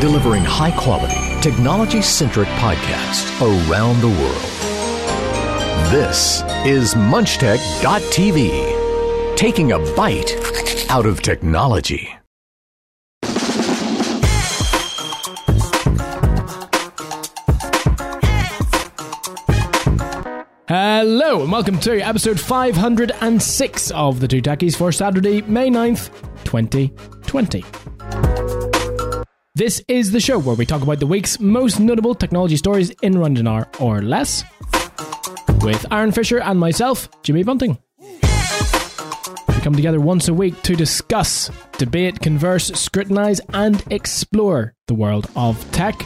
delivering 0.00 0.42
high 0.42 0.70
quality, 0.70 1.40
technology 1.42 2.00
centric 2.00 2.48
podcasts 2.56 3.28
around 3.42 4.00
the 4.00 4.08
world. 4.08 4.40
This 5.92 6.40
is 6.64 6.94
MunchTech.tv, 6.94 8.46
taking 9.36 9.72
a 9.72 9.78
bite 9.94 10.34
out 10.88 11.04
of 11.04 11.20
technology. 11.20 12.16
Hello 20.66 21.42
and 21.42 21.52
welcome 21.52 21.78
to 21.80 22.00
episode 22.00 22.40
506 22.40 23.90
of 23.90 24.20
the 24.20 24.28
Two 24.28 24.40
Techies 24.40 24.76
for 24.76 24.92
Saturday, 24.92 25.42
May 25.42 25.68
9th, 25.68 26.10
2020. 26.44 27.64
This 29.60 29.82
is 29.88 30.10
the 30.10 30.20
show 30.20 30.38
where 30.38 30.56
we 30.56 30.64
talk 30.64 30.80
about 30.80 31.00
the 31.00 31.06
week's 31.06 31.38
most 31.38 31.80
notable 31.80 32.14
technology 32.14 32.56
stories 32.56 32.88
in 33.02 33.18
around 33.18 33.46
or 33.78 34.00
less 34.00 34.42
with 35.60 35.84
Aaron 35.92 36.12
Fisher 36.12 36.40
and 36.40 36.58
myself, 36.58 37.10
Jimmy 37.22 37.42
Bunting. 37.42 37.76
We 38.00 39.60
come 39.60 39.74
together 39.74 40.00
once 40.00 40.28
a 40.28 40.32
week 40.32 40.62
to 40.62 40.74
discuss, 40.74 41.50
debate, 41.76 42.20
converse, 42.20 42.68
scrutinize, 42.68 43.42
and 43.52 43.84
explore 43.90 44.72
the 44.86 44.94
world 44.94 45.28
of 45.36 45.70
tech. 45.72 45.98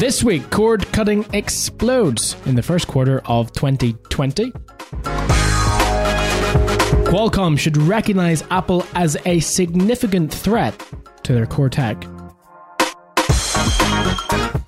This 0.00 0.24
week, 0.24 0.50
cord 0.50 0.84
cutting 0.90 1.24
explodes 1.32 2.34
in 2.44 2.56
the 2.56 2.62
first 2.64 2.88
quarter 2.88 3.20
of 3.26 3.52
2020. 3.52 4.52
Qualcomm 7.06 7.56
should 7.56 7.76
recognize 7.76 8.42
Apple 8.50 8.84
as 8.94 9.16
a 9.26 9.38
significant 9.38 10.34
threat 10.34 10.76
to 11.22 11.32
their 11.32 11.46
core 11.46 11.70
tech. 11.70 12.04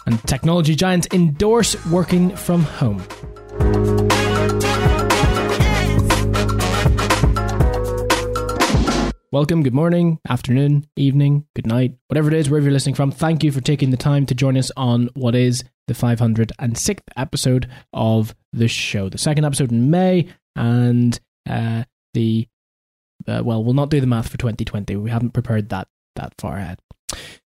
And 0.07 0.23
technology 0.25 0.77
giants 0.77 1.09
endorse 1.13 1.85
working 1.87 2.37
from 2.37 2.63
home. 2.63 2.99
Welcome, 9.33 9.65
good 9.65 9.75
morning, 9.75 10.21
afternoon, 10.29 10.87
evening, 10.95 11.45
good 11.57 11.67
night, 11.67 11.97
whatever 12.07 12.29
it 12.29 12.35
is, 12.35 12.49
wherever 12.49 12.67
you're 12.67 12.73
listening 12.73 12.95
from. 12.95 13.11
Thank 13.11 13.43
you 13.43 13.51
for 13.51 13.61
taking 13.61 13.91
the 13.91 13.97
time 13.97 14.27
to 14.27 14.35
join 14.37 14.57
us 14.57 14.71
on 14.77 15.11
what 15.15 15.35
is 15.35 15.65
the 15.89 15.95
506th 15.95 17.01
episode 17.17 17.69
of 17.93 18.33
the 18.53 18.69
show. 18.69 19.09
The 19.09 19.19
second 19.19 19.45
episode 19.45 19.73
in 19.73 19.91
May, 19.91 20.29
and 20.55 21.19
uh, 21.51 21.83
the 22.15 22.49
uh, 23.27 23.43
well, 23.45 23.63
we'll 23.63 23.75
not 23.75 23.91
do 23.91 24.01
the 24.01 24.07
math 24.07 24.29
for 24.29 24.39
2020. 24.39 24.97
We 24.97 25.11
haven't 25.11 25.33
prepared 25.33 25.69
that 25.71 25.89
that 26.17 26.35
far 26.39 26.57
ahead. 26.57 26.79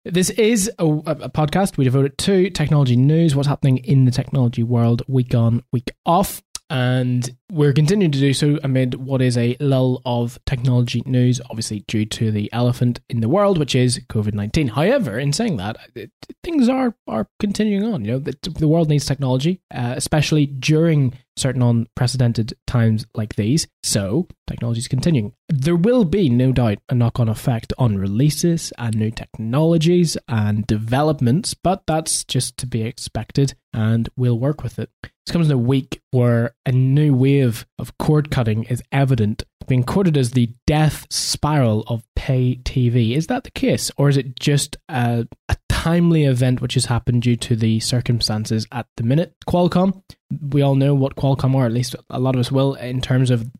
This 0.04 0.30
is 0.30 0.70
a, 0.78 0.86
a 0.86 1.30
podcast 1.30 1.76
we 1.76 1.84
devote 1.84 2.06
it 2.06 2.18
to 2.18 2.50
technology 2.50 2.96
news, 2.96 3.36
what's 3.36 3.48
happening 3.48 3.78
in 3.78 4.06
the 4.06 4.10
technology 4.10 4.62
world 4.62 5.02
week 5.06 5.34
on, 5.34 5.62
week 5.72 5.90
off 6.06 6.42
and 6.70 7.28
we're 7.52 7.72
continuing 7.72 8.12
to 8.12 8.18
do 8.18 8.32
so 8.32 8.58
amid 8.62 8.94
what 8.94 9.20
is 9.20 9.36
a 9.36 9.56
lull 9.60 10.00
of 10.06 10.38
technology 10.46 11.02
news, 11.04 11.40
obviously 11.50 11.80
due 11.88 12.06
to 12.06 12.30
the 12.30 12.50
elephant 12.52 13.00
in 13.08 13.20
the 13.20 13.28
world, 13.28 13.58
which 13.58 13.74
is 13.74 13.98
COVID 14.08 14.34
nineteen. 14.34 14.68
However, 14.68 15.18
in 15.18 15.32
saying 15.32 15.56
that, 15.56 15.76
it, 15.94 16.10
things 16.42 16.68
are 16.68 16.94
are 17.06 17.28
continuing 17.40 17.92
on. 17.92 18.04
You 18.04 18.12
know, 18.12 18.18
the, 18.20 18.36
the 18.58 18.68
world 18.68 18.88
needs 18.88 19.04
technology, 19.04 19.60
uh, 19.74 19.94
especially 19.96 20.46
during 20.46 21.18
certain 21.36 21.62
unprecedented 21.62 22.52
times 22.66 23.06
like 23.14 23.34
these. 23.34 23.66
So 23.82 24.28
technology 24.46 24.80
is 24.80 24.88
continuing. 24.88 25.32
There 25.48 25.76
will 25.76 26.04
be 26.04 26.28
no 26.28 26.52
doubt 26.52 26.78
a 26.88 26.94
knock 26.94 27.18
on 27.18 27.28
effect 27.28 27.72
on 27.78 27.98
releases 27.98 28.72
and 28.78 28.96
new 28.96 29.10
technologies 29.10 30.16
and 30.28 30.66
developments, 30.66 31.54
but 31.54 31.82
that's 31.86 32.24
just 32.24 32.56
to 32.58 32.66
be 32.66 32.82
expected, 32.82 33.54
and 33.72 34.08
we'll 34.16 34.38
work 34.38 34.62
with 34.62 34.78
it. 34.78 34.90
This 35.30 35.34
comes 35.34 35.46
in 35.46 35.52
a 35.52 35.58
week 35.58 36.02
where 36.10 36.56
a 36.66 36.72
new 36.72 37.14
wave 37.14 37.64
of 37.78 37.96
cord 37.98 38.32
cutting 38.32 38.64
is 38.64 38.82
evident, 38.90 39.44
being 39.68 39.84
quoted 39.84 40.16
as 40.16 40.32
the 40.32 40.52
death 40.66 41.06
spiral 41.08 41.84
of 41.86 42.02
pay 42.16 42.56
TV. 42.64 43.14
Is 43.14 43.28
that 43.28 43.44
the 43.44 43.52
case, 43.52 43.92
or 43.96 44.08
is 44.08 44.16
it 44.16 44.40
just 44.40 44.76
a, 44.88 45.28
a 45.48 45.56
timely 45.68 46.24
event 46.24 46.60
which 46.60 46.74
has 46.74 46.86
happened 46.86 47.22
due 47.22 47.36
to 47.36 47.54
the 47.54 47.78
circumstances 47.78 48.66
at 48.72 48.86
the 48.96 49.04
minute? 49.04 49.32
Qualcomm, 49.48 50.02
we 50.40 50.62
all 50.62 50.74
know 50.74 50.94
what 50.94 51.16
Qualcomm 51.16 51.54
are, 51.54 51.66
at 51.66 51.72
least 51.72 51.96
a 52.08 52.20
lot 52.20 52.34
of 52.34 52.40
us 52.40 52.52
will, 52.52 52.74
in 52.74 53.00
terms 53.00 53.30
of 53.30 53.50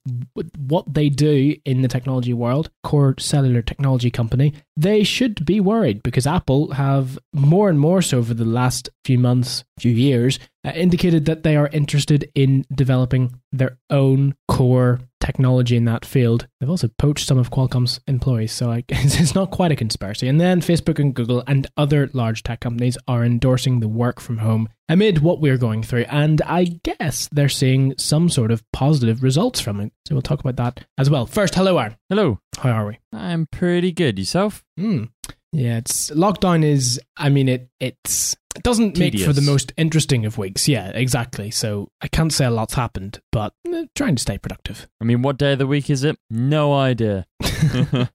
what 0.57 0.93
they 0.93 1.09
do 1.09 1.57
in 1.65 1.83
the 1.83 1.89
technology 1.89 2.33
world, 2.33 2.71
core 2.85 3.15
cellular 3.19 3.63
technology 3.63 4.11
company. 4.11 4.55
They 4.77 5.03
should 5.03 5.45
be 5.45 5.61
worried 5.61 6.03
because 6.03 6.27
Apple 6.27 6.73
have 6.73 7.19
more 7.33 7.69
and 7.69 7.79
more 7.79 8.03
so 8.03 8.19
over 8.19 8.35
the 8.35 8.45
last 8.45 8.89
few 9.05 9.19
months, 9.19 9.65
few 9.79 9.93
years, 9.93 10.39
uh, 10.65 10.71
indicated 10.71 11.25
that 11.25 11.43
they 11.43 11.57
are 11.57 11.69
interested 11.69 12.31
in 12.35 12.65
developing 12.75 13.35
their 13.51 13.79
own 13.89 14.35
core 14.47 15.01
technology 15.21 15.77
in 15.77 15.85
that 15.85 16.05
field. 16.05 16.47
They've 16.59 16.71
also 16.71 16.89
poached 16.99 17.27
some 17.27 17.39
of 17.39 17.51
Qualcomm's 17.51 18.01
employees, 18.07 18.53
so 18.53 18.71
it's 18.89 19.35
not 19.35 19.51
quite 19.51 19.73
a 19.73 19.77
conspiracy. 19.77 20.29
And 20.29 20.41
then 20.41 20.61
Facebook 20.61 20.99
and 20.99 21.15
Google 21.15 21.43
and 21.47 21.67
other 21.77 22.11
large 22.13 22.43
tech 22.43 22.61
companies 22.61 22.99
are 23.07 23.25
endorsing 23.25 23.81
the 23.81 23.89
work 23.89 24.21
from 24.21 24.39
home 24.39 24.69
amid 24.91 25.21
what 25.21 25.41
we're 25.41 25.57
going 25.57 25.83
through. 25.83 26.05
And 26.09 26.43
I 26.43 26.65
guess 26.83 27.29
they're 27.33 27.49
seeing 27.49 27.95
some 27.97 28.29
sort 28.29 28.51
of 28.51 28.63
positive 28.73 29.23
results 29.23 29.61
from 29.61 29.81
it. 29.81 29.93
So 30.07 30.15
we'll 30.15 30.23
talk 30.23 30.41
about 30.41 30.57
that 30.57 30.85
as 30.99 31.09
well. 31.09 31.25
First, 31.27 31.55
hello, 31.55 31.79
Aaron. 31.79 31.97
Hello. 32.09 32.41
How 32.59 32.71
are 32.71 32.87
we? 32.87 32.99
I'm 33.13 33.47
pretty 33.47 33.93
good. 33.93 34.19
Yourself? 34.19 34.65
Hmm. 34.77 35.05
Yeah, 35.53 35.79
it's 35.79 36.11
lockdown 36.11 36.65
is. 36.65 37.01
I 37.17 37.29
mean, 37.29 37.49
it 37.49 37.69
it's 37.81 38.37
it 38.55 38.63
doesn't 38.63 38.99
make 38.99 39.19
for 39.19 39.33
the 39.33 39.41
most 39.41 39.73
interesting 39.77 40.25
of 40.25 40.39
weeks. 40.39 40.69
Yeah, 40.69 40.91
exactly. 40.91 41.51
So 41.51 41.89
I 42.01 42.09
can't 42.09 42.33
say 42.33 42.45
a 42.45 42.51
lot's 42.51 42.75
happened, 42.75 43.21
but 43.33 43.53
eh, 43.67 43.87
trying 43.97 44.15
to 44.15 44.23
stay 44.23 44.39
productive. 44.39 44.89
I 45.01 45.05
mean, 45.05 45.23
what 45.23 45.39
day 45.39 45.55
of 45.55 45.59
the 45.59 45.67
week 45.67 45.91
is 45.91 46.05
it? 46.05 46.17
No 46.31 46.73
idea. 46.73 47.27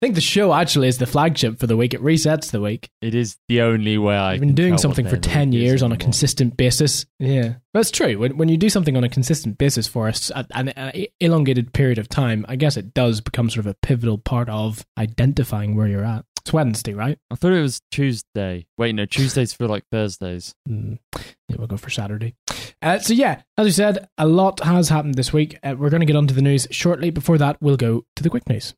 I 0.00 0.06
think 0.06 0.14
the 0.14 0.20
show 0.20 0.54
actually 0.54 0.86
is 0.86 0.98
the 0.98 1.06
flagship 1.06 1.58
for 1.58 1.66
the 1.66 1.76
week. 1.76 1.92
It 1.92 2.00
resets 2.00 2.52
the 2.52 2.60
week. 2.60 2.88
it 3.02 3.16
is 3.16 3.36
the 3.48 3.62
only 3.62 3.98
way 3.98 4.14
I 4.14 4.34
I've 4.34 4.40
been 4.40 4.50
can 4.50 4.54
doing 4.54 4.70
tell 4.74 4.78
something 4.78 5.08
for 5.08 5.16
10 5.16 5.50
years 5.50 5.82
on 5.82 5.90
a 5.90 5.96
consistent 5.96 6.56
basis. 6.56 7.04
Yeah. 7.18 7.54
That's 7.74 7.90
true. 7.90 8.16
When, 8.16 8.36
when 8.36 8.48
you 8.48 8.56
do 8.56 8.68
something 8.68 8.96
on 8.96 9.02
a 9.02 9.08
consistent 9.08 9.58
basis 9.58 9.88
for 9.88 10.06
us 10.06 10.30
at 10.36 10.46
an 10.52 10.68
uh, 10.68 10.92
elongated 11.18 11.72
period 11.72 11.98
of 11.98 12.08
time, 12.08 12.46
I 12.48 12.54
guess 12.54 12.76
it 12.76 12.94
does 12.94 13.20
become 13.20 13.50
sort 13.50 13.66
of 13.66 13.72
a 13.72 13.74
pivotal 13.82 14.18
part 14.18 14.48
of 14.48 14.86
identifying 14.96 15.74
where 15.74 15.88
you're 15.88 16.04
at. 16.04 16.24
It's 16.42 16.52
Wednesday, 16.52 16.94
right? 16.94 17.18
I 17.32 17.34
thought 17.34 17.52
it 17.52 17.60
was 17.60 17.82
Tuesday. 17.90 18.68
Wait, 18.78 18.94
no, 18.94 19.04
Tuesdays 19.04 19.52
feel 19.52 19.66
like 19.66 19.82
Thursdays. 19.90 20.54
Mm, 20.68 21.00
yeah, 21.48 21.56
we'll 21.58 21.66
go 21.66 21.76
for 21.76 21.90
Saturday. 21.90 22.36
Uh, 22.80 23.00
so, 23.00 23.14
yeah, 23.14 23.42
as 23.56 23.64
we 23.64 23.72
said, 23.72 24.08
a 24.16 24.28
lot 24.28 24.60
has 24.60 24.90
happened 24.90 25.16
this 25.16 25.32
week. 25.32 25.58
Uh, 25.64 25.74
we're 25.76 25.90
going 25.90 26.02
to 26.02 26.06
get 26.06 26.14
onto 26.14 26.34
the 26.34 26.42
news 26.42 26.68
shortly. 26.70 27.10
Before 27.10 27.36
that, 27.38 27.56
we'll 27.60 27.76
go 27.76 28.04
to 28.14 28.22
the 28.22 28.30
quick 28.30 28.48
news. 28.48 28.74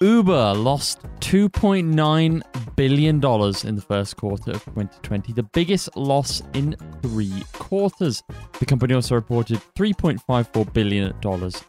Uber 0.00 0.54
lost 0.54 1.02
$2.9 1.20 2.42
billion 2.76 3.16
in 3.16 3.76
the 3.76 3.84
first 3.86 4.16
quarter 4.16 4.52
of 4.52 4.64
2020, 4.64 5.32
the 5.32 5.42
biggest 5.42 5.96
loss 5.96 6.42
in 6.54 6.76
three 7.02 7.42
quarters. 7.52 8.22
The 8.58 8.66
company 8.66 8.94
also 8.94 9.14
reported 9.14 9.60
$3.54 9.76 10.72
billion 10.72 11.14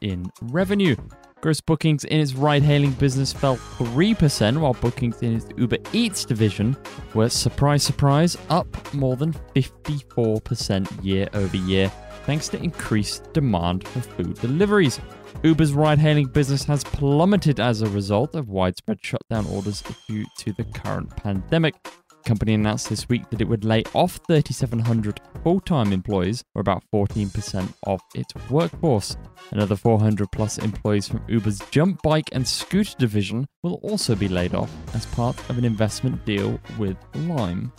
in 0.02 0.32
revenue. 0.44 0.96
Gross 1.42 1.62
bookings 1.62 2.06
in 2.06 2.20
its 2.20 2.34
ride 2.34 2.64
hailing 2.64 2.92
business 2.94 3.32
fell 3.32 3.58
3%, 3.58 4.58
while 4.58 4.74
bookings 4.74 5.22
in 5.22 5.36
its 5.36 5.48
Uber 5.58 5.78
Eats 5.94 6.26
division 6.26 6.76
were, 7.14 7.30
surprise, 7.30 7.84
surprise, 7.84 8.38
up 8.50 8.94
more 8.94 9.16
than 9.16 9.34
54% 9.56 11.04
year 11.04 11.30
over 11.34 11.58
year, 11.58 11.92
thanks 12.26 12.48
to 12.50 12.62
increased 12.62 13.32
demand 13.34 13.88
for 13.88 14.02
food 14.02 14.36
deliveries. 14.42 15.00
Uber's 15.44 15.74
ride 15.74 16.00
hailing 16.00 16.28
business 16.28 16.64
has 16.64 16.84
plummeted 16.84 17.60
as 17.60 17.82
a 17.82 17.90
result 17.90 18.36
of 18.36 18.50
widespread 18.50 19.00
shutdown 19.02 19.46
orders 19.48 19.84
due 20.08 20.26
to 20.40 20.54
the 20.54 20.64
current 20.64 21.16
pandemic. 21.16 21.76
The 21.84 22.30
company 22.30 22.56
announced 22.56 22.90
this 22.90 23.08
week 23.08 23.30
that 23.30 23.42
it 23.42 23.48
would 23.48 23.64
lay 23.64 23.84
off 23.94 24.20
3,700 24.28 25.20
full 25.44 25.60
time 25.60 25.94
employees, 25.94 26.44
or 26.56 26.62
about 26.62 26.84
14% 26.92 27.74
of 27.86 28.00
its 28.16 28.34
workforce. 28.50 29.16
Another 29.52 29.76
400 29.76 30.32
plus 30.32 30.58
employees 30.58 31.08
from 31.08 31.24
Uber's 31.28 31.60
jump 31.70 32.02
bike 32.02 32.30
and 32.32 32.48
scooter 32.48 32.96
division 32.98 33.46
will 33.62 33.76
also 33.84 34.16
be 34.16 34.28
laid 34.28 34.56
off 34.56 34.72
as 34.96 35.06
part 35.08 35.38
of 35.50 35.60
an 35.60 35.66
investment 35.66 36.26
deal 36.26 36.60
with 36.80 36.98
Lime. 37.14 37.72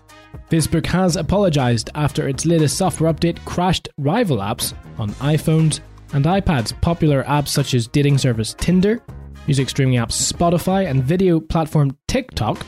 Facebook 0.50 0.86
has 0.86 1.16
apologized 1.16 1.90
after 1.96 2.28
its 2.28 2.46
latest 2.46 2.76
software 2.76 3.12
update 3.12 3.44
crashed 3.44 3.88
rival 3.98 4.38
apps 4.38 4.74
on 4.98 5.10
iPhones 5.14 5.80
and 6.12 6.24
iPads. 6.24 6.78
Popular 6.80 7.24
apps 7.24 7.48
such 7.48 7.74
as 7.74 7.86
dating 7.86 8.18
service 8.18 8.54
Tinder, 8.54 9.02
music 9.46 9.68
streaming 9.68 9.98
apps 9.98 10.32
Spotify, 10.32 10.88
and 10.88 11.02
video 11.02 11.40
platform 11.40 11.96
TikTok 12.08 12.64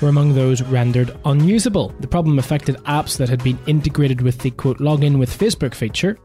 were 0.00 0.08
among 0.08 0.34
those 0.34 0.62
rendered 0.62 1.16
unusable. 1.24 1.94
The 2.00 2.08
problem 2.08 2.38
affected 2.38 2.76
apps 2.84 3.16
that 3.18 3.28
had 3.28 3.44
been 3.44 3.58
integrated 3.66 4.20
with 4.22 4.38
the 4.38 4.50
quote 4.50 4.78
login 4.78 5.18
with 5.18 5.36
Facebook 5.36 5.74
feature, 5.74 6.18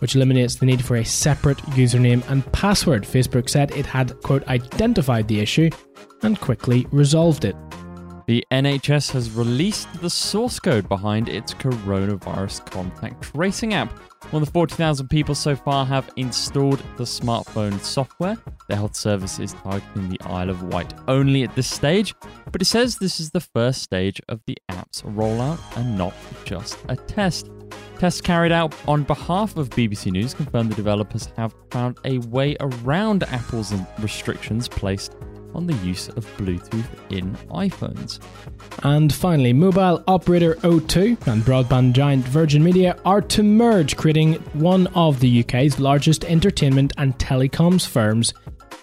which 0.00 0.16
eliminates 0.16 0.56
the 0.56 0.66
need 0.66 0.84
for 0.84 0.96
a 0.96 1.04
separate 1.04 1.58
username 1.76 2.28
and 2.28 2.50
password. 2.52 3.04
Facebook 3.04 3.48
said 3.48 3.70
it 3.70 3.86
had, 3.86 4.20
quote, 4.22 4.46
identified 4.48 5.28
the 5.28 5.40
issue 5.40 5.70
and 6.22 6.40
quickly 6.40 6.86
resolved 6.90 7.44
it. 7.44 7.56
The 8.26 8.44
NHS 8.50 9.10
has 9.12 9.30
released 9.32 9.92
the 10.00 10.10
source 10.10 10.60
code 10.60 10.88
behind 10.88 11.28
its 11.28 11.54
coronavirus 11.54 12.70
contact 12.70 13.22
tracing 13.22 13.74
app. 13.74 13.92
More 14.30 14.40
than 14.40 14.50
40,000 14.50 15.08
people 15.08 15.34
so 15.34 15.56
far 15.56 15.84
have 15.84 16.08
installed 16.16 16.82
the 16.96 17.04
smartphone 17.04 17.78
software. 17.80 18.38
The 18.68 18.76
health 18.76 18.96
service 18.96 19.38
is 19.38 19.52
targeting 19.54 20.08
the 20.08 20.20
Isle 20.22 20.50
of 20.50 20.62
Wight 20.62 20.94
only 21.08 21.42
at 21.42 21.54
this 21.54 21.68
stage, 21.68 22.14
but 22.50 22.62
it 22.62 22.66
says 22.66 22.96
this 22.96 23.20
is 23.20 23.30
the 23.30 23.40
first 23.40 23.82
stage 23.82 24.20
of 24.28 24.40
the 24.46 24.56
app's 24.68 25.02
rollout 25.02 25.58
and 25.76 25.98
not 25.98 26.14
just 26.44 26.78
a 26.88 26.96
test. 26.96 27.50
Tests 27.98 28.20
carried 28.20 28.52
out 28.52 28.74
on 28.88 29.04
behalf 29.04 29.56
of 29.56 29.70
BBC 29.70 30.10
News 30.10 30.34
confirmed 30.34 30.72
the 30.72 30.74
developers 30.74 31.28
have 31.36 31.54
found 31.70 31.98
a 32.04 32.18
way 32.18 32.56
around 32.58 33.22
Apple's 33.24 33.72
restrictions 34.00 34.66
placed 34.66 35.14
on 35.54 35.66
the 35.66 35.74
use 35.74 36.08
of 36.08 36.26
Bluetooth 36.36 36.86
in 37.10 37.34
iPhones. 37.50 38.18
And 38.82 39.12
finally, 39.12 39.52
mobile 39.52 40.02
operator 40.06 40.54
O2 40.56 41.26
and 41.26 41.42
broadband 41.42 41.92
giant 41.92 42.24
Virgin 42.24 42.62
Media 42.62 42.98
are 43.04 43.20
to 43.20 43.42
merge, 43.42 43.96
creating 43.96 44.34
one 44.54 44.86
of 44.88 45.20
the 45.20 45.40
UK's 45.44 45.78
largest 45.78 46.24
entertainment 46.24 46.92
and 46.98 47.18
telecoms 47.18 47.86
firms. 47.86 48.34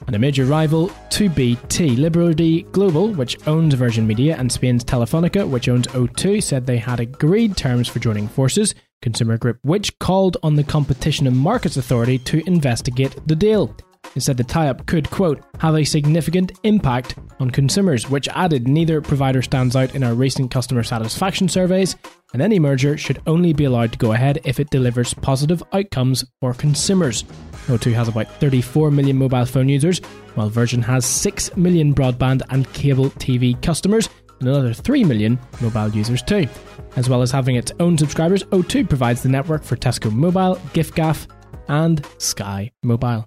And 0.08 0.16
a 0.16 0.20
major 0.20 0.46
rival 0.46 0.92
to 1.10 1.30
BT. 1.30 1.98
Liberty 1.98 2.64
Global, 2.72 3.10
which 3.10 3.38
owns 3.48 3.74
Virgin 3.74 4.08
Media, 4.08 4.38
and 4.38 4.52
Spain's 4.52 4.84
Telefonica, 4.84 5.48
which 5.48 5.68
owns 5.68 5.88
O2, 5.88 6.42
said 6.42 6.66
they 6.66 6.78
had 6.78 7.00
agreed 7.00 7.58
terms 7.58 7.88
for 7.88 8.00
joining 8.00 8.28
forces. 8.28 8.74
Consumer 9.02 9.38
Group, 9.38 9.60
which 9.62 9.98
called 10.00 10.38
on 10.44 10.56
the 10.56 10.64
Competition 10.64 11.28
and 11.28 11.38
Markets 11.38 11.78
Authority 11.78 12.18
to 12.20 12.46
investigate 12.48 13.16
the 13.28 13.36
deal. 13.36 13.76
It 14.16 14.22
said 14.22 14.38
the 14.38 14.44
tie 14.44 14.68
up 14.68 14.86
could, 14.86 15.10
quote, 15.10 15.44
have 15.60 15.76
a 15.76 15.84
significant 15.84 16.52
impact 16.64 17.16
on 17.40 17.52
consumers, 17.52 18.10
which 18.10 18.28
added 18.30 18.68
neither 18.68 19.02
provider 19.02 19.42
stands 19.42 19.76
out 19.76 19.94
in 19.94 20.04
our 20.04 20.14
recent 20.14 20.52
customer 20.52 20.84
satisfaction 20.84 21.48
surveys, 21.48 21.96
and 22.34 22.42
any 22.42 22.60
merger 22.60 22.98
should 22.98 23.22
only 23.28 23.54
be 23.54 23.66
allowed 23.66 23.92
to 23.92 23.98
go 23.98 24.14
ahead 24.14 24.40
if 24.46 24.60
it 24.60 24.72
delivers 24.72 25.14
positive 25.14 25.62
outcomes 25.74 26.26
for 26.42 26.54
consumers. 26.54 27.24
O2 27.68 27.94
has 27.94 28.08
about 28.08 28.32
34 28.40 28.92
million 28.92 29.18
mobile 29.18 29.46
phone 29.46 29.70
users, 29.70 30.00
while 30.36 30.50
Virgin 30.50 30.82
has 30.82 31.06
6 31.06 31.56
million 31.56 31.94
broadband 31.94 32.42
and 32.50 32.72
cable 32.74 33.12
TV 33.12 33.62
customers, 33.62 34.10
and 34.40 34.50
another 34.50 34.74
3 34.74 35.04
million 35.04 35.38
mobile 35.62 35.90
users 35.90 36.24
too. 36.24 36.48
As 36.96 37.10
well 37.10 37.22
as 37.22 37.32
having 37.32 37.56
its 37.56 37.72
own 37.80 37.98
subscribers, 37.98 38.44
O2 38.46 38.90
provides 38.90 39.22
the 39.22 39.30
network 39.30 39.64
for 39.64 39.76
Tesco 39.76 40.12
Mobile, 40.12 40.56
giffgaff, 40.74 41.28
and 41.68 42.06
Sky 42.18 42.72
Mobile. 42.84 43.26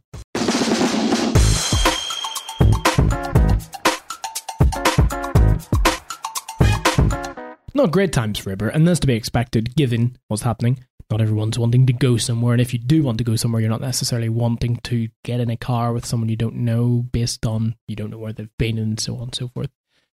Not 7.75 7.91
great 7.91 8.13
times 8.13 8.39
for 8.39 8.51
Uber, 8.51 8.69
and 8.69 8.87
that's 8.87 9.01
to 9.01 9.07
be 9.07 9.15
expected 9.15 9.75
given 9.75 10.17
what's 10.29 10.43
happening. 10.43 10.85
Not 11.11 11.21
everyone's 11.21 11.59
wanting 11.59 11.87
to 11.87 11.93
go 11.93 12.17
somewhere, 12.17 12.53
and 12.53 12.61
if 12.61 12.73
you 12.73 12.79
do 12.79 13.03
want 13.03 13.19
to 13.19 13.25
go 13.25 13.37
somewhere, 13.37 13.61
you're 13.61 13.71
not 13.71 13.81
necessarily 13.81 14.29
wanting 14.29 14.77
to 14.85 15.09
get 15.25 15.41
in 15.41 15.51
a 15.51 15.57
car 15.57 15.93
with 15.93 16.07
someone 16.07 16.29
you 16.29 16.37
don't 16.37 16.57
know 16.57 17.05
based 17.13 17.45
on 17.45 17.75
you 17.87 17.97
don't 17.97 18.11
know 18.11 18.19
where 18.19 18.33
they've 18.33 18.57
been 18.59 18.79
and 18.79 18.99
so 18.99 19.17
on 19.17 19.25
and 19.25 19.35
so 19.35 19.49
forth. 19.49 19.71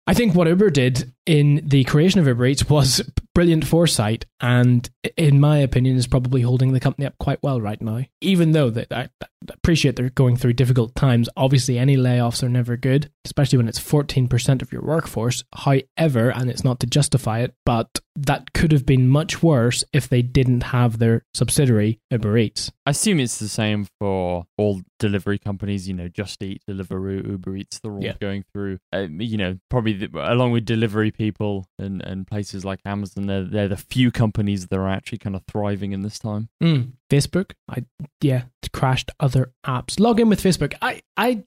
I 0.07 0.15
think 0.15 0.35
what 0.35 0.49
Uber 0.49 0.71
did 0.71 1.13
in 1.27 1.61
the 1.65 1.85
creation 1.85 2.19
of 2.19 2.27
Uber 2.27 2.47
Eats 2.47 2.69
was 2.69 3.03
brilliant 3.39 3.65
foresight, 3.65 4.27
and 4.41 4.91
in 5.17 5.39
my 5.39 5.59
opinion, 5.59 5.95
is 5.97 6.09
probably 6.09 6.43
holding 6.43 6.73
the 6.73 6.81
company 6.81 7.07
up 7.07 7.17
quite 7.19 7.41
well 7.41 7.61
right 7.61 7.81
now. 7.81 8.01
Even 8.21 8.51
though 8.51 8.69
that 8.69 8.93
I 8.93 9.11
appreciate 9.49 9.95
they're 9.95 10.11
going 10.11 10.37
through 10.37 10.55
difficult 10.55 10.93
times. 10.97 11.29
Obviously, 11.37 11.79
any 11.79 11.97
layoffs 11.97 12.43
are 12.43 12.49
never 12.49 12.77
good, 12.77 13.13
especially 13.25 13.59
when 13.59 13.69
it's 13.69 13.79
fourteen 13.79 14.27
percent 14.27 14.61
of 14.61 14.73
your 14.73 14.83
workforce. 14.83 15.45
However, 15.55 16.31
and 16.31 16.51
it's 16.51 16.65
not 16.65 16.81
to 16.81 16.89
justify 16.89 17.39
it, 17.39 17.55
but 17.65 18.01
that 18.27 18.53
could 18.53 18.73
have 18.73 18.85
been 18.85 19.09
much 19.09 19.43
worse 19.43 19.85
if 19.93 20.09
they 20.09 20.23
didn't 20.23 20.65
have 20.65 20.99
their 20.99 21.25
subsidiary 21.35 22.01
Uber 22.11 22.37
Eats. 22.37 22.73
I 22.85 22.91
assume 22.91 23.21
it's 23.21 23.39
the 23.39 23.49
same 23.49 23.87
for 23.99 24.45
all 24.57 24.83
delivery 24.99 25.39
companies. 25.39 25.89
You 25.89 25.95
know, 25.95 26.09
Just 26.09 26.43
Eat, 26.43 26.63
Deliveroo, 26.69 27.27
Uber 27.29 27.57
Eats. 27.57 27.79
They're 27.79 27.93
all 27.93 28.03
yeah. 28.03 28.15
going 28.21 28.45
through. 28.53 28.79
Uh, 28.93 29.07
you 29.11 29.37
know, 29.37 29.59
probably 29.69 29.93
the, 29.93 30.11
along 30.15 30.53
with 30.53 30.65
delivery 30.65 31.11
people 31.11 31.67
and 31.79 32.03
and 32.03 32.27
places 32.27 32.65
like 32.65 32.81
Amazon 32.85 33.27
they're, 33.27 33.45
they're 33.45 33.69
the 33.69 33.77
few 33.77 34.11
companies 34.11 34.67
that 34.67 34.77
are 34.77 34.89
actually 34.89 35.19
kind 35.19 35.37
of 35.37 35.43
thriving 35.47 35.93
in 35.93 36.03
this 36.03 36.19
time. 36.19 36.49
Mm. 36.63 36.93
Facebook, 37.11 37.53
I 37.69 37.85
yeah, 38.21 38.45
crashed 38.73 39.11
other 39.19 39.53
apps. 39.67 39.99
Log 39.99 40.21
in 40.21 40.29
with 40.29 40.43
Facebook. 40.43 40.75
I 40.83 41.03
I 41.17 41.45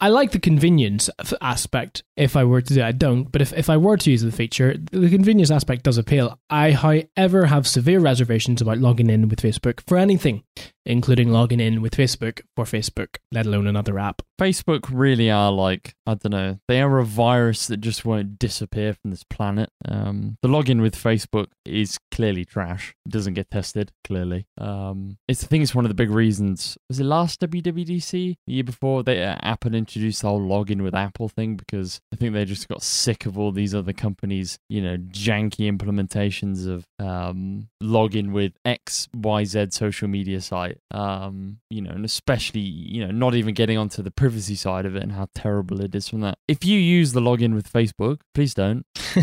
I 0.00 0.08
like 0.08 0.32
the 0.32 0.38
convenience 0.38 1.08
aspect. 1.40 2.02
If 2.16 2.36
I 2.36 2.44
were 2.44 2.60
to 2.60 2.74
do, 2.74 2.80
it. 2.80 2.84
I 2.84 2.92
don't. 2.92 3.30
But 3.30 3.42
if 3.42 3.52
if 3.52 3.70
I 3.70 3.76
were 3.76 3.96
to 3.96 4.10
use 4.10 4.22
the 4.22 4.32
feature, 4.32 4.76
the 4.76 5.10
convenience 5.10 5.50
aspect 5.50 5.84
does 5.84 5.98
appeal. 5.98 6.38
I, 6.50 6.72
however, 6.72 7.46
have 7.46 7.66
severe 7.66 8.00
reservations 8.00 8.60
about 8.60 8.78
logging 8.78 9.10
in 9.10 9.28
with 9.28 9.40
Facebook 9.40 9.80
for 9.86 9.96
anything 9.96 10.42
including 10.86 11.30
logging 11.30 11.60
in 11.60 11.82
with 11.82 11.96
Facebook 11.96 12.42
for 12.56 12.64
Facebook, 12.64 13.16
let 13.32 13.46
alone 13.46 13.66
another 13.66 13.98
app. 13.98 14.22
Facebook 14.40 14.90
really 14.92 15.30
are 15.30 15.52
like, 15.52 15.94
I 16.06 16.14
don't 16.14 16.32
know, 16.32 16.58
they 16.68 16.80
are 16.80 16.98
a 16.98 17.04
virus 17.04 17.66
that 17.66 17.78
just 17.78 18.04
won't 18.04 18.38
disappear 18.38 18.94
from 18.94 19.10
this 19.10 19.24
planet. 19.24 19.70
Um, 19.86 20.36
the 20.42 20.48
login 20.48 20.80
with 20.80 20.96
Facebook 20.96 21.48
is 21.64 21.98
clearly 22.10 22.44
trash. 22.44 22.94
It 23.06 23.12
doesn't 23.12 23.34
get 23.34 23.50
tested, 23.50 23.92
clearly. 24.04 24.46
Um, 24.58 25.18
it's 25.28 25.44
I 25.44 25.46
think 25.46 25.62
it's 25.62 25.74
one 25.74 25.84
of 25.84 25.90
the 25.90 25.94
big 25.94 26.10
reasons. 26.10 26.78
Was 26.88 27.00
it 27.00 27.04
last 27.04 27.40
WWDC? 27.40 28.36
The 28.46 28.52
year 28.52 28.64
before, 28.64 29.02
they, 29.02 29.22
uh, 29.22 29.36
Apple 29.40 29.74
introduced 29.74 30.22
the 30.22 30.28
whole 30.28 30.40
login 30.40 30.82
with 30.82 30.94
Apple 30.94 31.28
thing 31.28 31.56
because 31.56 32.00
I 32.12 32.16
think 32.16 32.32
they 32.32 32.44
just 32.44 32.68
got 32.68 32.82
sick 32.82 33.26
of 33.26 33.38
all 33.38 33.52
these 33.52 33.74
other 33.74 33.92
companies, 33.92 34.58
you 34.68 34.82
know, 34.82 34.96
janky 34.96 35.70
implementations 35.70 36.66
of 36.66 36.86
um, 37.04 37.68
login 37.82 38.32
with 38.32 38.52
X, 38.64 39.08
Y, 39.14 39.44
Z 39.44 39.68
social 39.70 40.08
media 40.08 40.40
site 40.40 40.78
um, 40.94 41.58
you 41.70 41.82
know, 41.82 41.90
and 41.90 42.04
especially, 42.04 42.60
you 42.60 43.04
know, 43.04 43.10
not 43.10 43.34
even 43.34 43.52
getting 43.52 43.76
onto 43.76 44.02
the 44.02 44.10
privacy 44.24 44.54
side 44.54 44.86
of 44.86 44.96
it 44.96 45.02
and 45.02 45.12
how 45.12 45.28
terrible 45.34 45.82
it 45.82 45.94
is 45.94 46.08
from 46.08 46.20
that. 46.20 46.38
If 46.48 46.64
you 46.64 46.78
use 46.78 47.12
the 47.12 47.20
login 47.20 47.54
with 47.54 47.70
Facebook, 47.70 48.20
please 48.32 48.54
don't. 48.54 48.86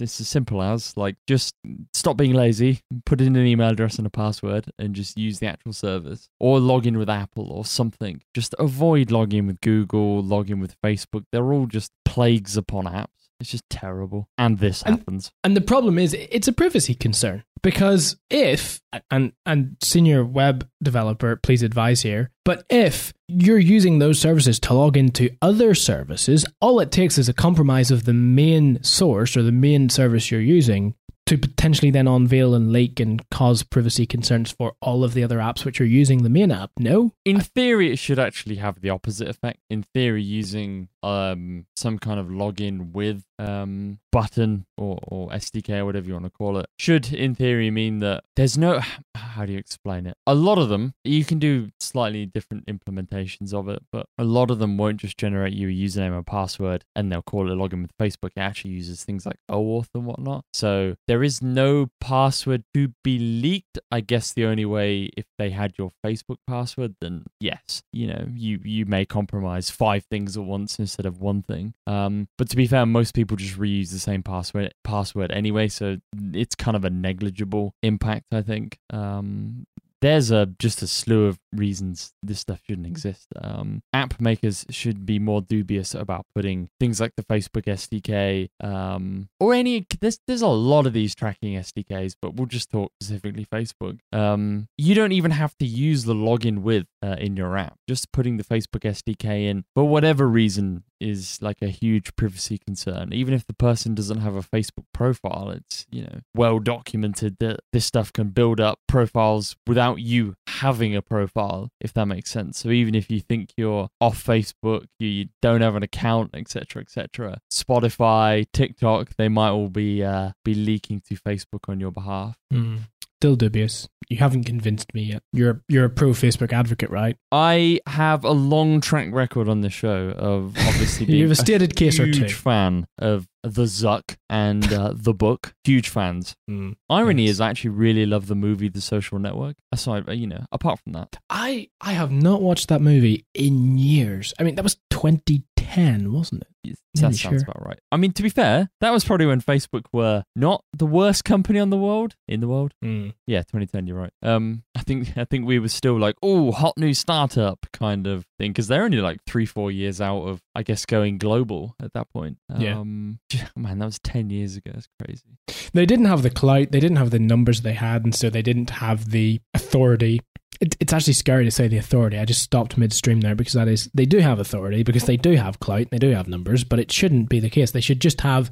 it's 0.00 0.20
as 0.20 0.26
simple 0.26 0.60
as 0.60 0.96
like 0.96 1.14
just 1.28 1.54
stop 1.94 2.16
being 2.16 2.34
lazy, 2.34 2.80
put 3.06 3.20
in 3.20 3.36
an 3.36 3.46
email 3.46 3.70
address 3.70 3.98
and 3.98 4.06
a 4.06 4.10
password, 4.10 4.66
and 4.80 4.96
just 4.96 5.16
use 5.16 5.38
the 5.38 5.46
actual 5.46 5.72
service, 5.72 6.28
or 6.40 6.58
log 6.58 6.88
in 6.88 6.98
with 6.98 7.08
Apple 7.08 7.52
or 7.52 7.64
something. 7.64 8.20
Just 8.34 8.52
avoid 8.58 9.12
logging 9.12 9.46
with 9.46 9.60
Google, 9.60 10.20
logging 10.24 10.58
with 10.58 10.74
Facebook. 10.80 11.24
They're 11.30 11.52
all 11.52 11.66
just 11.66 11.92
plagues 12.04 12.56
upon 12.56 12.86
apps. 12.86 13.06
It's 13.38 13.50
just 13.50 13.70
terrible. 13.70 14.28
And 14.36 14.58
this 14.58 14.82
and, 14.82 14.98
happens. 14.98 15.30
And 15.44 15.56
the 15.56 15.60
problem 15.60 16.00
is 16.00 16.14
it's 16.14 16.48
a 16.48 16.52
privacy 16.52 16.96
concern 16.96 17.44
because 17.62 18.16
if 18.30 18.80
and 19.10 19.32
and 19.46 19.76
senior 19.82 20.24
web 20.24 20.68
developer 20.82 21.36
please 21.36 21.62
advise 21.62 22.02
here, 22.02 22.30
but 22.44 22.64
if 22.68 23.12
you're 23.28 23.58
using 23.58 23.98
those 23.98 24.18
services 24.18 24.58
to 24.60 24.74
log 24.74 24.96
into 24.96 25.30
other 25.40 25.74
services, 25.74 26.44
all 26.60 26.80
it 26.80 26.90
takes 26.90 27.18
is 27.18 27.28
a 27.28 27.34
compromise 27.34 27.90
of 27.90 28.04
the 28.04 28.12
main 28.12 28.82
source 28.82 29.36
or 29.36 29.42
the 29.42 29.52
main 29.52 29.88
service 29.88 30.30
you're 30.30 30.40
using 30.40 30.94
to 31.26 31.38
potentially 31.38 31.90
then 31.90 32.08
unveil 32.08 32.54
and 32.54 32.72
leak 32.72 32.98
and 32.98 33.28
cause 33.30 33.62
privacy 33.62 34.06
concerns 34.06 34.50
for 34.50 34.74
all 34.82 35.04
of 35.04 35.14
the 35.14 35.22
other 35.22 35.38
apps 35.38 35.64
which 35.64 35.80
are 35.80 35.86
using 35.86 36.22
the 36.22 36.28
main 36.28 36.50
app. 36.50 36.70
No? 36.78 37.12
In 37.24 37.40
theory, 37.40 37.92
it 37.92 37.98
should 37.98 38.18
actually 38.18 38.56
have 38.56 38.80
the 38.80 38.90
opposite 38.90 39.28
effect. 39.28 39.60
In 39.70 39.82
theory, 39.82 40.22
using 40.22 40.88
um, 41.02 41.66
some 41.76 41.98
kind 41.98 42.18
of 42.18 42.26
login 42.26 42.92
with 42.92 43.24
um, 43.42 43.98
button 44.10 44.66
or, 44.76 44.98
or 45.02 45.28
SDK 45.30 45.78
or 45.78 45.84
whatever 45.86 46.06
you 46.06 46.12
want 46.12 46.26
to 46.26 46.30
call 46.30 46.58
it 46.58 46.66
should, 46.78 47.12
in 47.12 47.34
theory, 47.34 47.70
mean 47.70 47.98
that 48.00 48.24
there's 48.36 48.56
no. 48.56 48.80
How 49.14 49.46
do 49.46 49.52
you 49.52 49.58
explain 49.58 50.06
it? 50.06 50.16
A 50.26 50.34
lot 50.34 50.58
of 50.58 50.68
them, 50.68 50.92
you 51.04 51.24
can 51.24 51.38
do 51.38 51.70
slightly 51.80 52.26
different 52.26 52.66
implementations 52.66 53.54
of 53.54 53.66
it, 53.66 53.82
but 53.90 54.06
a 54.18 54.24
lot 54.24 54.50
of 54.50 54.58
them 54.58 54.76
won't 54.76 54.98
just 54.98 55.16
generate 55.16 55.54
you 55.54 55.68
a 55.68 55.72
username 55.72 56.14
and 56.14 56.26
password 56.26 56.84
and 56.94 57.10
they'll 57.10 57.22
call 57.22 57.50
it 57.50 57.54
login 57.54 57.80
with 57.80 57.96
Facebook. 57.96 58.32
It 58.36 58.40
actually 58.40 58.72
uses 58.72 59.04
things 59.04 59.24
like 59.24 59.36
OAuth 59.50 59.88
and 59.94 60.04
whatnot. 60.04 60.44
So 60.52 60.96
there 61.08 61.22
is 61.22 61.40
no 61.40 61.88
password 61.98 62.64
to 62.74 62.92
be 63.02 63.18
leaked. 63.18 63.78
I 63.90 64.00
guess 64.00 64.32
the 64.34 64.44
only 64.44 64.66
way 64.66 65.08
if 65.16 65.24
they 65.38 65.50
had 65.50 65.74
your 65.78 65.92
Facebook 66.04 66.38
password, 66.46 66.96
then 67.00 67.24
yes, 67.40 67.82
you 67.90 68.06
know, 68.06 68.26
you, 68.34 68.60
you 68.64 68.84
may 68.84 69.06
compromise 69.06 69.70
five 69.70 70.04
things 70.04 70.36
at 70.36 70.44
once 70.44 70.78
instead 70.78 71.06
of 71.06 71.20
one 71.20 71.42
thing. 71.42 71.72
Um, 71.86 72.28
but 72.36 72.50
to 72.50 72.56
be 72.56 72.66
fair, 72.66 72.84
most 72.84 73.14
people 73.14 73.31
just 73.36 73.58
reuse 73.58 73.90
the 73.90 73.98
same 73.98 74.22
password 74.22 74.74
password 74.84 75.32
anyway, 75.32 75.68
so 75.68 75.98
it's 76.32 76.54
kind 76.54 76.76
of 76.76 76.84
a 76.84 76.90
negligible 76.90 77.74
impact, 77.82 78.26
I 78.32 78.42
think. 78.42 78.78
Um, 78.90 79.66
there's 80.00 80.30
a 80.30 80.46
just 80.58 80.82
a 80.82 80.86
slew 80.86 81.26
of 81.26 81.38
reasons 81.52 82.12
this 82.22 82.40
stuff 82.40 82.60
shouldn't 82.68 82.86
exist. 82.86 83.28
Um, 83.40 83.82
app 83.92 84.20
makers 84.20 84.64
should 84.70 85.04
be 85.06 85.18
more 85.18 85.40
dubious 85.40 85.94
about 85.94 86.26
putting 86.34 86.68
things 86.80 87.00
like 87.00 87.12
the 87.16 87.22
Facebook 87.24 87.64
SDK 87.64 88.48
um, 88.62 89.28
or 89.40 89.54
any. 89.54 89.86
There's 90.00 90.18
there's 90.26 90.42
a 90.42 90.48
lot 90.48 90.86
of 90.86 90.92
these 90.92 91.14
tracking 91.14 91.54
SDKs, 91.54 92.16
but 92.20 92.34
we'll 92.34 92.46
just 92.46 92.70
talk 92.70 92.92
specifically 93.00 93.46
Facebook. 93.52 93.98
Um, 94.12 94.68
you 94.78 94.94
don't 94.94 95.12
even 95.12 95.32
have 95.32 95.56
to 95.58 95.66
use 95.66 96.04
the 96.04 96.14
login 96.14 96.58
with 96.58 96.86
uh, 97.02 97.16
in 97.18 97.36
your 97.36 97.56
app. 97.56 97.76
Just 97.88 98.12
putting 98.12 98.36
the 98.36 98.44
Facebook 98.44 98.80
SDK 98.80 99.48
in 99.48 99.64
for 99.74 99.88
whatever 99.88 100.28
reason 100.28 100.84
is 101.02 101.38
like 101.42 101.58
a 101.60 101.68
huge 101.68 102.14
privacy 102.16 102.58
concern. 102.58 103.12
Even 103.12 103.34
if 103.34 103.46
the 103.46 103.54
person 103.54 103.94
doesn't 103.94 104.20
have 104.20 104.36
a 104.36 104.42
Facebook 104.42 104.84
profile, 104.94 105.50
it's 105.50 105.86
you 105.90 106.02
know 106.02 106.20
well 106.34 106.58
documented 106.58 107.36
that 107.40 107.60
this 107.72 107.84
stuff 107.84 108.12
can 108.12 108.28
build 108.28 108.60
up 108.60 108.78
profiles 108.88 109.56
without 109.66 110.00
you 110.00 110.34
having 110.46 110.94
a 110.94 111.02
profile, 111.02 111.41
if 111.80 111.92
that 111.94 112.06
makes 112.06 112.30
sense. 112.30 112.58
So 112.58 112.70
even 112.70 112.94
if 112.94 113.10
you 113.10 113.20
think 113.20 113.50
you're 113.56 113.88
off 114.00 114.24
Facebook, 114.24 114.86
you 114.98 115.28
don't 115.40 115.60
have 115.60 115.76
an 115.76 115.82
account, 115.82 116.30
etc., 116.34 116.82
etc., 116.82 117.38
Spotify, 117.50 118.46
TikTok, 118.52 119.10
they 119.16 119.28
might 119.28 119.50
all 119.50 119.68
be 119.68 120.02
uh, 120.02 120.32
be 120.44 120.54
leaking 120.54 121.02
to 121.08 121.14
Facebook 121.14 121.68
on 121.68 121.80
your 121.80 121.92
behalf. 121.92 122.36
Mm. 122.52 122.80
Still 123.22 123.36
dubious. 123.36 123.88
You 124.08 124.16
haven't 124.16 124.42
convinced 124.46 124.92
me 124.94 125.04
yet. 125.04 125.22
You're 125.32 125.62
you're 125.68 125.84
a 125.84 125.88
pro 125.90 126.08
Facebook 126.10 126.52
advocate, 126.52 126.90
right? 126.90 127.16
I 127.30 127.78
have 127.86 128.24
a 128.24 128.32
long 128.32 128.80
track 128.80 129.10
record 129.12 129.48
on 129.48 129.60
the 129.60 129.70
show 129.70 130.08
of 130.18 130.56
obviously 130.66 131.06
being 131.06 131.18
you 131.20 131.24
have 131.26 131.30
a 131.30 131.36
stated 131.36 131.76
case 131.76 132.00
or 132.00 132.10
two. 132.10 132.18
huge 132.22 132.32
fan 132.34 132.88
of 132.98 133.28
the 133.44 133.62
Zuck 133.62 134.16
and 134.28 134.72
uh, 134.72 134.92
the 134.96 135.14
book. 135.14 135.54
Huge 135.62 135.88
fans. 135.88 136.34
Mm. 136.50 136.74
Irony 136.90 137.26
Yes. 137.26 137.34
is 137.34 137.40
I 137.40 137.50
actually 137.50 137.70
really 137.70 138.06
love 138.06 138.26
the 138.26 138.34
movie 138.34 138.68
The 138.68 138.80
Social 138.80 139.20
Network. 139.20 139.54
Aside, 139.70 140.08
uh, 140.08 140.12
you 140.12 140.26
know, 140.26 140.44
apart 140.50 140.80
from 140.82 140.94
that, 140.94 141.16
I 141.30 141.68
I 141.80 141.92
have 141.92 142.10
not 142.10 142.42
watched 142.42 142.66
that 142.70 142.80
movie 142.82 143.24
in 143.34 143.78
years. 143.78 144.34
I 144.40 144.42
mean, 144.42 144.56
that 144.56 144.64
was 144.64 144.78
2010, 144.90 146.12
wasn't 146.12 146.42
it? 146.42 146.48
Yes, 146.64 146.76
Yeah, 146.94 147.08
that 147.08 147.16
sounds 147.16 147.20
sure. 147.20 147.50
about 147.50 147.66
right. 147.66 147.78
I 147.90 147.96
mean, 147.96 148.12
to 148.12 148.22
be 148.22 148.28
fair, 148.28 148.70
that 148.80 148.90
was 148.90 149.04
probably 149.04 149.26
when 149.26 149.40
Facebook 149.40 149.86
were 149.92 150.24
not 150.36 150.64
the 150.72 150.86
worst 150.86 151.24
company 151.24 151.58
on 151.58 151.70
the 151.70 151.76
world 151.76 152.14
in 152.28 152.40
the 152.40 152.48
world. 152.48 152.72
Mm. 152.84 153.14
Yeah, 153.26 153.40
2010. 153.40 153.86
You're 153.86 153.96
right. 153.98 154.12
Um, 154.22 154.62
I 154.74 154.80
think 154.82 155.16
I 155.16 155.24
think 155.24 155.46
we 155.46 155.58
were 155.58 155.68
still 155.68 155.98
like, 155.98 156.16
oh, 156.22 156.52
hot 156.52 156.74
new 156.76 156.94
startup 156.94 157.66
kind 157.72 158.06
of 158.06 158.26
thing 158.38 158.52
because 158.52 158.68
they're 158.68 158.84
only 158.84 158.98
like 159.00 159.18
three, 159.26 159.46
four 159.46 159.70
years 159.72 160.00
out 160.00 160.22
of, 160.22 160.40
I 160.54 160.62
guess, 160.62 160.86
going 160.86 161.18
global 161.18 161.74
at 161.82 161.92
that 161.94 162.10
point. 162.10 162.38
Yeah. 162.56 162.78
Um, 162.78 163.18
man, 163.56 163.78
that 163.78 163.86
was 163.86 163.98
10 164.00 164.30
years 164.30 164.56
ago. 164.56 164.72
It's 164.74 164.88
crazy. 165.02 165.38
They 165.72 165.86
didn't 165.86 166.06
have 166.06 166.22
the 166.22 166.30
clout. 166.30 166.70
They 166.70 166.80
didn't 166.80 166.96
have 166.98 167.10
the 167.10 167.18
numbers 167.18 167.62
they 167.62 167.72
had, 167.74 168.04
and 168.04 168.14
so 168.14 168.30
they 168.30 168.42
didn't 168.42 168.70
have 168.70 169.10
the 169.10 169.40
authority. 169.54 170.20
It, 170.60 170.76
it's 170.80 170.92
actually 170.92 171.14
scary 171.14 171.44
to 171.44 171.50
say 171.50 171.68
the 171.68 171.78
authority. 171.78 172.18
I 172.18 172.24
just 172.24 172.42
stopped 172.42 172.78
midstream 172.78 173.20
there 173.20 173.34
because 173.34 173.54
that 173.54 173.68
is 173.68 173.90
they 173.94 174.06
do 174.06 174.18
have 174.18 174.38
authority 174.38 174.82
because 174.82 175.04
they 175.04 175.16
do 175.16 175.32
have 175.32 175.60
clout, 175.60 175.88
they 175.90 175.98
do 175.98 176.10
have 176.10 176.28
numbers, 176.28 176.64
but 176.64 176.78
it 176.78 176.92
shouldn't 176.92 177.28
be 177.28 177.40
the 177.40 177.50
case. 177.50 177.70
They 177.70 177.80
should 177.80 178.00
just 178.00 178.20
have 178.20 178.50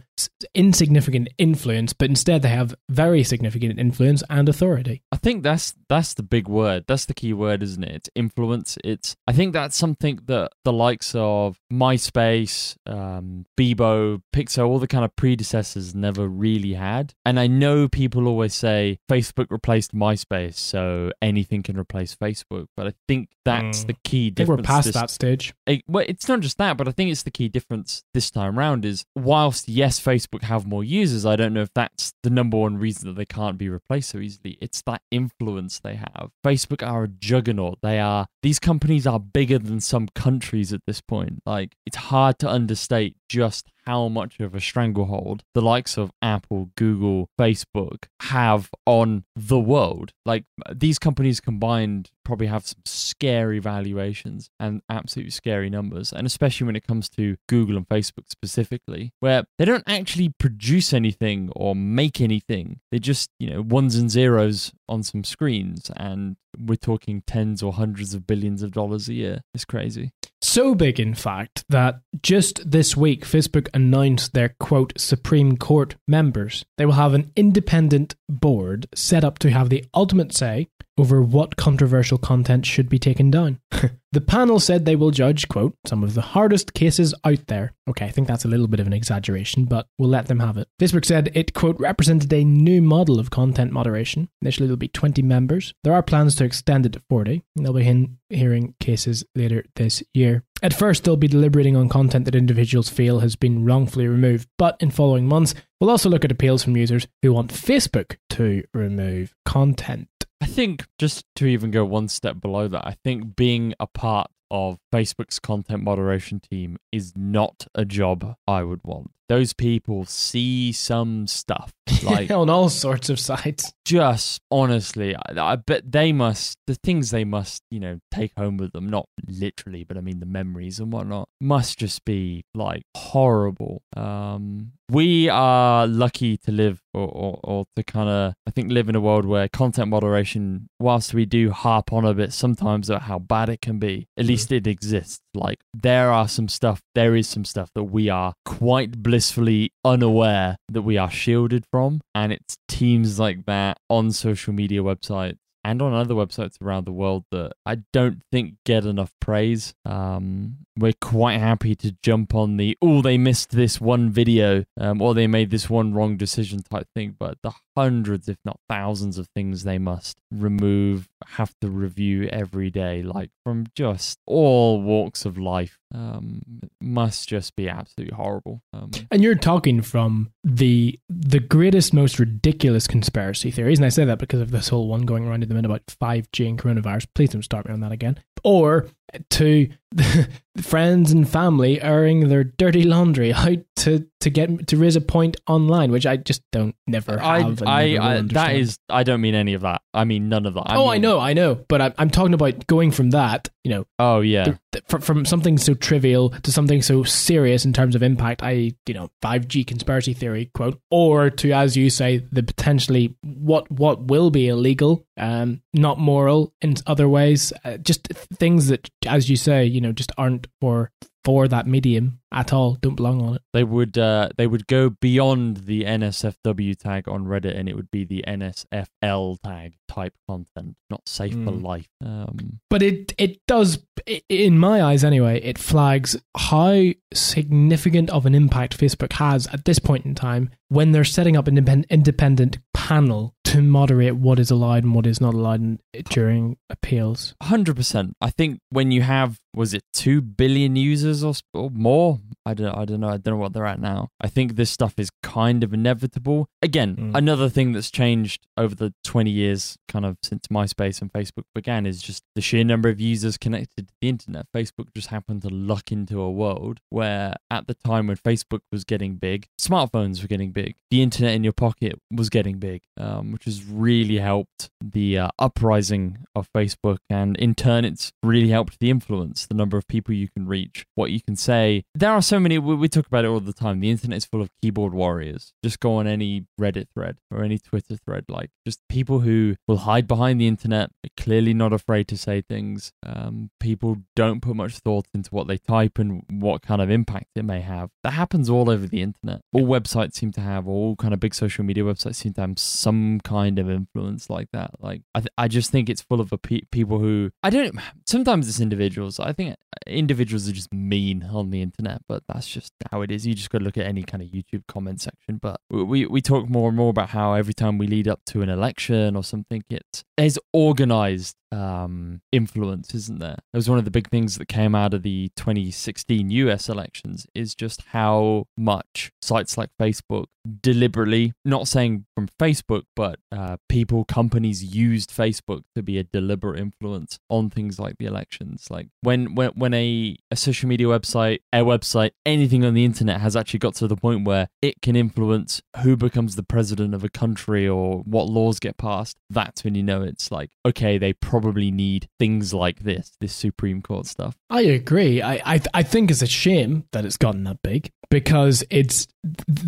insignificant 0.55 1.29
influence, 1.39 1.93
but 1.93 2.09
instead 2.09 2.43
they 2.43 2.49
have 2.49 2.75
very 2.89 3.23
significant 3.23 3.79
influence 3.79 4.23
and 4.29 4.49
authority. 4.49 5.03
I 5.13 5.17
think 5.17 5.43
that's 5.43 5.75
that's 5.89 6.15
the 6.15 6.23
big 6.23 6.49
word. 6.49 6.85
That's 6.87 7.05
the 7.05 7.15
key 7.15 7.33
word, 7.33 7.63
isn't 7.63 7.85
it? 7.85 7.93
It's 7.93 8.11
influence. 8.15 8.77
It's 8.85 9.17
I 9.27 9.33
think 9.33 9.53
that's 9.53 9.77
something 9.77 10.21
that 10.27 10.53
the 10.65 10.73
likes 10.73 11.15
of 11.15 11.59
MySpace, 11.73 12.77
um, 12.87 13.47
Bebo, 13.59 14.23
Piczo, 14.35 14.67
all 14.67 14.79
the 14.79 14.87
kind 14.87 15.05
of 15.05 15.15
predecessors 15.17 15.95
never 15.95 16.27
really 16.29 16.75
had. 16.75 17.15
And 17.25 17.39
I 17.39 17.47
know 17.47 17.89
people 17.89 18.27
always 18.27 18.55
say 18.55 18.99
Facebook 19.11 19.47
replaced 19.51 19.95
MySpace, 19.95 20.55
so 20.55 21.11
anything 21.23 21.63
can 21.63 21.79
replace 21.79 21.90
Facebook. 21.91 22.67
But 22.77 22.87
I 22.89 22.93
think 23.09 23.29
that's 23.45 23.85
Mm. 23.85 23.87
the 23.89 23.97
key 24.05 24.31
difference. 24.31 24.59
we're 24.59 24.63
past 24.65 24.87
this- 24.87 24.95
that 24.95 25.11
stage. 25.11 25.53
it- 25.67 25.83
well, 25.89 26.05
it's 26.09 26.29
not 26.29 26.41
just 26.41 26.59
that, 26.59 26.77
but 26.77 26.87
I 26.89 26.93
think 26.93 27.11
it's 27.11 27.23
the 27.23 27.31
key 27.31 27.49
difference 27.49 28.03
this 28.15 28.31
time 28.31 28.59
around 28.59 28.85
is 28.85 29.05
whilst 29.17 29.69
yes, 29.69 29.99
Facebook 30.01 30.43
have 30.43 30.67
more 30.67 30.85
users, 30.85 31.25
I 31.27 31.37
don't 31.37 31.53
know 31.55 31.63
if 31.63 31.73
that's 31.75 32.13
the 32.23 32.31
number 32.31 32.57
one 32.59 32.77
reason 32.79 33.09
that 33.09 33.15
they 33.17 33.25
can't 33.27 33.59
be 33.59 33.69
replaced 33.69 34.11
so 34.11 34.19
easily. 34.19 34.59
It's 34.61 34.83
that 34.83 35.03
influence 35.11 35.81
they 35.81 35.95
have. 35.97 36.31
Facebook 36.45 36.87
are 36.87 37.05
a 37.05 37.09
juggernaut. 37.09 37.79
They 37.83 37.99
are 37.99 38.27
these 38.43 38.59
companies 38.59 39.07
are 39.07 39.21
bigger 39.21 39.59
than 39.59 39.81
some 39.81 40.09
countries 40.15 40.73
at 40.73 40.81
this 40.87 41.01
point. 41.01 41.43
Like 41.47 41.77
it's 41.87 41.97
hard 41.97 42.39
to 42.41 42.49
understate 42.49 43.17
just 43.29 43.69
how 43.91 44.07
much 44.07 44.39
of 44.39 44.55
a 44.55 44.61
stranglehold 44.61 45.43
the 45.53 45.61
likes 45.61 45.99
of 45.99 46.13
Apple, 46.23 46.71
Google, 46.77 47.29
Facebook 47.37 48.05
have 48.21 48.71
on 48.87 49.25
the 49.35 49.59
world. 49.59 50.13
Like 50.25 50.45
these 50.73 50.97
companies 51.01 51.41
combined 51.41 52.13
probably 52.25 52.47
have 52.47 52.65
some 52.65 52.83
scary 52.85 53.59
valuations 53.59 54.49
and 54.61 54.81
absolutely 54.89 55.33
scary 55.33 55.69
numbers. 55.69 56.13
And 56.13 56.25
especially 56.25 56.67
when 56.67 56.77
it 56.77 56.87
comes 56.87 57.09
to 57.11 57.37
Google 57.49 57.77
and 57.77 57.89
Facebook 57.89 58.29
specifically, 58.29 59.13
where 59.19 59.43
they 59.59 59.65
don't 59.65 59.83
actually 59.89 60.29
produce 60.39 60.93
anything 60.93 61.51
or 61.57 61.75
make 61.75 62.21
anything. 62.21 62.79
They 62.93 63.01
just, 63.01 63.31
you 63.41 63.51
know, 63.51 63.61
ones 63.61 63.97
and 63.97 64.09
zeros 64.09 64.73
on 64.89 65.03
some 65.03 65.25
screens. 65.25 65.91
And 65.97 66.37
we're 66.57 66.77
talking 66.77 67.25
tens 67.27 67.61
or 67.61 67.73
hundreds 67.73 68.15
of 68.15 68.25
billions 68.25 68.63
of 68.63 68.71
dollars 68.71 69.09
a 69.09 69.15
year. 69.15 69.41
It's 69.53 69.65
crazy. 69.65 70.13
So 70.43 70.75
big, 70.75 70.99
in 70.99 71.15
fact, 71.15 71.65
that 71.69 72.01
just 72.23 72.71
this 72.71 72.97
week, 72.97 73.25
Facebook 73.27 73.69
announced 73.75 74.33
their 74.33 74.57
quote 74.59 74.99
Supreme 74.99 75.59
Court 75.59 75.97
members. 76.09 76.65
They 76.79 76.87
will 76.87 76.95
have 76.95 77.13
an 77.13 77.31
independent 77.37 78.15
board 78.29 78.89
set 78.95 79.23
up 79.23 79.39
to 79.41 79.51
have 79.51 79.69
the 79.69 79.85
ultimate 79.95 80.35
say 80.35 80.69
over 80.99 81.23
what 81.23 81.57
controversial 81.57 82.19
content 82.19 82.67
should 82.67 82.89
be 82.89 82.99
taken 82.99 83.31
down. 83.31 83.61
the 84.13 84.21
panel 84.21 84.61
said 84.61 84.85
they 84.85 84.97
will 84.97 85.11
judge, 85.11 85.49
quote, 85.49 85.75
some 85.87 86.03
of 86.03 86.15
the 86.15 86.21
hardest 86.21 86.75
cases 86.75 87.15
out 87.25 87.47
there. 87.47 87.73
Okay, 87.89 88.07
I 88.07 88.11
think 88.11 88.29
that's 88.29 88.45
a 88.45 88.49
little 88.49 88.67
bit 88.67 88.81
of 88.81 88.87
an 88.87 88.93
exaggeration, 88.93 89.65
but 89.65 89.87
we'll 89.99 90.11
let 90.11 90.27
them 90.27 90.41
have 90.41 90.57
it. 90.57 90.69
Facebook 90.81 91.05
said 91.05 91.31
it, 91.35 91.55
quote, 91.55 91.79
represented 91.81 92.33
a 92.33 92.45
new 92.45 92.83
model 92.83 93.19
of 93.19 93.31
content 93.31 93.73
moderation. 93.73 94.29
Initially, 94.43 94.67
there'll 94.67 94.77
be 94.77 94.89
20 94.89 95.23
members. 95.23 95.75
There 95.85 95.95
are 95.95 96.03
plans 96.03 96.35
to 96.37 96.45
extend 96.45 96.87
it 96.87 96.93
to 96.93 97.03
40. 97.09 97.43
and 97.57 97.65
They'll 97.65 97.73
be 97.73 98.09
hearing 98.29 98.75
cases 98.81 99.25
later 99.35 99.65
this 99.77 100.03
year. 100.13 100.45
At 100.63 100.75
first, 100.75 101.05
they'll 101.05 101.17
be 101.17 101.29
deliberating 101.29 101.77
on 101.77 101.89
content 101.89 102.27
that 102.27 102.35
individuals 102.35 102.91
feel 102.91 103.21
has 103.21 103.35
been 103.35 103.65
wrongfully 103.65 104.07
removed, 104.07 104.49
but 104.59 104.77
in 104.81 104.91
following 104.91 105.27
months, 105.27 105.55
we'll 105.81 105.91
also 105.91 106.11
look 106.11 106.25
at 106.25 106.33
appeals 106.33 106.63
from 106.63 106.77
users 106.77 107.07
who 107.23 107.33
want 107.33 107.53
Facebook 107.53 108.17
to 108.31 108.65
remove 108.75 109.35
content. 109.47 110.09
I 110.41 110.47
think 110.47 110.87
just 110.99 111.25
to 111.37 111.47
even 111.47 111.71
go 111.71 111.85
one 111.85 112.09
step 112.09 112.41
below 112.41 112.69
that, 112.69 112.87
I 112.87 112.97
think 113.05 113.37
being 113.37 113.75
a 113.79 113.87
part 113.87 114.31
of 114.51 114.79
Facebook's 114.93 115.39
content 115.39 115.83
moderation 115.83 116.41
team 116.41 116.77
is 116.91 117.13
not 117.15 117.67
a 117.75 117.85
job 117.85 118.37
I 118.49 118.65
would 118.65 118.81
want. 118.83 119.13
Those 119.29 119.53
people 119.53 120.05
see 120.07 120.73
some 120.73 121.27
stuff. 121.27 121.73
Like 122.03 122.31
on 122.31 122.49
all 122.49 122.71
sorts 122.71 123.11
of 123.11 123.21
sites. 123.21 123.75
Just 123.91 124.41
honestly, 124.53 125.17
I, 125.17 125.53
I 125.53 125.57
bet 125.57 125.91
they 125.91 126.13
must 126.13 126.59
the 126.69 126.77
things 126.77 127.11
they 127.11 127.25
must, 127.25 127.63
you 127.73 127.81
know, 127.81 127.99
take 128.15 128.33
home 128.39 128.57
with 128.57 128.73
them, 128.73 128.89
not 128.89 129.07
literally, 129.27 129.83
but 129.83 129.97
I 129.97 130.01
mean 130.01 130.21
the 130.21 130.27
memories 130.27 130.79
and 130.79 130.93
whatnot, 130.93 131.29
must 131.41 131.77
just 131.79 132.05
be 132.05 132.45
like 132.55 132.83
horrible. 132.97 133.83
Um 133.97 134.73
we 134.91 135.29
are 135.29 135.87
lucky 135.87 136.37
to 136.37 136.51
live 136.51 136.81
or, 136.93 137.07
or, 137.09 137.41
or 137.45 137.65
to 137.77 137.83
kind 137.85 138.09
of 138.09 138.35
i 138.47 138.51
think 138.51 138.71
live 138.71 138.89
in 138.89 138.97
a 138.97 139.01
world 139.01 139.25
where 139.25 139.49
content 139.49 139.89
moderation 139.89 140.69
whilst 140.81 141.15
we 141.15 141.25
do 141.25 141.51
harp 141.51 141.93
on 141.93 142.05
a 142.05 142.13
bit 142.13 142.33
sometimes 142.33 142.91
at 142.91 143.03
how 143.03 143.19
bad 143.19 143.49
it 143.49 143.61
can 143.61 143.79
be 143.79 144.09
at 144.17 144.25
least 144.25 144.51
it 144.51 144.67
exists 144.67 145.21
like 145.35 145.61
there 145.73 146.11
are 146.11 146.27
some 146.27 146.49
stuff 146.49 146.81
there 146.95 147.15
is 147.15 147.29
some 147.29 147.45
stuff 147.45 147.71
that 147.75 147.85
we 147.85 148.09
are 148.09 148.35
quite 148.45 149.03
blissfully 149.03 149.73
unaware 149.85 150.57
that 150.69 150.83
we 150.83 150.99
are 150.99 151.11
shielded 151.11 151.65
from 151.71 152.01
and 152.15 152.33
it's 152.33 152.57
teams 152.67 153.19
like 153.19 153.47
that 153.47 153.77
on 153.89 154.13
social 154.13 154.53
media 154.53 154.83
websites 154.83 155.40
and 155.65 155.83
on 155.83 155.93
other 155.93 156.15
websites 156.15 156.61
around 156.63 156.87
the 156.87 156.93
world 156.93 157.25
that 157.31 157.53
I 157.67 157.79
don't 157.93 158.23
think 158.33 158.55
get 158.65 158.85
enough 158.85 159.13
praise. 159.21 159.75
Um, 159.85 160.59
we're 160.77 160.95
quite 161.01 161.39
happy 161.39 161.75
to 161.77 161.95
jump 162.03 162.35
on 162.35 162.57
the 162.57 162.77
oh 162.81 163.03
they 163.03 163.19
missed 163.19 163.51
this 163.51 163.81
one 163.81 164.11
video 164.11 164.65
um, 164.79 165.03
or 165.03 165.15
they 165.15 165.27
made 165.27 165.51
this 165.51 165.69
one 165.69 165.93
wrong 165.93 166.17
decision 166.17 166.63
type 166.63 166.89
thing, 166.95 167.17
but 167.19 167.39
the 167.43 167.53
hundreds, 167.77 168.29
if 168.29 168.39
not 168.45 168.61
thousands, 168.69 169.19
of 169.19 169.29
things 169.35 169.65
they 169.65 169.79
must 169.79 170.19
remove, 170.31 171.09
have 171.27 171.55
to 171.61 171.69
review 171.69 172.29
every 172.31 172.71
day, 172.71 173.03
like 173.03 173.31
from 173.45 173.67
just 173.75 174.19
all 174.27 174.81
walks 174.83 175.25
of 175.25 175.39
life, 175.39 175.79
um, 175.95 176.43
must 176.81 177.29
just 177.29 177.57
be 177.57 177.69
absolutely 177.69 178.15
horrible. 178.15 178.63
Um, 178.73 178.91
And 179.11 179.23
you're 179.23 179.35
talking 179.35 179.83
from 179.83 180.33
the 180.45 180.99
the 181.09 181.41
greatest, 181.41 181.93
most 181.93 182.19
ridiculous 182.19 182.87
conspiracy 182.87 183.51
theories, 183.51 183.79
and 183.79 183.87
I 183.87 183.91
say 183.91 184.05
that 184.05 184.19
because 184.19 184.41
of 184.41 184.51
this 184.51 184.69
whole 184.69 184.89
one 184.89 185.03
going 185.03 185.27
around 185.27 185.43
at 185.51 185.55
the 185.57 185.63
minute 185.63 185.71
about 185.99 186.23
5G 186.33 186.49
and 186.49 186.59
coronavirus. 186.59 187.09
Please 187.15 187.31
don't 187.31 187.43
start 187.43 187.67
me 187.67 187.73
on 187.73 187.81
that 187.81 187.93
again. 187.93 188.23
Or 188.45 188.89
uh, 189.13 189.19
to 189.31 189.69
friends 190.61 191.13
and 191.13 191.29
family 191.29 191.81
airing 191.81 192.29
their 192.29 192.45
dirty 192.45 192.83
laundry 192.83 193.33
out 193.33 193.59
to 193.77 194.07
to 194.21 194.29
get 194.29 194.67
to 194.67 194.77
raise 194.77 194.97
a 194.97 195.01
point 195.01 195.39
online, 195.47 195.91
which 195.91 196.07
I 196.07 196.17
just 196.19 196.43
don't 196.53 196.75
never 196.87 197.17
have. 197.19 197.63
I, 197.63 197.97
I, 197.97 198.17
I 198.19 198.21
that 198.23 198.55
is, 198.55 198.79
I 198.91 199.03
don't 199.03 199.23
mean 199.23 199.35
any 199.35 199.55
of 199.55 199.63
that. 199.63 199.81
I 199.95 200.05
mean 200.05 200.29
none 200.29 200.45
of 200.45 200.53
that. 200.55 200.65
oh, 200.69 200.89
I 200.89 200.99
know, 200.99 201.19
I 201.19 201.33
know, 201.33 201.55
but 201.69 201.81
I, 201.81 201.95
I'm 201.97 202.11
talking 202.11 202.35
about 202.35 202.67
going 202.67 202.91
from 202.91 203.11
that, 203.11 203.49
you 203.65 203.71
know, 203.71 203.87
Oh 203.99 204.21
yeah. 204.21 204.45
th- 204.45 204.57
th- 204.73 204.85
fr- 204.89 204.99
from 204.99 205.25
something 205.25 205.57
so 205.57 205.73
trivial 205.73 206.31
to 206.31 206.53
something 206.53 206.83
so 206.83 207.03
serious 207.03 207.65
in 207.65 207.73
terms 207.73 207.95
of 207.95 208.03
impact, 208.03 208.43
I, 208.43 208.73
you 208.87 208.93
know, 208.93 209.11
5G 209.23 209.67
conspiracy 209.67 210.13
theory 210.13 210.51
quote, 210.53 210.79
or 210.91 211.31
to, 211.31 211.53
as 211.53 211.75
you 211.79 211.89
say, 211.89 212.19
the 212.31 212.43
potentially 212.43 213.17
what 213.23 213.71
what 213.71 214.03
will 214.05 214.31
be 214.31 214.49
illegal, 214.49 215.07
um, 215.17 215.63
not 215.73 215.99
moral 215.99 216.53
in 216.61 216.75
other 216.87 217.09
ways, 217.09 217.55
uh, 217.65 217.79
just 217.79 218.05
th- 218.05 218.19
things 218.35 218.69
that, 218.69 218.91
as 219.07 219.31
you 219.31 219.37
say, 219.37 219.65
you 219.65 219.80
know, 219.81 219.93
just 219.93 220.13
aren't 220.19 220.47
for 220.61 220.91
for 221.23 221.47
that 221.49 221.67
medium 221.67 222.19
at 222.33 222.51
all, 222.51 222.79
don't 222.81 222.95
belong 222.95 223.21
on 223.21 223.35
it. 223.35 223.43
they 223.53 223.63
would 223.63 223.99
uh, 223.99 224.31
they 224.39 224.47
would 224.47 224.67
go 224.67 224.89
beyond 224.89 225.59
the 225.59 225.85
NSFW 225.85 226.79
tag 226.79 227.07
on 227.09 227.27
Reddit, 227.27 227.59
and 227.59 227.69
it 227.69 227.77
would 227.77 227.91
be 227.91 228.05
the 228.05 228.25
NSFL 228.27 229.37
tag 229.45 229.75
type 229.87 230.15
content, 230.29 230.77
not 230.89 231.07
safe 231.09 231.33
for 231.35 231.53
Mm. 231.53 231.63
life. 231.63 231.89
Um, 232.03 232.61
But 232.71 232.83
it 232.83 233.13
it 233.19 233.41
does, 233.47 233.85
in 234.31 234.59
my 234.59 234.83
eyes 234.83 235.05
anyway, 235.05 235.41
it 235.43 235.59
flags 235.59 236.17
how 236.37 236.93
significant 237.13 238.11
of 238.11 238.27
an 238.27 238.35
impact 238.35 238.79
Facebook 238.79 239.13
has 239.15 239.47
at 239.49 239.65
this 239.65 239.79
point 239.79 240.05
in 240.07 240.15
time 240.15 240.51
when 240.69 240.93
they're 240.93 241.05
setting 241.05 241.37
up 241.37 241.49
an 241.49 241.57
independ- 241.57 241.89
independent 241.91 242.59
panel 242.73 243.35
to 243.45 243.61
moderate 243.61 244.17
what 244.17 244.39
is 244.39 244.51
allowed 244.51 244.85
and 244.85 244.95
what 244.95 245.07
is 245.07 245.21
not 245.21 245.35
allowed 245.35 245.79
during 246.11 246.57
appeals. 246.71 247.35
Hundred 247.43 247.77
percent. 247.77 248.15
I 248.21 248.31
think 248.31 248.61
when 248.71 248.91
you 248.93 249.03
have 249.03 249.39
was 249.55 249.75
it 249.75 249.83
two 249.93 250.21
billion 250.21 250.77
users 250.77 251.25
or, 251.25 251.35
or 251.55 251.71
more? 251.71 252.21
I 252.47 252.55
don't. 252.55 252.75
I 252.75 252.85
don't 252.85 253.01
know. 253.01 253.09
I 253.09 253.17
don't 253.19 253.35
know 253.35 253.37
what 253.37 253.53
they're 253.53 253.67
at 253.67 253.81
now. 253.81 254.09
I 254.21 254.29
think 254.29 254.57
this 254.57 254.71
stuff 254.71 254.95
is 254.99 255.11
kind 255.23 255.63
of 255.63 255.75
inevitable. 255.75 256.49
Again, 256.63 256.97
Mm. 256.97 257.15
another 257.17 257.49
thing 257.49 257.73
that's 257.73 257.91
changed 257.91 258.47
over 258.57 258.75
the 258.75 258.93
twenty 259.05 259.31
years, 259.31 259.77
kind 259.89 260.05
of 260.07 260.17
since 260.23 260.47
MySpace 260.49 261.01
and 261.03 261.13
Facebook 261.13 261.45
began, 261.55 261.85
is 261.87 262.01
just 262.03 262.23
the 262.35 262.41
sheer 262.41 262.65
number 262.65 262.89
of 262.89 263.01
users 263.01 263.37
connected 263.37 263.89
to 263.89 263.95
the 264.01 264.09
internet. 264.09 264.47
Facebook 264.57 264.93
just 264.95 265.09
happened 265.09 265.43
to 265.43 265.49
luck 265.49 265.93
into 265.93 266.21
a 266.21 266.31
world 266.31 266.81
where, 266.89 267.35
at 267.51 267.67
the 267.67 267.75
time 267.75 268.07
when 268.07 268.17
Facebook 268.17 268.61
was 268.73 268.85
getting 268.85 269.17
big, 269.17 269.47
smartphones 269.61 270.23
were 270.23 270.29
getting 270.29 270.51
big, 270.53 270.77
the 270.91 271.03
internet 271.03 271.35
in 271.35 271.45
your 271.45 271.53
pocket 271.53 272.01
was 272.11 272.31
getting 272.31 272.59
big, 272.59 272.83
um, 272.97 273.33
which 273.33 273.45
has 273.45 273.65
really 273.65 274.19
helped 274.19 274.71
the 274.81 275.19
uh, 275.19 275.29
uprising 275.39 276.19
of 276.35 276.49
Facebook, 276.53 276.99
and 277.09 277.37
in 277.37 277.55
turn, 277.55 277.85
it's 277.85 278.13
really 278.23 278.49
helped 278.49 278.79
the 278.81 278.91
influence, 278.91 279.40
the 279.47 279.55
number 279.55 279.77
of 279.77 279.87
people 279.89 280.15
you 280.15 280.29
can 280.29 280.47
reach, 280.47 280.87
what 280.95 281.11
you 281.11 281.21
can 281.21 281.37
say. 281.37 281.85
There 281.95 282.11
are 282.11 282.23
so 282.23 282.39
many. 282.41 282.59
We, 282.59 282.75
we 282.75 282.89
talk 282.89 283.07
about 283.07 283.25
it 283.25 283.29
all 283.29 283.41
the 283.41 283.53
time. 283.53 283.81
The 283.81 283.91
internet 283.91 284.19
is 284.19 284.25
full 284.25 284.43
of 284.43 284.51
keyboard 284.63 284.95
warriors. 284.95 285.53
Just 285.65 285.81
go 285.81 285.95
on 285.95 286.07
any 286.07 286.47
Reddit 286.61 286.87
thread 286.95 287.19
or 287.31 287.43
any 287.43 287.59
Twitter 287.59 287.97
thread, 287.97 288.25
like 288.29 288.51
just 288.67 288.81
people 288.89 289.21
who 289.21 289.57
will 289.67 289.79
hide 289.79 290.07
behind 290.07 290.41
the 290.41 290.47
internet, 290.47 290.91
clearly 291.17 291.55
not 291.55 291.73
afraid 291.73 292.09
to 292.09 292.17
say 292.17 292.41
things. 292.41 292.93
Um, 293.05 293.51
people 293.61 293.99
don't 294.17 294.41
put 294.41 294.57
much 294.57 294.79
thought 294.79 295.07
into 295.15 295.31
what 295.31 295.49
they 295.49 295.59
type 295.59 295.99
and 295.99 296.23
what 296.31 296.63
kind 296.63 296.81
of 296.81 296.91
impact 296.91 297.29
it 297.35 297.45
may 297.45 297.61
have. 297.61 297.91
That 298.03 298.13
happens 298.13 298.51
all 298.51 298.71
over 298.71 298.87
the 298.87 299.03
internet. 299.03 299.41
All 299.53 299.67
websites 299.67 300.15
seem 300.15 300.33
to 300.33 300.41
have, 300.41 300.67
all 300.67 300.97
kind 300.97 301.15
of 301.15 301.21
big 301.21 301.35
social 301.35 301.65
media 301.65 301.85
websites 301.85 302.17
seem 302.17 302.35
to 302.35 302.41
have 302.43 302.59
some 302.59 303.21
kind 303.25 303.59
of 303.59 303.71
influence 303.71 304.29
like 304.31 304.49
that. 304.53 304.73
Like 304.81 305.03
I, 305.15 305.21
th- 305.21 305.33
I 305.39 305.49
just 305.49 305.71
think 305.71 305.89
it's 305.89 306.03
full 306.03 306.21
of 306.21 306.33
a 306.33 306.39
pe- 306.39 306.63
people 306.71 306.99
who 306.99 307.31
I 307.43 307.51
don't. 307.51 307.79
Sometimes 308.07 308.49
it's 308.49 308.61
individuals. 308.61 309.21
I 309.21 309.30
think 309.33 309.57
individuals 309.87 310.49
are 310.49 310.53
just 310.53 310.73
mean 310.73 311.23
on 311.33 311.51
the 311.51 311.63
internet, 311.63 312.03
but 312.09 312.23
that's 312.29 312.47
just 312.47 312.73
how 312.91 313.03
it 313.03 313.11
is. 313.11 313.27
You 313.27 313.35
just 313.35 313.51
got 313.51 313.59
to 313.59 313.65
look 313.65 313.79
at 313.79 313.87
any 313.87 314.03
kind 314.03 314.23
of 314.23 314.31
YouTube 314.31 314.67
comment 314.67 315.01
section. 315.01 315.39
But 315.39 315.61
we 315.71 316.07
we, 316.07 316.21
talk 316.21 316.49
more 316.49 316.69
and 316.69 316.77
more 316.77 316.91
about 316.91 317.11
how 317.11 317.35
every 317.35 317.55
time 317.55 317.79
we 317.79 317.87
lead 317.87 318.07
up 318.07 318.21
to 318.27 318.43
an 318.43 318.49
election 318.49 319.17
or 319.17 319.25
something, 319.25 319.65
it's 319.71 320.05
there's 320.17 320.39
organized 320.53 321.37
um, 321.53 322.21
influence, 322.31 322.95
isn't 322.95 323.19
there? 323.19 323.39
It 323.53 323.57
was 323.57 323.69
one 323.69 323.79
of 323.79 323.85
the 323.85 323.91
big 323.91 324.11
things 324.11 324.37
that 324.37 324.49
came 324.49 324.75
out 324.75 324.95
of 324.95 325.03
the 325.03 325.31
2016 325.37 326.31
US 326.31 326.69
elections 326.69 327.27
is 327.35 327.55
just 327.55 327.83
how 327.89 328.47
much 328.57 329.13
sites 329.23 329.59
like 329.59 329.71
Facebook 329.81 330.27
deliberately, 330.63 331.33
not 331.45 331.69
saying 331.69 332.07
from 332.15 332.29
Facebook, 332.39 332.83
but 332.95 333.19
uh, 333.33 333.57
people, 333.69 334.05
companies 334.05 334.63
used 334.65 335.11
Facebook 335.11 335.63
to 335.75 335.83
be 335.83 335.99
a 335.99 336.05
deliberate 336.05 336.59
influence 336.59 337.19
on 337.29 337.51
things 337.51 337.79
like 337.79 337.97
the 337.99 338.07
elections. 338.07 338.69
Like 338.71 338.89
when 339.03 339.20
when 339.29 339.51
when 339.51 339.75
a, 339.75 340.17
a 340.31 340.37
social 340.37 340.69
media 340.69 340.87
website, 340.87 341.41
a 341.53 341.59
website, 341.59 342.11
anything 342.27 342.65
on 342.65 342.75
the 342.75 342.85
internet 342.85 343.21
has 343.21 343.37
actually 343.37 343.59
got 343.59 343.75
to 343.77 343.87
the 343.87 343.97
point 343.97 344.27
where 344.27 344.49
it 344.63 344.83
can 344.83 344.97
influence 344.97 345.63
who 345.83 345.97
becomes 345.97 346.37
the 346.37 346.43
president 346.43 346.95
of 346.95 347.05
a 347.05 347.09
country 347.09 347.69
or 347.69 347.99
what 348.01 348.29
laws 348.29 348.59
get 348.59 348.77
passed, 348.77 349.17
that's 349.29 349.65
when 349.65 349.75
you 349.75 349.83
know 349.83 350.03
it's 350.03 350.31
like, 350.31 350.51
okay, 350.67 350.99
they 350.99 351.13
probably 351.13 351.71
need 351.71 352.09
things 352.19 352.53
like 352.55 352.81
this, 352.81 353.17
this 353.21 353.35
Supreme 353.35 353.83
Court 353.83 354.07
stuff. 354.07 354.37
I 354.49 354.63
agree. 354.63 355.23
I, 355.23 355.55
I 355.55 355.61
I 355.75 355.83
think 355.83 356.11
it's 356.11 356.23
a 356.23 356.27
shame 356.27 356.85
that 356.93 357.05
it's 357.05 357.17
gotten 357.17 357.45
that 357.45 357.63
big 357.63 357.91
because 358.11 358.65
it's 358.71 359.07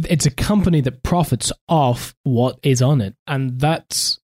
it's 0.09 0.26
a 0.26 0.31
company 0.31 0.81
that 0.81 1.02
profits 1.02 1.52
off 1.68 2.14
what 2.24 2.59
is 2.62 2.83
on 2.83 3.00
it, 3.00 3.14
and 3.26 3.61
that's 3.61 4.18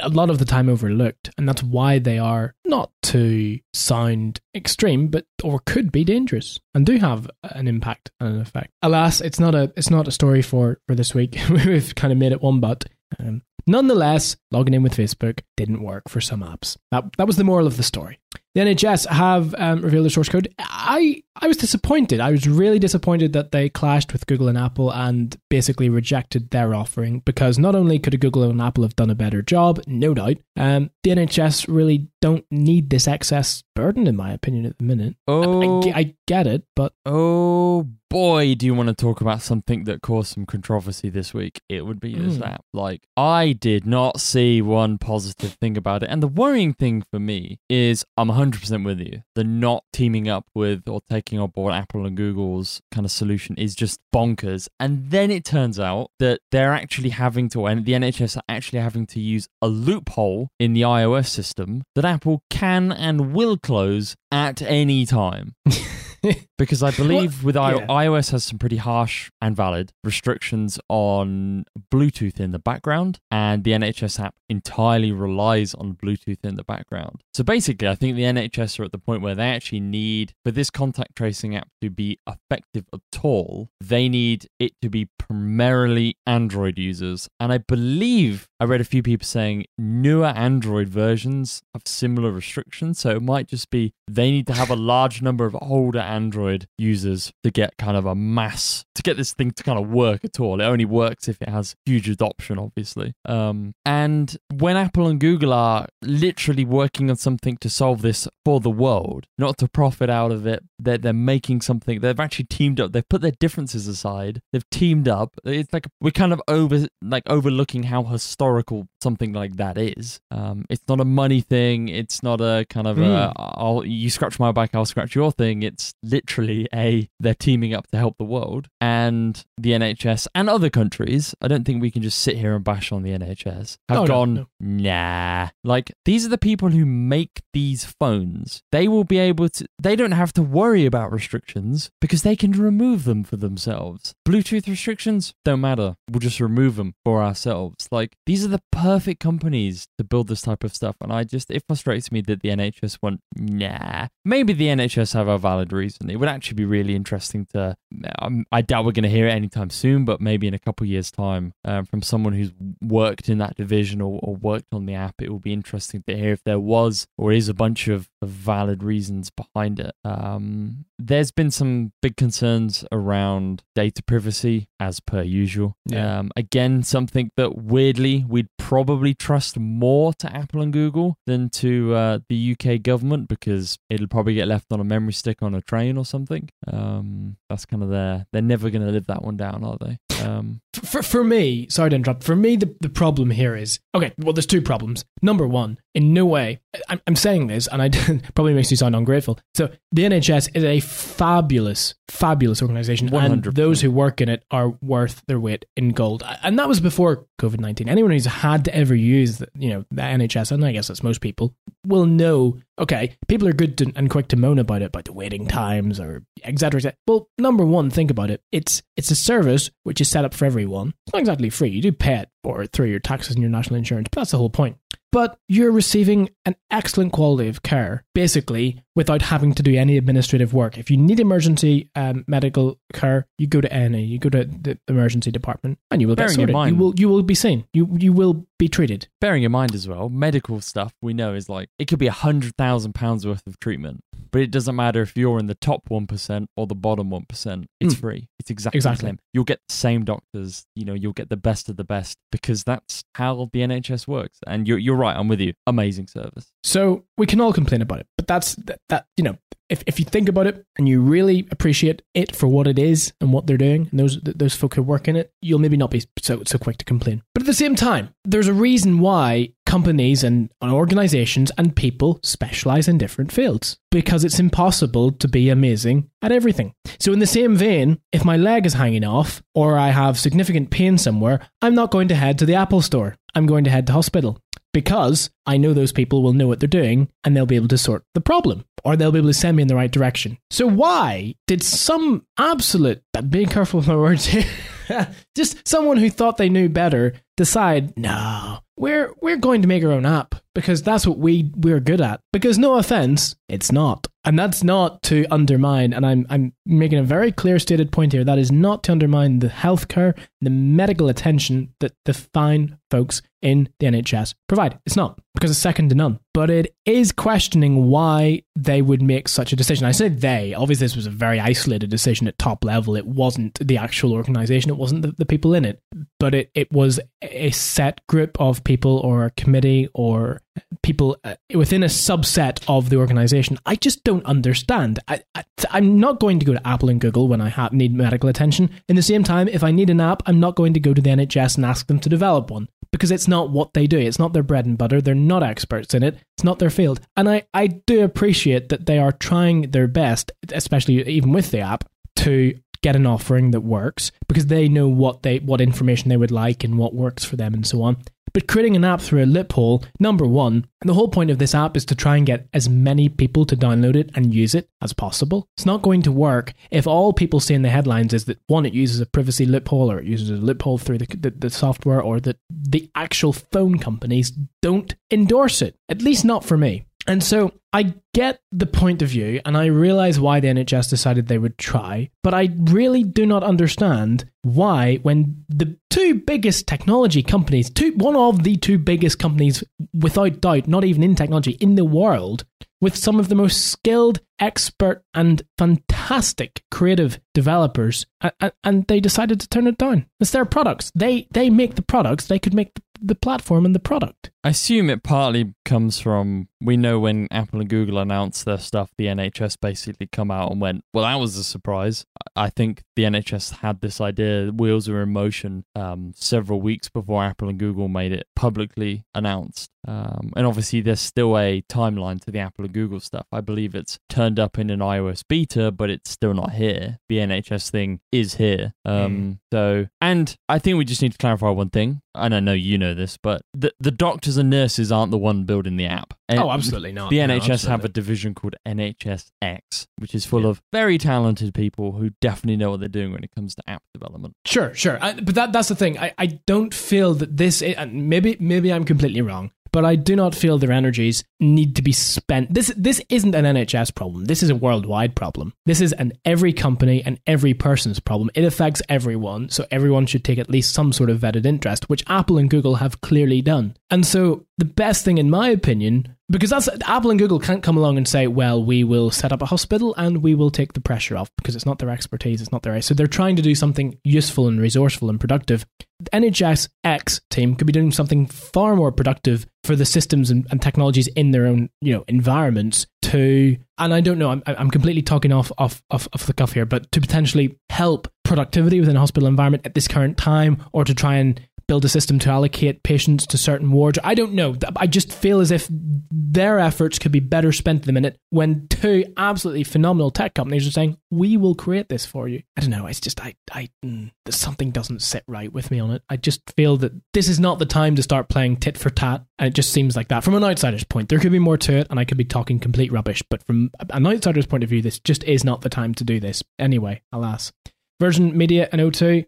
a 0.00 0.08
lot 0.08 0.30
of 0.30 0.38
the 0.38 0.44
time 0.44 0.68
overlooked, 0.68 1.30
and 1.36 1.48
that's 1.48 1.62
why 1.62 1.98
they 1.98 2.18
are 2.18 2.54
not 2.64 2.90
to 3.02 3.58
sound 3.74 4.40
extreme, 4.54 5.08
but 5.08 5.26
or 5.42 5.60
could 5.66 5.92
be 5.92 6.04
dangerous 6.04 6.58
and 6.74 6.86
do 6.86 6.96
have 6.96 7.30
an 7.42 7.68
impact 7.68 8.10
and 8.20 8.34
an 8.34 8.40
effect. 8.40 8.70
Alas, 8.82 9.20
it's 9.20 9.40
not 9.40 9.54
a 9.54 9.72
it's 9.76 9.90
not 9.90 10.08
a 10.08 10.12
story 10.12 10.42
for 10.42 10.80
for 10.86 10.94
this 10.94 11.14
week. 11.14 11.38
We've 11.50 11.94
kind 11.94 12.12
of 12.12 12.18
made 12.18 12.32
it 12.32 12.42
one, 12.42 12.60
but 12.60 12.84
um, 13.18 13.42
nonetheless, 13.66 14.36
logging 14.50 14.74
in 14.74 14.82
with 14.82 14.96
Facebook 14.96 15.40
didn't 15.56 15.82
work 15.82 16.08
for 16.08 16.20
some 16.20 16.40
apps. 16.40 16.76
That 16.90 17.04
that 17.18 17.26
was 17.26 17.36
the 17.36 17.44
moral 17.44 17.66
of 17.66 17.76
the 17.76 17.82
story. 17.82 18.18
The 18.54 18.62
NHS 18.62 19.06
have 19.08 19.54
um, 19.58 19.80
revealed 19.80 20.06
the 20.06 20.10
source 20.10 20.28
code. 20.28 20.52
I 20.58 21.22
I 21.36 21.46
was 21.46 21.56
disappointed. 21.56 22.20
I 22.20 22.32
was 22.32 22.48
really 22.48 22.80
disappointed 22.80 23.32
that 23.32 23.52
they 23.52 23.68
clashed 23.68 24.12
with 24.12 24.26
Google 24.26 24.48
and 24.48 24.58
Apple 24.58 24.92
and 24.92 25.38
basically 25.48 25.88
rejected 25.88 26.50
their 26.50 26.74
offering 26.74 27.20
because 27.20 27.58
not 27.58 27.76
only 27.76 27.98
could 27.98 28.20
Google 28.20 28.42
and 28.42 28.60
Apple 28.60 28.82
have 28.82 28.96
done 28.96 29.08
a 29.08 29.14
better 29.14 29.40
job, 29.40 29.80
no 29.86 30.14
doubt, 30.14 30.38
um, 30.56 30.90
the 31.04 31.10
NHS 31.10 31.66
really 31.68 32.08
don't 32.20 32.44
need 32.50 32.90
this 32.90 33.06
excess 33.06 33.62
burden, 33.80 34.06
in 34.06 34.16
my 34.16 34.32
opinion, 34.32 34.66
at 34.66 34.78
the 34.78 34.84
minute. 34.84 35.14
I- 35.26 35.32
Oh, 35.32 35.80
I, 35.84 35.98
I 36.00 36.14
get 36.26 36.46
it, 36.46 36.64
but 36.76 36.92
oh 37.06 37.86
boy, 38.10 38.56
do 38.56 38.66
you 38.66 38.74
want 38.74 38.88
to 38.88 38.94
talk 38.94 39.20
about 39.20 39.40
something 39.40 39.84
that 39.84 40.02
caused 40.02 40.34
some 40.34 40.44
controversy 40.44 41.08
this 41.08 41.32
week? 41.32 41.60
It 41.68 41.86
would 41.86 42.00
be 42.00 42.12
this 42.14 42.38
Mm. 42.38 42.46
app. 42.54 42.64
Like, 42.72 43.06
I 43.16 43.52
did 43.52 43.86
not 43.86 44.20
see 44.20 44.60
one 44.60 44.98
positive 44.98 45.52
thing 45.60 45.76
about 45.76 46.02
it. 46.02 46.08
And 46.10 46.20
the 46.20 46.26
worrying 46.26 46.74
thing 46.74 47.04
for 47.08 47.20
me 47.20 47.60
is 47.68 48.04
I'm 48.16 48.28
100% 48.28 48.84
with 48.84 48.98
you. 49.00 49.22
The 49.36 49.44
not 49.44 49.84
teaming 49.92 50.28
up 50.28 50.46
with 50.56 50.88
or 50.88 51.00
taking 51.08 51.38
on 51.38 51.50
board 51.50 51.72
Apple 51.72 52.04
and 52.04 52.16
Google's 52.16 52.82
kind 52.90 53.04
of 53.04 53.12
solution 53.12 53.54
is 53.56 53.76
just 53.76 54.00
bonkers. 54.12 54.66
And 54.80 55.10
then 55.12 55.30
it 55.30 55.44
turns 55.44 55.78
out 55.78 56.10
that 56.18 56.40
they're 56.50 56.72
actually 56.74 57.10
having 57.10 57.48
to, 57.50 57.66
and 57.66 57.84
the 57.84 57.92
NHS 57.92 58.36
are 58.36 58.42
actually 58.48 58.80
having 58.80 59.06
to 59.06 59.20
use 59.20 59.46
a 59.62 59.68
loophole 59.68 60.48
in 60.58 60.72
the 60.72 60.82
iOS 60.82 61.28
system 61.28 61.84
that 61.94 62.04
Apple 62.04 62.42
can 62.50 62.90
and 62.90 63.32
will 63.32 63.56
close 63.70 64.16
at 64.32 64.60
any 64.62 65.06
time. 65.06 65.54
Because 66.58 66.82
I 66.82 66.90
believe 66.90 67.42
with 67.42 67.56
I- 67.56 67.76
yeah. 67.76 67.86
iOS 67.86 68.32
has 68.32 68.44
some 68.44 68.58
pretty 68.58 68.76
harsh 68.76 69.30
and 69.40 69.56
valid 69.56 69.92
restrictions 70.04 70.78
on 70.88 71.64
Bluetooth 71.90 72.38
in 72.38 72.52
the 72.52 72.58
background, 72.58 73.18
and 73.30 73.64
the 73.64 73.70
NHS 73.72 74.20
app 74.20 74.34
entirely 74.50 75.10
relies 75.10 75.72
on 75.74 75.94
Bluetooth 75.94 76.44
in 76.44 76.56
the 76.56 76.64
background. 76.64 77.22
So 77.32 77.42
basically, 77.42 77.88
I 77.88 77.94
think 77.94 78.16
the 78.16 78.24
NHS 78.24 78.78
are 78.78 78.84
at 78.84 78.92
the 78.92 78.98
point 78.98 79.22
where 79.22 79.34
they 79.34 79.48
actually 79.48 79.80
need, 79.80 80.34
for 80.44 80.50
this 80.50 80.68
contact 80.68 81.16
tracing 81.16 81.56
app 81.56 81.68
to 81.80 81.88
be 81.88 82.18
effective 82.26 82.84
at 82.92 83.24
all, 83.24 83.70
they 83.80 84.08
need 84.08 84.48
it 84.58 84.72
to 84.82 84.90
be 84.90 85.08
primarily 85.18 86.16
Android 86.26 86.76
users. 86.78 87.28
And 87.38 87.52
I 87.52 87.58
believe 87.58 88.48
I 88.58 88.64
read 88.64 88.80
a 88.80 88.84
few 88.84 89.02
people 89.02 89.24
saying 89.24 89.64
newer 89.78 90.26
Android 90.26 90.88
versions 90.88 91.62
have 91.72 91.84
similar 91.86 92.30
restrictions. 92.30 92.98
So 92.98 93.10
it 93.10 93.22
might 93.22 93.48
just 93.48 93.70
be 93.70 93.94
they 94.06 94.30
need 94.30 94.46
to 94.48 94.52
have 94.52 94.68
a 94.70 94.76
large 94.76 95.22
number 95.22 95.46
of 95.46 95.56
older 95.62 96.00
Android 96.10 96.66
users 96.78 97.32
to 97.44 97.50
get 97.50 97.76
kind 97.78 97.96
of 97.96 98.04
a 98.04 98.14
mass, 98.14 98.84
to 98.94 99.02
get 99.02 99.16
this 99.16 99.32
thing 99.32 99.52
to 99.52 99.62
kind 99.62 99.78
of 99.78 99.88
work 99.88 100.24
at 100.24 100.40
all. 100.40 100.60
It 100.60 100.64
only 100.64 100.84
works 100.84 101.28
if 101.28 101.40
it 101.40 101.48
has 101.48 101.74
huge 101.86 102.08
adoption, 102.08 102.58
obviously. 102.58 103.14
Um, 103.24 103.74
and 103.84 104.36
when 104.52 104.76
Apple 104.76 105.06
and 105.06 105.20
Google 105.20 105.52
are 105.52 105.86
literally 106.02 106.64
working 106.64 107.10
on 107.10 107.16
something 107.16 107.56
to 107.58 107.70
solve 107.70 108.02
this 108.02 108.28
for 108.44 108.60
the 108.60 108.70
world, 108.70 109.26
not 109.38 109.56
to 109.58 109.68
profit 109.68 110.10
out 110.10 110.32
of 110.32 110.46
it, 110.46 110.64
they're, 110.78 110.98
they're 110.98 111.12
making 111.12 111.60
something, 111.60 112.00
they've 112.00 112.20
actually 112.20 112.46
teamed 112.46 112.80
up, 112.80 112.92
they've 112.92 113.08
put 113.08 113.22
their 113.22 113.30
differences 113.30 113.86
aside, 113.86 114.42
they've 114.52 114.68
teamed 114.70 115.08
up. 115.08 115.34
It's 115.44 115.72
like 115.72 115.86
we're 116.00 116.10
kind 116.10 116.32
of 116.32 116.42
over, 116.48 116.88
like 117.00 117.22
overlooking 117.26 117.84
how 117.84 118.04
historical 118.04 118.88
something 119.02 119.32
like 119.32 119.56
that 119.56 119.78
is. 119.78 120.20
Um, 120.30 120.64
it's 120.70 120.82
not 120.88 121.00
a 121.00 121.04
money 121.04 121.40
thing. 121.40 121.88
It's 121.88 122.22
not 122.22 122.40
a 122.40 122.66
kind 122.68 122.86
of 122.86 122.96
Mm. 123.00 123.32
I'll 123.36 123.84
you 123.86 124.10
scratch 124.10 124.38
my 124.38 124.52
back, 124.52 124.74
I'll 124.74 124.84
scratch 124.84 125.14
your 125.14 125.32
thing. 125.32 125.62
It's 125.62 125.94
literally 126.02 126.68
a 126.74 127.08
they're 127.18 127.34
teaming 127.34 127.72
up 127.74 127.86
to 127.92 127.98
help 127.98 128.18
the 128.18 128.24
world 128.24 128.68
and 128.80 129.42
the 129.56 129.70
NHS 129.72 130.26
and 130.34 130.50
other 130.50 130.70
countries. 130.70 131.34
I 131.40 131.48
don't 131.48 131.64
think 131.64 131.80
we 131.80 131.90
can 131.90 132.02
just 132.02 132.18
sit 132.18 132.36
here 132.36 132.54
and 132.54 132.64
bash 132.64 132.92
on 132.92 133.02
the 133.02 133.10
NHS. 133.10 133.78
Have 133.88 133.98
Oh, 133.98 134.02
no, 134.02 134.06
gone 134.06 134.34
no. 134.34 134.46
nah. 134.60 135.48
Like 135.64 135.92
these 136.04 136.26
are 136.26 136.28
the 136.30 136.38
people 136.38 136.68
who 136.70 136.84
make 136.84 137.42
these 137.52 137.84
phones. 137.84 138.62
They 138.72 138.88
will 138.88 139.04
be 139.04 139.18
able 139.18 139.48
to. 139.50 139.66
They 139.80 139.96
don't 139.96 140.12
have 140.12 140.32
to 140.34 140.42
worry 140.42 140.84
about 140.86 141.12
restrictions 141.12 141.90
because 142.00 142.22
they 142.22 142.36
can 142.36 142.52
remove 142.52 143.04
them 143.04 143.24
for 143.24 143.36
themselves. 143.36 144.14
Bluetooth 144.28 144.66
restrictions 144.68 145.34
don't 145.44 145.60
matter. 145.60 145.96
We'll 146.10 146.20
just 146.20 146.40
remove 146.40 146.76
them 146.76 146.94
for 147.04 147.22
ourselves. 147.22 147.88
Like 147.90 148.16
these 148.26 148.44
are 148.44 148.48
the 148.48 148.62
perfect 148.90 149.20
companies 149.20 149.86
to 149.98 150.02
build 150.02 150.26
this 150.26 150.42
type 150.42 150.64
of 150.64 150.74
stuff. 150.74 150.96
And 151.00 151.12
I 151.12 151.22
just 151.22 151.48
it 151.48 151.62
frustrates 151.68 152.10
me 152.10 152.22
that 152.22 152.40
the 152.40 152.48
NHS 152.48 152.98
went 153.00 153.20
nah. 153.36 154.08
Maybe 154.24 154.52
the 154.52 154.66
NHS 154.66 155.14
have 155.14 155.28
a 155.28 155.38
valid 155.38 155.72
reason. 155.72 156.10
It 156.10 156.16
would 156.16 156.28
actually 156.28 156.56
be 156.56 156.64
really 156.64 156.96
interesting 156.96 157.46
to. 157.52 157.76
Um, 158.18 158.44
I 158.50 158.62
doubt 158.62 158.84
we're 158.84 158.92
going 158.92 159.04
to 159.04 159.08
hear 159.08 159.28
it 159.28 159.32
anytime 159.32 159.70
soon, 159.70 160.04
but 160.04 160.20
maybe 160.20 160.48
in 160.48 160.54
a 160.54 160.58
couple 160.58 160.86
years' 160.88 161.12
time, 161.12 161.54
um, 161.64 161.84
from 161.84 162.02
someone 162.02 162.32
who's 162.32 162.50
worked 162.82 163.28
in 163.28 163.38
that 163.38 163.54
division 163.54 164.00
or, 164.00 164.18
or 164.22 164.34
worked 164.34 164.72
on 164.72 164.86
the 164.86 164.94
app, 164.94 165.22
it 165.22 165.30
will 165.30 165.38
be 165.38 165.52
interesting 165.52 166.02
to 166.08 166.16
hear 166.16 166.32
if 166.32 166.42
there 166.42 166.58
was 166.58 167.06
or 167.16 167.30
is 167.30 167.48
a 167.48 167.54
bunch 167.54 167.86
of, 167.86 168.08
of 168.20 168.28
valid 168.28 168.82
reasons 168.82 169.30
behind 169.30 169.78
it. 169.78 169.94
Um, 170.04 170.86
there's 171.00 171.30
been 171.30 171.50
some 171.50 171.92
big 172.02 172.16
concerns 172.16 172.84
around 172.92 173.62
data 173.74 174.02
privacy, 174.02 174.68
as 174.78 175.00
per 175.00 175.22
usual. 175.22 175.76
Yeah. 175.86 176.18
Um, 176.18 176.30
again, 176.36 176.82
something 176.82 177.30
that 177.36 177.56
weirdly 177.56 178.24
we'd 178.28 178.48
probably 178.58 179.14
trust 179.14 179.58
more 179.58 180.12
to 180.14 180.34
Apple 180.34 180.62
and 180.62 180.72
Google 180.72 181.16
than 181.26 181.50
to 181.50 181.94
uh, 181.94 182.18
the 182.28 182.56
UK 182.56 182.82
government 182.82 183.28
because 183.28 183.78
it'll 183.88 184.08
probably 184.08 184.34
get 184.34 184.48
left 184.48 184.66
on 184.70 184.80
a 184.80 184.84
memory 184.84 185.12
stick 185.12 185.42
on 185.42 185.54
a 185.54 185.60
train 185.60 185.96
or 185.96 186.04
something. 186.04 186.48
Um, 186.66 187.36
that's 187.48 187.66
kind 187.66 187.82
of 187.82 187.90
their. 187.90 188.26
They're 188.32 188.42
never 188.42 188.70
going 188.70 188.86
to 188.86 188.92
live 188.92 189.06
that 189.06 189.22
one 189.22 189.36
down, 189.36 189.64
are 189.64 189.76
they? 189.80 189.98
Um, 190.22 190.60
for, 190.74 191.02
for 191.02 191.24
me, 191.24 191.66
sorry 191.68 191.90
to 191.90 191.96
interrupt. 191.96 192.24
For 192.24 192.36
me, 192.36 192.56
the, 192.56 192.74
the 192.80 192.88
problem 192.88 193.30
here 193.30 193.56
is 193.56 193.80
okay. 193.94 194.12
Well, 194.18 194.32
there's 194.32 194.46
two 194.46 194.62
problems. 194.62 195.04
Number 195.22 195.46
one, 195.46 195.78
in 195.94 196.14
no 196.14 196.24
way, 196.24 196.60
I'm, 196.88 197.00
I'm 197.06 197.16
saying 197.16 197.48
this, 197.48 197.66
and 197.66 197.82
I 197.82 197.88
probably 198.34 198.54
makes 198.54 198.70
you 198.70 198.76
sound 198.76 198.94
ungrateful. 198.94 199.38
So 199.54 199.70
the 199.90 200.04
NHS 200.04 200.50
is 200.54 200.62
a 200.62 200.80
fabulous, 200.80 201.94
fabulous 202.08 202.62
organization, 202.62 203.12
and 203.14 203.42
100%. 203.42 203.54
those 203.54 203.80
who 203.80 203.90
work 203.90 204.20
in 204.20 204.28
it 204.28 204.44
are 204.50 204.68
worth 204.80 205.22
their 205.26 205.40
weight 205.40 205.64
in 205.76 205.90
gold. 205.90 206.22
And 206.42 206.58
that 206.58 206.68
was 206.68 206.80
before 206.80 207.26
COVID 207.40 207.58
nineteen. 207.58 207.88
Anyone 207.88 208.12
who's 208.12 208.26
had 208.26 208.64
to 208.66 208.74
ever 208.74 208.94
use, 208.94 209.38
the, 209.38 209.48
you 209.58 209.70
know, 209.70 209.84
the 209.90 210.02
NHS, 210.02 210.52
and 210.52 210.64
I 210.64 210.72
guess 210.72 210.88
that's 210.88 211.02
most 211.02 211.20
people, 211.20 211.54
will 211.86 212.06
know. 212.06 212.58
Okay, 212.78 213.16
people 213.28 213.48
are 213.48 213.52
good 213.52 213.76
to, 213.78 213.92
and 213.96 214.08
quick 214.08 214.28
to 214.28 214.36
moan 214.36 214.58
about 214.58 214.82
it, 214.82 214.86
about 214.86 215.04
the 215.04 215.12
waiting 215.12 215.46
times 215.46 215.98
or 215.98 216.22
etc. 216.44 216.80
Et 216.84 216.96
well, 217.06 217.28
number 217.36 217.64
one, 217.64 217.90
think 217.90 218.10
about 218.10 218.30
it. 218.30 218.42
It's 218.52 218.82
it's 218.96 219.10
a 219.10 219.16
service 219.16 219.70
which 219.82 220.00
is 220.00 220.08
set 220.08 220.24
up 220.24 220.34
for 220.34 220.44
everyone. 220.44 220.94
It's 221.06 221.12
not 221.12 221.20
exactly 221.20 221.50
free. 221.50 221.70
You 221.70 221.82
do 221.82 221.92
pay 221.92 222.18
it 222.18 222.28
for 222.44 222.62
it 222.62 222.72
through 222.72 222.86
your 222.86 223.00
taxes 223.00 223.34
and 223.34 223.42
your 223.42 223.50
national 223.50 223.76
insurance, 223.76 224.08
but 224.10 224.20
that's 224.20 224.30
the 224.30 224.38
whole 224.38 224.50
point. 224.50 224.76
But 225.12 225.38
you're 225.48 225.72
receiving 225.72 226.30
an 226.44 226.54
excellent 226.70 227.12
quality 227.12 227.48
of 227.48 227.62
care, 227.62 228.04
basically, 228.14 228.82
without 228.94 229.22
having 229.22 229.54
to 229.54 229.62
do 229.62 229.74
any 229.74 229.96
administrative 229.96 230.54
work. 230.54 230.78
If 230.78 230.90
you 230.90 230.96
need 230.96 231.18
emergency 231.18 231.90
um, 231.96 232.24
medical 232.28 232.78
care, 232.92 233.26
you 233.36 233.48
go 233.48 233.60
to 233.60 233.88
NA, 233.88 233.98
you 233.98 234.18
go 234.18 234.28
to 234.28 234.44
the 234.44 234.78
emergency 234.86 235.30
department, 235.32 235.78
and 235.90 236.00
you 236.00 236.06
will 236.06 236.14
get 236.14 236.28
Bearing 236.28 236.40
in 236.40 236.52
sorted. 236.52 236.74
You 236.74 236.76
will 236.76 236.94
you 236.96 237.08
will 237.08 237.22
be 237.22 237.34
seen. 237.34 237.64
You 237.72 237.88
you 237.98 238.12
will 238.12 238.46
be 238.58 238.68
treated. 238.68 239.08
bearing 239.20 239.42
in 239.42 239.50
mind 239.50 239.74
as 239.74 239.88
well, 239.88 240.08
medical 240.08 240.60
stuff 240.60 240.94
we 241.00 241.14
know 241.14 241.34
is 241.34 241.48
like 241.48 241.68
it 241.78 241.86
could 241.86 241.98
be 241.98 242.06
a 242.06 242.12
hundred 242.12 242.54
thousand 242.56 242.94
pounds 242.94 243.26
worth 243.26 243.46
of 243.46 243.58
treatment, 243.58 244.04
but 244.30 244.40
it 244.42 244.50
doesn't 244.50 244.76
matter 244.76 245.02
if 245.02 245.16
you're 245.16 245.38
in 245.38 245.46
the 245.46 245.54
top 245.54 245.82
one 245.88 246.06
percent 246.06 246.48
or 246.56 246.66
the 246.66 246.74
bottom 246.74 247.10
one 247.10 247.24
percent. 247.28 247.66
It's 247.80 247.94
Mm. 247.94 248.00
free. 248.00 248.28
It's 248.38 248.50
exactly, 248.50 248.78
Exactly. 248.78 249.02
the 249.06 249.08
same. 249.10 249.18
You'll 249.32 249.44
get 249.44 249.60
the 249.68 249.74
same 249.74 250.04
doctors. 250.04 250.64
You 250.74 250.84
know, 250.84 250.94
you'll 250.94 251.12
get 251.12 251.28
the 251.30 251.36
best 251.36 251.68
of 251.68 251.76
the 251.76 251.84
best 251.84 252.16
because 252.32 252.64
that's 252.64 253.02
how 253.14 253.48
the 253.52 253.60
NHS 253.60 254.06
works. 254.08 254.38
And 254.46 254.66
you're 254.68 254.78
you're 254.78 254.96
right. 254.96 255.16
I'm 255.16 255.28
with 255.28 255.40
you. 255.40 255.52
Amazing 255.66 256.06
service. 256.08 256.48
So 256.64 257.04
we 257.16 257.26
can 257.26 257.40
all 257.40 257.52
complain 257.52 257.82
about 257.82 258.00
it, 258.00 258.06
but 258.16 258.26
that's 258.26 258.54
that, 258.56 258.78
that 258.88 259.06
you 259.16 259.24
know, 259.24 259.36
if, 259.68 259.82
if 259.86 259.98
you 259.98 260.04
think 260.04 260.28
about 260.28 260.46
it 260.46 260.64
and 260.78 260.88
you 260.88 261.00
really 261.00 261.46
appreciate 261.50 262.02
it 262.14 262.34
for 262.34 262.48
what 262.48 262.66
it 262.66 262.78
is 262.78 263.12
and 263.20 263.32
what 263.32 263.46
they're 263.46 263.56
doing, 263.56 263.88
and 263.90 264.00
those 264.00 264.20
those 264.22 264.54
folk 264.54 264.74
who 264.74 264.82
work 264.82 265.06
in 265.08 265.16
it, 265.16 265.32
you'll 265.42 265.58
maybe 265.58 265.76
not 265.76 265.90
be 265.90 266.02
so 266.20 266.42
so 266.46 266.58
quick 266.58 266.78
to 266.78 266.84
complain. 266.84 267.22
But 267.34 267.42
at 267.42 267.46
the 267.46 267.54
same 267.54 267.76
time, 267.76 268.14
there's 268.24 268.48
a 268.48 268.54
reason 268.54 268.98
why 269.00 269.52
companies 269.70 270.24
and 270.24 270.50
organizations 270.64 271.52
and 271.56 271.76
people 271.76 272.18
specialize 272.24 272.88
in 272.88 272.98
different 272.98 273.30
fields 273.30 273.78
because 273.92 274.24
it's 274.24 274.40
impossible 274.40 275.12
to 275.12 275.28
be 275.28 275.48
amazing 275.48 276.10
at 276.22 276.32
everything. 276.32 276.74
So 276.98 277.12
in 277.12 277.20
the 277.20 277.26
same 277.26 277.54
vein, 277.54 278.00
if 278.10 278.24
my 278.24 278.36
leg 278.36 278.66
is 278.66 278.74
hanging 278.74 279.04
off 279.04 279.44
or 279.54 279.78
I 279.78 279.90
have 279.90 280.18
significant 280.18 280.70
pain 280.70 280.98
somewhere, 280.98 281.38
I'm 281.62 281.76
not 281.76 281.92
going 281.92 282.08
to 282.08 282.16
head 282.16 282.36
to 282.40 282.46
the 282.46 282.56
Apple 282.56 282.82
store. 282.82 283.14
I'm 283.36 283.46
going 283.46 283.62
to 283.62 283.70
head 283.70 283.86
to 283.86 283.92
hospital 283.92 284.40
because 284.72 285.30
I 285.46 285.56
know 285.56 285.72
those 285.72 285.92
people 285.92 286.20
will 286.20 286.32
know 286.32 286.48
what 286.48 286.58
they're 286.58 286.80
doing 286.80 287.08
and 287.22 287.36
they'll 287.36 287.46
be 287.46 287.54
able 287.54 287.68
to 287.68 287.78
sort 287.78 288.02
the 288.14 288.20
problem 288.20 288.64
or 288.84 288.96
they'll 288.96 289.12
be 289.12 289.18
able 289.18 289.28
to 289.28 289.34
send 289.34 289.56
me 289.56 289.62
in 289.62 289.68
the 289.68 289.76
right 289.76 289.92
direction. 289.92 290.36
So 290.50 290.66
why 290.66 291.36
did 291.46 291.62
some 291.62 292.26
absolute 292.36 293.02
being 293.28 293.48
careful 293.48 293.78
with 293.78 293.86
my 293.86 293.94
words 293.94 294.26
here 294.26 294.50
just 295.36 295.66
someone 295.66 295.96
who 295.96 296.10
thought 296.10 296.36
they 296.36 296.48
knew 296.48 296.68
better 296.68 297.14
decide 297.36 297.96
no 297.96 298.58
we're 298.80 299.12
we're 299.20 299.36
going 299.36 299.60
to 299.62 299.68
make 299.68 299.84
our 299.84 299.92
own 299.92 300.06
app 300.06 300.34
because 300.54 300.82
that's 300.82 301.06
what 301.06 301.18
we 301.18 301.50
we're 301.54 301.80
good 301.80 302.00
at. 302.00 302.20
Because 302.32 302.58
no 302.58 302.76
offense 302.76 303.36
it's 303.48 303.70
not 303.70 304.06
and 304.24 304.38
that's 304.38 304.62
not 304.62 305.02
to 305.04 305.26
undermine 305.30 305.92
and 305.92 306.04
I'm 306.04 306.26
I'm 306.30 306.52
making 306.66 306.98
a 306.98 307.02
very 307.02 307.32
clear 307.32 307.58
stated 307.58 307.92
point 307.92 308.12
here 308.12 308.24
that 308.24 308.38
is 308.38 308.52
not 308.52 308.82
to 308.84 308.92
undermine 308.92 309.38
the 309.38 309.48
healthcare 309.48 310.16
the 310.40 310.50
medical 310.50 311.08
attention 311.08 311.74
that 311.80 311.92
the 312.04 312.14
fine 312.14 312.78
folks 312.90 313.22
in 313.42 313.68
the 313.78 313.86
NHS 313.86 314.34
provide. 314.48 314.78
It's 314.84 314.96
not 314.96 315.18
because 315.34 315.50
it's 315.50 315.60
second 315.60 315.88
to 315.90 315.94
none. 315.94 316.18
But 316.34 316.50
it 316.50 316.74
is 316.84 317.12
questioning 317.12 317.88
why 317.88 318.42
they 318.56 318.82
would 318.82 319.02
make 319.02 319.28
such 319.28 319.52
a 319.52 319.56
decision. 319.56 319.86
I 319.86 319.92
say 319.92 320.08
they 320.08 320.54
obviously 320.54 320.84
this 320.84 320.96
was 320.96 321.06
a 321.06 321.10
very 321.10 321.40
isolated 321.40 321.90
decision 321.90 322.28
at 322.28 322.38
top 322.38 322.64
level. 322.64 322.96
It 322.96 323.06
wasn't 323.06 323.58
the 323.66 323.78
actual 323.78 324.12
organization. 324.12 324.70
It 324.70 324.76
wasn't 324.76 325.02
the, 325.02 325.12
the 325.12 325.26
people 325.26 325.54
in 325.54 325.64
it. 325.64 325.80
But 326.18 326.34
it, 326.34 326.50
it 326.54 326.70
was 326.72 327.00
a 327.22 327.50
set 327.50 328.06
group 328.06 328.38
of 328.40 328.64
people 328.64 328.98
or 328.98 329.24
a 329.24 329.30
committee 329.30 329.88
or 329.94 330.40
people 330.82 331.16
uh, 331.24 331.34
within 331.54 331.82
a 331.82 331.86
subset 331.86 332.62
of 332.68 332.90
the 332.90 332.96
organization. 332.96 333.58
I 333.66 333.76
just 333.76 334.04
don't 334.04 334.24
understand. 334.24 334.98
I, 335.08 335.22
I'm 335.70 335.98
not 335.98 336.20
going 336.20 336.38
to 336.38 336.46
go 336.46 336.52
to 336.52 336.66
Apple 336.66 336.88
and 336.88 337.00
Google 337.00 337.28
when 337.28 337.40
I 337.40 337.48
ha- 337.48 337.70
need 337.72 337.94
medical 337.94 338.28
attention. 338.28 338.70
In 338.88 338.96
the 338.96 339.02
same 339.02 339.24
time, 339.24 339.48
if 339.48 339.62
I 339.62 339.70
need 339.70 339.90
an 339.90 340.00
app, 340.00 340.22
I'm 340.26 340.40
not 340.40 340.56
going 340.56 340.74
to 340.74 340.80
go 340.80 340.94
to 340.94 341.00
the 341.00 341.10
NHS 341.10 341.56
and 341.56 341.66
ask 341.66 341.86
them 341.86 342.00
to 342.00 342.08
develop 342.08 342.50
one 342.50 342.68
because 342.92 343.10
it's 343.10 343.28
not 343.28 343.50
what 343.50 343.74
they 343.74 343.86
do. 343.86 343.98
It's 343.98 344.18
not 344.18 344.32
their 344.32 344.42
bread 344.42 344.66
and 344.66 344.76
butter. 344.76 345.00
They're 345.00 345.14
not 345.14 345.42
experts 345.42 345.94
in 345.94 346.02
it. 346.02 346.18
It's 346.36 346.44
not 346.44 346.58
their 346.58 346.70
field. 346.70 347.00
And 347.16 347.28
I, 347.28 347.44
I 347.54 347.68
do 347.68 348.02
appreciate 348.02 348.68
that 348.70 348.86
they 348.86 348.98
are 348.98 349.12
trying 349.12 349.70
their 349.70 349.86
best, 349.86 350.32
especially 350.52 351.06
even 351.08 351.32
with 351.32 351.50
the 351.50 351.60
app, 351.60 351.84
to 352.16 352.58
get 352.82 352.96
an 352.96 353.06
offering 353.06 353.50
that 353.50 353.60
works 353.60 354.12
because 354.28 354.46
they 354.46 354.68
know 354.68 354.88
what 354.88 355.22
they 355.22 355.38
what 355.38 355.60
information 355.60 356.08
they 356.08 356.16
would 356.16 356.30
like 356.30 356.64
and 356.64 356.78
what 356.78 356.94
works 356.94 357.24
for 357.24 357.36
them 357.36 357.54
and 357.54 357.66
so 357.66 357.82
on. 357.82 357.96
But 358.32 358.46
creating 358.46 358.76
an 358.76 358.84
app 358.84 359.00
through 359.00 359.24
a 359.24 359.26
loophole, 359.26 359.84
number 359.98 360.26
one, 360.26 360.66
the 360.82 360.94
whole 360.94 361.08
point 361.08 361.30
of 361.30 361.38
this 361.38 361.54
app 361.54 361.76
is 361.76 361.84
to 361.86 361.94
try 361.94 362.16
and 362.16 362.26
get 362.26 362.48
as 362.54 362.68
many 362.68 363.08
people 363.08 363.44
to 363.46 363.56
download 363.56 363.96
it 363.96 364.10
and 364.14 364.34
use 364.34 364.54
it 364.54 364.68
as 364.80 364.92
possible. 364.92 365.48
It's 365.56 365.66
not 365.66 365.82
going 365.82 366.02
to 366.02 366.12
work 366.12 366.52
if 366.70 366.86
all 366.86 367.12
people 367.12 367.40
see 367.40 367.54
in 367.54 367.62
the 367.62 367.70
headlines 367.70 368.14
is 368.14 368.26
that 368.26 368.38
one, 368.46 368.66
it 368.66 368.72
uses 368.72 369.00
a 369.00 369.06
privacy 369.06 369.46
loophole 369.46 369.90
or 369.90 369.98
it 369.98 370.06
uses 370.06 370.30
a 370.30 370.34
loophole 370.34 370.78
through 370.78 370.98
the, 370.98 371.06
the, 371.16 371.30
the 371.30 371.50
software 371.50 372.00
or 372.00 372.20
that 372.20 372.38
the 372.48 372.88
actual 372.94 373.32
phone 373.32 373.78
companies 373.78 374.30
don't 374.62 374.94
endorse 375.10 375.60
it. 375.60 375.76
At 375.88 376.02
least 376.02 376.24
not 376.24 376.44
for 376.44 376.56
me. 376.56 376.84
And 377.10 377.24
so 377.24 377.50
I 377.72 377.94
get 378.14 378.40
the 378.52 378.66
point 378.66 379.02
of 379.02 379.08
view 379.08 379.40
and 379.44 379.56
I 379.56 379.66
realize 379.66 380.20
why 380.20 380.38
the 380.38 380.46
NHS 380.46 380.88
decided 380.88 381.26
they 381.26 381.38
would 381.38 381.58
try, 381.58 382.08
but 382.22 382.34
I 382.34 382.50
really 382.56 383.02
do 383.02 383.26
not 383.26 383.42
understand 383.42 384.30
why 384.42 384.98
when 385.02 385.44
the 385.48 385.76
two 385.90 386.14
biggest 386.14 386.68
technology 386.68 387.24
companies, 387.24 387.68
two 387.68 387.94
one 387.96 388.14
of 388.14 388.44
the 388.44 388.54
two 388.54 388.78
biggest 388.78 389.18
companies 389.18 389.64
without 389.92 390.40
doubt, 390.40 390.68
not 390.68 390.84
even 390.84 391.02
in 391.02 391.16
technology 391.16 391.56
in 391.60 391.74
the 391.74 391.84
world, 391.84 392.44
with 392.80 392.94
some 392.94 393.18
of 393.18 393.28
the 393.28 393.34
most 393.34 393.66
skilled, 393.66 394.20
expert 394.38 395.02
and 395.12 395.42
fantastic 395.58 396.62
creative 396.70 397.18
developers 397.34 398.06
and, 398.20 398.52
and 398.62 398.86
they 398.86 399.00
decided 399.00 399.40
to 399.40 399.48
turn 399.48 399.66
it 399.66 399.78
down. 399.78 400.06
It's 400.20 400.30
their 400.30 400.44
products. 400.44 400.92
They 400.94 401.26
they 401.32 401.50
make 401.50 401.74
the 401.74 401.82
products. 401.82 402.28
They 402.28 402.38
could 402.38 402.54
make 402.54 402.70
the 403.02 403.16
platform 403.16 403.66
and 403.66 403.74
the 403.74 403.80
product. 403.80 404.30
I 404.44 404.50
assume 404.50 404.90
it 404.90 405.02
partly 405.02 405.54
comes 405.64 405.98
from 405.98 406.48
we 406.60 406.76
know 406.76 406.98
when 406.98 407.28
Apple 407.30 407.60
and 407.60 407.68
Google 407.68 407.98
announced 407.98 408.44
their 408.44 408.58
stuff, 408.58 408.90
the 408.98 409.06
NHS 409.06 409.56
basically 409.60 410.06
come 410.06 410.30
out 410.30 410.50
and 410.52 410.60
went, 410.60 410.84
"Well, 410.92 411.04
that 411.04 411.16
was 411.16 411.36
a 411.36 411.44
surprise." 411.44 412.04
I 412.36 412.50
think 412.50 412.82
the 412.96 413.04
NHS 413.04 413.58
had 413.58 413.80
this 413.80 414.00
idea, 414.00 414.50
wheels 414.50 414.88
are 414.88 415.02
in 415.02 415.12
motion, 415.12 415.64
um, 415.74 416.12
several 416.14 416.60
weeks 416.60 416.88
before 416.88 417.24
Apple 417.24 417.48
and 417.48 417.58
Google 417.58 417.88
made 417.88 418.12
it 418.12 418.26
publicly 418.36 419.04
announced. 419.14 419.70
Um, 419.86 420.32
and 420.36 420.46
obviously, 420.46 420.80
there's 420.80 421.00
still 421.00 421.38
a 421.38 421.62
timeline 421.62 422.20
to 422.20 422.30
the 422.30 422.38
Apple 422.38 422.64
and 422.64 422.74
Google 422.74 423.00
stuff. 423.00 423.26
I 423.32 423.40
believe 423.40 423.74
it's 423.74 423.98
turned 424.08 424.38
up 424.38 424.58
in 424.58 424.70
an 424.70 424.80
iOS 424.80 425.22
beta, 425.26 425.70
but 425.70 425.88
it's 425.88 426.10
still 426.10 426.34
not 426.34 426.52
here. 426.52 426.98
The 427.08 427.18
NHS 427.18 427.70
thing 427.70 428.00
is 428.12 428.34
here. 428.34 428.74
Um, 428.84 428.92
mm. 428.92 429.38
So, 429.52 429.86
and 430.00 430.36
I 430.48 430.58
think 430.58 430.76
we 430.76 430.84
just 430.84 431.02
need 431.02 431.12
to 431.12 431.18
clarify 431.18 431.50
one 431.50 431.70
thing. 431.70 432.02
And 432.14 432.34
I 432.34 432.40
know 432.40 432.52
you 432.52 432.76
know 432.76 432.92
this, 432.92 433.16
but 433.16 433.42
the 433.54 433.72
the 433.80 433.90
doctors 433.90 434.36
and 434.36 434.50
nurses 434.50 434.92
aren't 434.92 435.12
the 435.12 435.18
one 435.18 435.44
building 435.44 435.76
the 435.76 435.86
app. 435.86 436.14
Oh, 436.28 436.49
Oh, 436.50 436.54
um, 436.54 436.58
absolutely 436.58 436.92
not. 436.92 437.10
The 437.10 437.18
NHS 437.18 437.34
absolutely. 437.36 437.70
have 437.70 437.84
a 437.84 437.88
division 437.88 438.34
called 438.34 438.56
NHSX, 438.66 439.86
which 439.98 440.14
is 440.14 440.24
full 440.24 440.42
yeah. 440.42 440.48
of 440.48 440.62
very 440.72 440.98
talented 440.98 441.54
people 441.54 441.92
who 441.92 442.10
definitely 442.20 442.56
know 442.56 442.70
what 442.70 442.80
they're 442.80 442.88
doing 442.88 443.12
when 443.12 443.24
it 443.24 443.30
comes 443.34 443.54
to 443.54 443.62
app 443.68 443.82
development. 443.94 444.34
Sure, 444.44 444.74
sure. 444.74 444.98
I, 445.02 445.14
but 445.14 445.34
that 445.34 445.52
that's 445.52 445.68
the 445.68 445.76
thing. 445.76 445.98
I, 445.98 446.12
I 446.18 446.26
don't 446.26 446.74
feel 446.74 447.14
that 447.14 447.36
this. 447.36 447.62
And 447.62 448.08
maybe 448.08 448.36
maybe 448.40 448.72
I'm 448.72 448.84
completely 448.84 449.22
wrong 449.22 449.52
but 449.72 449.84
I 449.84 449.94
do 449.96 450.16
not 450.16 450.34
feel 450.34 450.58
their 450.58 450.72
energies 450.72 451.24
need 451.40 451.76
to 451.76 451.82
be 451.82 451.92
spent. 451.92 452.52
This 452.52 452.72
this 452.76 453.00
isn't 453.08 453.34
an 453.34 453.44
NHS 453.44 453.94
problem. 453.94 454.26
This 454.26 454.42
is 454.42 454.50
a 454.50 454.54
worldwide 454.54 455.16
problem. 455.16 455.52
This 455.66 455.80
is 455.80 455.92
an 455.94 456.12
every 456.24 456.52
company 456.52 457.02
and 457.04 457.18
every 457.26 457.54
person's 457.54 457.98
problem. 457.98 458.30
It 458.34 458.44
affects 458.44 458.82
everyone, 458.88 459.48
so 459.48 459.66
everyone 459.70 460.06
should 460.06 460.24
take 460.24 460.38
at 460.38 460.50
least 460.50 460.74
some 460.74 460.92
sort 460.92 461.10
of 461.10 461.20
vetted 461.20 461.46
interest, 461.46 461.88
which 461.88 462.04
Apple 462.06 462.38
and 462.38 462.50
Google 462.50 462.76
have 462.76 463.00
clearly 463.00 463.40
done. 463.42 463.74
And 463.90 464.06
so 464.06 464.46
the 464.58 464.64
best 464.64 465.04
thing, 465.04 465.18
in 465.18 465.30
my 465.30 465.48
opinion, 465.48 466.16
because 466.28 466.50
that's 466.50 466.68
Apple 466.84 467.10
and 467.10 467.18
Google 467.18 467.40
can't 467.40 467.62
come 467.62 467.76
along 467.76 467.96
and 467.96 468.06
say, 468.06 468.26
"Well, 468.26 468.62
we 468.62 468.84
will 468.84 469.10
set 469.10 469.32
up 469.32 469.42
a 469.42 469.46
hospital 469.46 469.94
and 469.96 470.18
we 470.18 470.34
will 470.34 470.50
take 470.50 470.74
the 470.74 470.80
pressure 470.80 471.16
off," 471.16 471.30
because 471.36 471.56
it's 471.56 471.66
not 471.66 471.78
their 471.80 471.90
expertise, 471.90 472.40
it's 472.40 472.52
not 472.52 472.62
their. 472.62 472.80
So 472.82 472.94
they're 472.94 473.06
trying 473.08 473.36
to 473.36 473.42
do 473.42 473.54
something 473.54 473.96
useful 474.04 474.46
and 474.46 474.60
resourceful 474.60 475.10
and 475.10 475.18
productive. 475.18 475.66
The 475.98 476.10
NHS 476.16 476.68
X 476.84 477.20
team 477.30 477.56
could 477.56 477.66
be 477.66 477.72
doing 477.72 477.90
something 477.90 478.26
far 478.26 478.76
more 478.76 478.92
productive 478.92 479.46
for 479.64 479.74
the 479.74 479.84
systems 479.84 480.30
and, 480.30 480.46
and 480.50 480.62
technologies 480.62 481.08
in 481.08 481.29
their 481.30 481.46
own, 481.46 481.70
you 481.80 481.94
know, 481.94 482.04
environments 482.08 482.86
to. 483.02 483.56
And 483.78 483.94
I 483.94 484.00
don't 484.00 484.18
know, 484.18 484.30
I'm 484.30 484.42
I'm 484.46 484.70
completely 484.70 485.02
talking 485.02 485.32
off 485.32 485.50
off 485.58 485.82
off, 485.90 486.06
off 486.12 486.26
the 486.26 486.32
cuff 486.32 486.52
here, 486.52 486.66
but 486.66 486.90
to 486.92 487.00
potentially 487.00 487.58
help 487.70 488.08
productivity 488.24 488.78
within 488.78 488.96
a 488.96 489.00
hospital 489.00 489.28
environment 489.28 489.66
at 489.66 489.74
this 489.74 489.88
current 489.88 490.16
time, 490.16 490.62
or 490.72 490.84
to 490.84 490.94
try 490.94 491.16
and 491.16 491.40
build 491.70 491.84
a 491.84 491.88
system 491.88 492.18
to 492.18 492.28
allocate 492.28 492.82
patients 492.82 493.24
to 493.28 493.38
certain 493.38 493.70
wards. 493.70 493.96
I 494.02 494.16
don't 494.16 494.32
know. 494.32 494.56
I 494.74 494.88
just 494.88 495.12
feel 495.12 495.38
as 495.38 495.52
if 495.52 495.68
their 495.70 496.58
efforts 496.58 496.98
could 496.98 497.12
be 497.12 497.20
better 497.20 497.52
spent 497.52 497.82
at 497.82 497.86
the 497.86 497.92
minute 497.92 498.18
when 498.30 498.66
two 498.66 499.04
absolutely 499.16 499.62
phenomenal 499.62 500.10
tech 500.10 500.34
companies 500.34 500.66
are 500.66 500.72
saying, 500.72 500.96
we 501.12 501.36
will 501.36 501.54
create 501.54 501.88
this 501.88 502.04
for 502.04 502.26
you. 502.26 502.42
I 502.56 502.62
don't 502.62 502.70
know. 502.70 502.86
It's 502.86 502.98
just, 502.98 503.20
I, 503.20 503.36
I, 503.52 503.68
mm, 503.84 504.10
something 504.28 504.72
doesn't 504.72 505.00
sit 505.00 505.22
right 505.28 505.52
with 505.52 505.70
me 505.70 505.78
on 505.78 505.92
it. 505.92 506.02
I 506.10 506.16
just 506.16 506.52
feel 506.56 506.76
that 506.78 506.90
this 507.14 507.28
is 507.28 507.38
not 507.38 507.60
the 507.60 507.66
time 507.66 507.94
to 507.94 508.02
start 508.02 508.28
playing 508.28 508.56
tit 508.56 508.76
for 508.76 508.90
tat. 508.90 509.24
And 509.38 509.46
it 509.46 509.54
just 509.54 509.72
seems 509.72 509.94
like 509.94 510.08
that. 510.08 510.24
From 510.24 510.34
an 510.34 510.42
outsider's 510.42 510.82
point, 510.82 511.08
there 511.08 511.20
could 511.20 511.30
be 511.30 511.38
more 511.38 511.58
to 511.58 511.76
it, 511.76 511.86
and 511.88 512.00
I 512.00 512.04
could 512.04 512.18
be 512.18 512.24
talking 512.24 512.58
complete 512.58 512.90
rubbish. 512.90 513.22
But 513.30 513.46
from 513.46 513.70
an 513.90 514.08
outsider's 514.08 514.46
point 514.46 514.64
of 514.64 514.70
view, 514.70 514.82
this 514.82 514.98
just 514.98 515.22
is 515.22 515.44
not 515.44 515.60
the 515.60 515.68
time 515.68 515.94
to 515.94 516.04
do 516.04 516.18
this. 516.18 516.42
Anyway, 516.58 517.02
alas. 517.12 517.52
Virgin 518.00 518.36
Media 518.36 518.68
and 518.72 518.80
O2. 518.80 519.26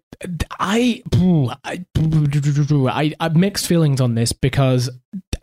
I, 0.59 1.03
I, 1.15 1.85
I, 2.91 3.15
I 3.21 3.29
mixed 3.29 3.67
feelings 3.67 4.01
on 4.01 4.15
this 4.15 4.33
because 4.33 4.91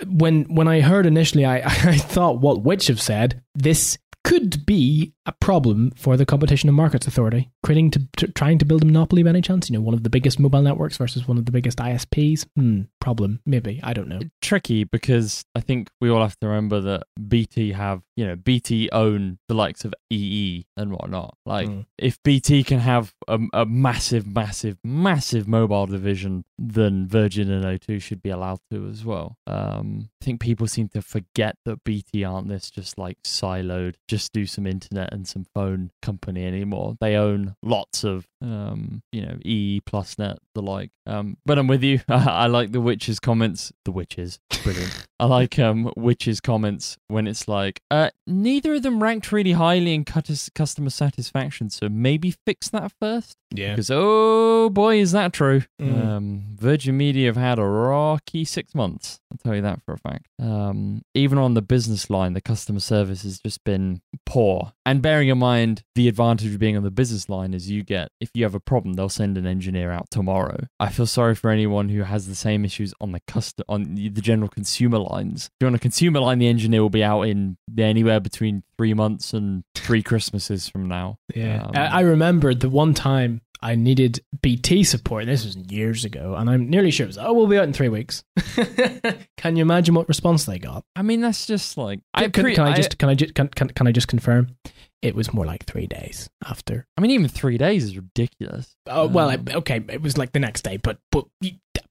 when 0.08 0.44
when 0.56 0.68
I 0.68 0.82
heard 0.82 1.06
initially, 1.06 1.46
I, 1.46 1.58
I 1.66 1.98
thought 1.98 2.42
what 2.42 2.64
Which 2.64 2.88
have 2.88 3.02
said. 3.02 3.42
This 3.56 3.98
could 4.30 4.64
be 4.64 5.12
a 5.26 5.32
problem 5.32 5.90
for 5.96 6.16
the 6.16 6.26
Competition 6.26 6.70
and 6.70 6.76
Markets 6.76 7.08
Authority, 7.08 7.50
creating 7.64 7.90
to, 7.90 8.08
to, 8.18 8.28
trying 8.28 8.60
to 8.60 8.66
build 8.66 8.84
a 8.84 8.86
monopoly 8.86 9.24
by 9.24 9.32
any 9.32 9.42
chance. 9.42 9.70
You 9.70 9.76
know, 9.76 9.82
one 9.82 9.96
of 9.96 10.04
the 10.04 10.10
biggest 10.10 10.40
mobile 10.40 10.62
networks 10.62 10.98
versus 10.98 11.28
one 11.28 11.40
of 11.40 11.46
the 11.46 11.52
biggest 11.52 11.80
ISPs. 11.80 12.46
Hmm, 12.56 12.82
problem, 13.02 13.40
maybe. 13.48 13.80
I 13.82 13.94
don't 13.94 14.08
know. 14.08 14.20
Tricky 14.40 14.84
because 14.84 15.46
I 15.56 15.62
think 15.62 15.90
we 16.00 16.12
all 16.12 16.22
have 16.22 16.40
to 16.42 16.48
remember 16.48 16.80
that 16.82 17.08
BT 17.28 17.72
have, 17.72 18.04
you 18.16 18.28
know, 18.28 18.36
BT 18.36 18.90
own 18.92 19.40
the 19.48 19.56
likes 19.56 19.84
of 19.84 19.96
EE 20.12 20.66
and 20.78 20.92
whatnot. 20.92 21.36
Like, 21.44 21.68
mm. 21.68 21.86
if 21.98 22.22
BT 22.22 22.64
can 22.64 22.80
have 22.80 23.16
a, 23.28 23.40
a 23.54 23.66
massive, 23.66 24.28
massive, 24.28 24.78
massive 24.84 25.48
mobile 25.48 25.88
division, 25.88 26.46
then 26.60 27.08
Virgin 27.08 27.52
and 27.52 27.66
O2 27.66 28.00
should 28.00 28.22
be 28.22 28.30
allowed 28.30 28.60
to 28.70 28.88
as 28.90 29.04
well. 29.04 29.38
Um, 29.48 30.10
I 30.22 30.26
think 30.26 30.40
people 30.40 30.68
seem 30.68 30.90
to 30.90 31.02
forget 31.02 31.56
that 31.66 31.84
BT 31.84 32.24
aren't 32.24 32.50
this 32.50 32.70
just 32.70 32.98
like 32.98 33.18
siloed, 33.24 33.96
just 34.08 34.19
do 34.28 34.46
some 34.46 34.68
internet 34.68 35.14
and 35.14 35.28
some 35.28 35.46
phone 35.54 35.92
company 36.02 36.46
anymore. 36.46 36.96
They 37.00 37.16
own 37.16 37.56
lots 37.64 38.04
of, 38.04 38.28
um, 38.42 39.02
you 39.12 39.22
know, 39.22 39.38
EE 39.46 39.82
Plusnet, 39.82 40.38
the 40.56 40.62
like. 40.62 40.92
Um, 41.06 41.38
but 41.46 41.58
I'm 41.58 41.68
with 41.68 41.84
you. 41.84 42.02
I 42.10 42.48
like 42.48 42.72
the 42.72 42.82
Which's 42.82 43.20
comments. 43.20 43.72
The 43.86 43.92
Which's, 43.92 44.40
brilliant. 44.64 45.08
I 45.20 45.26
like 45.26 45.60
um 45.60 45.92
Which's 45.98 46.40
comments 46.40 46.98
when 47.08 47.28
it's 47.28 47.48
like, 47.48 47.82
uh, 47.92 48.10
neither 48.26 48.76
of 48.76 48.84
them 48.84 49.02
ranked 49.04 49.32
really 49.32 49.54
highly 49.54 49.94
in 49.94 50.06
customer 50.06 50.90
satisfaction, 50.90 51.70
so 51.70 51.90
maybe 51.90 52.36
fix 52.46 52.70
that 52.70 52.92
first. 53.00 53.36
Yeah. 53.52 53.72
Because 53.72 53.90
oh 53.92 54.70
boy, 54.70 55.00
is 55.00 55.12
that 55.12 55.34
true. 55.34 55.64
Mm. 55.82 56.06
Um, 56.06 56.44
Virgin 56.56 56.98
Media 56.98 57.28
have 57.28 57.38
had 57.38 57.60
a 57.60 57.66
rocky 57.66 58.46
six 58.46 58.76
months. 58.76 59.20
I'll 59.32 59.38
tell 59.38 59.56
you 59.56 59.62
that 59.62 59.82
for 59.84 59.94
a 59.94 59.98
fact. 59.98 60.28
Um, 60.40 61.02
even 61.14 61.38
on 61.38 61.54
the 61.54 61.62
business 61.62 62.10
line, 62.10 62.34
the 62.34 62.42
customer 62.42 62.80
service 62.80 63.24
has 63.24 63.40
just 63.40 63.64
been 63.64 64.02
poor. 64.26 64.74
And 64.86 65.02
bearing 65.02 65.30
in 65.30 65.38
mind 65.38 65.84
the 65.96 66.08
advantage 66.08 66.54
of 66.54 66.60
being 66.60 66.78
on 66.78 66.84
the 66.84 66.92
business 66.92 67.30
line 67.30 67.54
is 67.54 67.70
you 67.70 67.84
get 67.84 68.10
if 68.20 68.30
you 68.34 68.44
have 68.44 68.56
a 68.56 68.60
problem, 68.60 68.94
they'll 68.94 69.10
send 69.10 69.38
an 69.38 69.46
engineer 69.46 69.92
out 69.92 70.10
tomorrow. 70.10 70.68
I 70.80 70.90
feel 70.90 71.08
sorry 71.08 71.36
for 71.36 71.50
anyone 71.50 71.90
who 71.90 72.04
has 72.04 72.28
the 72.28 72.36
same 72.36 72.66
issues 72.66 72.94
on 73.00 73.12
the 73.12 73.22
custom 73.22 73.66
on 73.68 73.96
the 73.96 74.10
general 74.10 74.50
consumer 74.50 75.00
lines. 75.00 75.46
If 75.46 75.52
you're 75.62 75.68
on 75.68 75.76
a 75.76 75.80
consumer 75.80 76.20
line, 76.20 76.40
the 76.40 76.48
engineer 76.48 76.82
will 76.82 76.90
be 76.90 77.04
out 77.04 77.24
in 77.24 77.58
anywhere 77.78 78.20
between 78.20 78.64
three 78.78 78.94
months 78.94 79.34
and 79.34 79.64
three 79.76 80.04
Christmases 80.04 80.70
from 80.70 80.88
now. 80.88 81.20
Yeah, 81.36 81.64
um, 81.64 81.72
I 81.76 82.02
remember 82.02 82.54
the 82.54 82.70
one 82.70 82.94
time 82.94 83.42
I 83.62 83.76
needed 83.76 84.22
BT 84.42 84.84
support. 84.84 85.26
This 85.26 85.46
was 85.46 85.58
years 85.58 86.06
ago, 86.06 86.36
and 86.36 86.50
I'm 86.50 86.70
nearly 86.70 86.92
sure 86.92 87.06
it 87.06 87.08
was. 87.08 87.18
Oh, 87.18 87.34
we'll 87.34 87.48
be 87.48 87.58
out 87.58 87.66
in 87.66 87.74
three 87.74 87.90
weeks. 87.90 88.24
can 89.38 89.56
you 89.56 89.62
imagine 89.62 89.96
what 89.96 90.08
response 90.08 90.46
they 90.46 90.60
got? 90.60 90.84
I 90.96 91.02
mean, 91.02 91.22
that's 91.22 91.46
just 91.46 91.78
like. 91.78 92.00
Can, 92.16 92.26
I 92.26 92.28
pre- 92.30 92.56
can, 92.56 92.68
I 92.68 92.76
just 92.76 92.98
can 92.98 93.10
I 93.10 93.16
just 93.16 93.36
can, 93.36 93.48
can, 93.50 93.70
can 93.70 93.88
I 93.88 93.92
just 93.92 94.08
confirm? 94.08 94.56
It 95.02 95.16
was 95.16 95.34
more 95.34 95.46
like 95.46 95.66
three 95.66 95.88
days 95.88 96.30
after. 96.46 96.86
I 96.98 97.02
mean, 97.02 97.12
even 97.12 97.30
three 97.30 97.58
days 97.58 97.86
is 97.86 97.96
ridiculous. 97.96 98.76
Oh 98.86 99.06
um, 99.06 99.14
well, 99.14 99.36
okay, 99.56 99.84
it 99.90 100.02
was 100.02 100.18
like 100.18 100.34
the 100.34 100.40
next 100.40 100.64
day, 100.64 100.78
but 100.78 101.00
but 101.12 101.26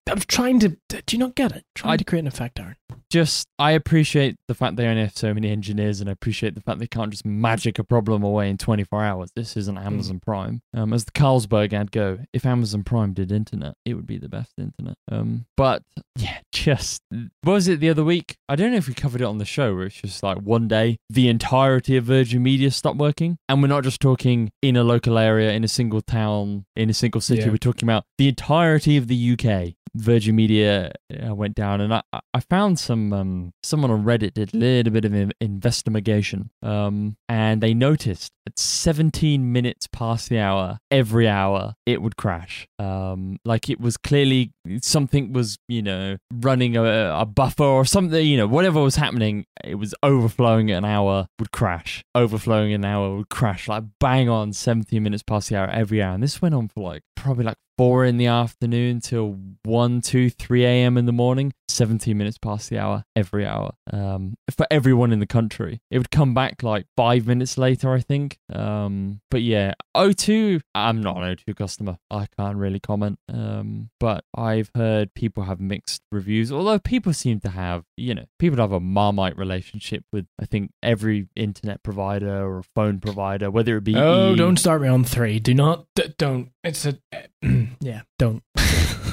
I'm 0.09 0.21
trying 0.21 0.61
to. 0.61 0.77
Do 0.89 1.03
you 1.13 1.19
not 1.19 1.35
get 1.35 1.53
it? 1.53 1.65
Trying 1.75 1.95
I, 1.95 1.97
to 1.97 2.05
create 2.05 2.21
an 2.21 2.27
effect, 2.27 2.59
Aaron. 2.59 2.77
Just, 3.11 3.49
I 3.59 3.73
appreciate 3.73 4.37
the 4.49 4.55
fact 4.55 4.77
they 4.77 4.87
only 4.87 5.03
have 5.03 5.17
so 5.17 5.33
many 5.33 5.51
engineers, 5.51 6.01
and 6.01 6.11
I 6.11 6.13
appreciate 6.13 6.55
the 6.55 6.61
fact 6.61 6.79
they 6.79 6.87
can't 6.87 7.11
just 7.11 7.25
magic 7.25 7.79
a 7.79 7.85
problem 7.85 8.23
away 8.23 8.51
in 8.51 8.59
24 8.59 9.03
hours. 9.03 9.31
This 9.35 9.57
isn't 9.57 9.77
hmm. 9.77 9.87
Amazon 9.87 10.17
mm. 10.17 10.23
Prime. 10.23 10.61
Um, 10.75 10.93
as 10.93 11.05
the 11.05 11.13
Carlsberg 11.13 11.73
ad 11.73 11.91
go, 11.91 12.19
if 12.33 12.45
Amazon 12.45 12.85
Prime 12.85 13.15
did 13.15 13.33
internet, 13.33 13.75
it 13.85 13.95
would 13.95 14.07
be 14.07 14.19
the 14.19 14.29
best 14.29 14.53
internet. 14.59 14.97
Um, 15.11 15.47
but 15.57 15.83
yeah, 16.17 16.39
just 16.53 17.01
what 17.43 17.55
was 17.55 17.69
it 17.69 17.81
the 17.81 17.89
other 17.89 18.05
week? 18.05 18.37
I 18.49 18.57
don't 18.57 18.73
know 18.73 18.77
if 18.77 18.89
we 18.89 18.95
covered 18.95 19.23
it 19.23 19.25
on 19.25 19.39
the 19.39 19.45
show, 19.45 19.75
where 19.75 19.87
it's 19.87 19.97
just 19.97 20.23
like 20.23 20.39
one 20.39 20.69
day 20.69 20.99
the 21.09 21.29
entirety 21.29 21.97
of 21.97 22.05
Virgin 22.05 22.43
Media 22.43 22.71
stopped 22.71 22.99
working, 22.99 23.39
and 23.49 23.63
we're 23.63 23.69
not 23.69 23.85
just 23.85 24.01
talking 24.01 24.51
in 24.61 24.77
a 24.77 24.85
local 24.85 25.17
area, 25.17 25.53
in 25.53 25.65
a 25.65 25.69
single 25.69 26.03
town, 26.03 26.67
in 26.77 26.91
a 26.91 26.95
single 26.95 27.21
city. 27.21 27.43
Yeah. 27.43 27.49
We're 27.49 27.57
talking 27.57 27.89
about 27.89 28.05
the 28.19 28.29
entirety 28.29 28.97
of 28.97 29.09
the 29.09 29.33
UK 29.33 29.75
Virgin 29.95 30.37
Media 30.37 30.93
uh, 31.27 31.35
went 31.35 31.55
down, 31.55 31.81
and 31.81 31.95
I, 31.95 32.03
I 32.13 32.41
found 32.41 32.79
some 32.79 33.13
um, 33.13 33.53
someone 33.63 33.91
on 33.91 34.05
Reddit 34.05 34.35
did 34.35 34.55
a 34.55 34.57
little 34.57 34.93
bit 34.93 35.05
of 35.05 35.33
investigation, 35.41 36.51
um, 36.63 37.17
and 37.29 37.63
they 37.63 37.75
noticed 37.75 38.33
at 38.47 38.59
17 38.59 39.53
minutes 39.53 39.87
past 39.87 40.29
the 40.29 40.39
hour, 40.39 40.79
every 40.91 41.29
hour 41.29 41.75
it 41.87 42.03
would 42.03 42.17
crash. 42.17 42.67
Um, 42.79 43.39
like 43.45 43.69
it 43.69 43.81
was 43.81 43.97
clearly 43.97 44.53
something 44.81 45.33
was 45.33 45.59
you 45.69 45.83
know 45.83 46.17
running 46.33 46.77
a, 46.77 46.85
a 46.85 47.27
buffer 47.27 47.65
or 47.65 47.85
something, 47.85 48.25
you 48.25 48.37
know 48.37 48.47
whatever 48.47 48.81
was 48.81 48.97
happening, 48.97 49.45
it 49.65 49.77
was 49.77 49.95
overflowing 50.03 50.71
an 50.71 50.85
hour 50.85 51.27
would 51.39 51.53
crash, 51.53 52.03
overflowing 52.15 52.73
an 52.73 52.85
hour 52.85 53.17
would 53.17 53.29
crash, 53.29 53.69
like 53.69 53.85
bang 54.01 54.29
on 54.29 54.53
17 54.53 55.03
minutes 55.03 55.23
past 55.23 55.49
the 55.49 55.57
hour 55.57 55.69
every 55.69 56.03
hour, 56.03 56.15
and 56.15 56.23
this 56.23 56.41
went 56.43 56.55
on 56.55 56.69
for 56.69 56.93
like 56.93 57.03
probably 57.17 57.45
like 57.45 57.59
4 57.79 58.05
in 58.05 58.17
the 58.17 58.27
afternoon 58.27 59.01
till 59.01 59.39
1, 59.65 60.01
2, 60.01 60.31
3 60.31 60.65
a.m. 60.65 60.99
in 60.99 61.07
the 61.07 61.13
morning, 61.13 61.53
17 61.69 62.19
minutes 62.19 62.37
past 62.37 62.69
the 62.71 62.79
hour 62.79 63.05
every 63.15 63.47
hour 63.47 63.73
um, 63.93 64.35
for 64.51 64.67
everyone 64.71 65.13
in 65.13 65.21
the 65.21 65.27
country. 65.27 65.81
It 65.91 65.99
would 65.99 66.11
come 66.11 66.35
back 66.35 66.65
like 66.65 66.87
five 66.97 67.27
minutes 67.27 67.57
later, 67.57 67.93
I 67.93 68.01
think. 68.01 68.39
Um, 68.53 69.21
but 69.31 69.43
yeah, 69.43 69.75
O2, 69.97 70.61
I'm 70.75 71.01
not 71.01 71.19
an 71.19 71.37
O2 71.37 71.55
customer. 71.57 71.99
I 72.11 72.27
can't 72.37 72.57
really 72.57 72.81
comment. 72.81 73.21
Um, 73.33 73.91
but 74.01 74.25
I've 74.37 74.71
heard 74.75 75.15
people 75.15 75.45
have 75.45 75.61
mixed 75.61 76.03
reviews, 76.11 76.51
although 76.51 76.81
people 76.81 77.13
seem 77.13 77.39
to 77.41 77.51
have, 77.51 77.85
you 77.97 78.13
know, 78.15 78.25
people 78.41 78.59
have 78.59 78.73
a 78.73 78.81
marmite 78.81 79.39
relationship 79.39 80.03
with, 80.13 80.27
I 80.41 80.47
think, 80.47 80.73
every 80.83 81.29
internet 81.37 81.85
provider 81.85 82.45
or 82.45 82.65
phone 82.75 82.99
provider, 82.99 83.53
whether 83.53 83.77
it 83.77 83.85
be. 83.85 83.95
Oh, 83.95 84.33
E- 84.33 84.37
don't 84.37 84.57
start 84.57 84.83
me 84.83 84.89
on 84.89 85.05
three. 85.05 85.39
Do 85.39 85.55
not. 85.55 85.87
D- 85.95 86.13
don't. 86.19 86.51
It's 86.65 86.85
a. 86.85 86.99
yeah, 87.81 88.03
don't. 88.19 88.43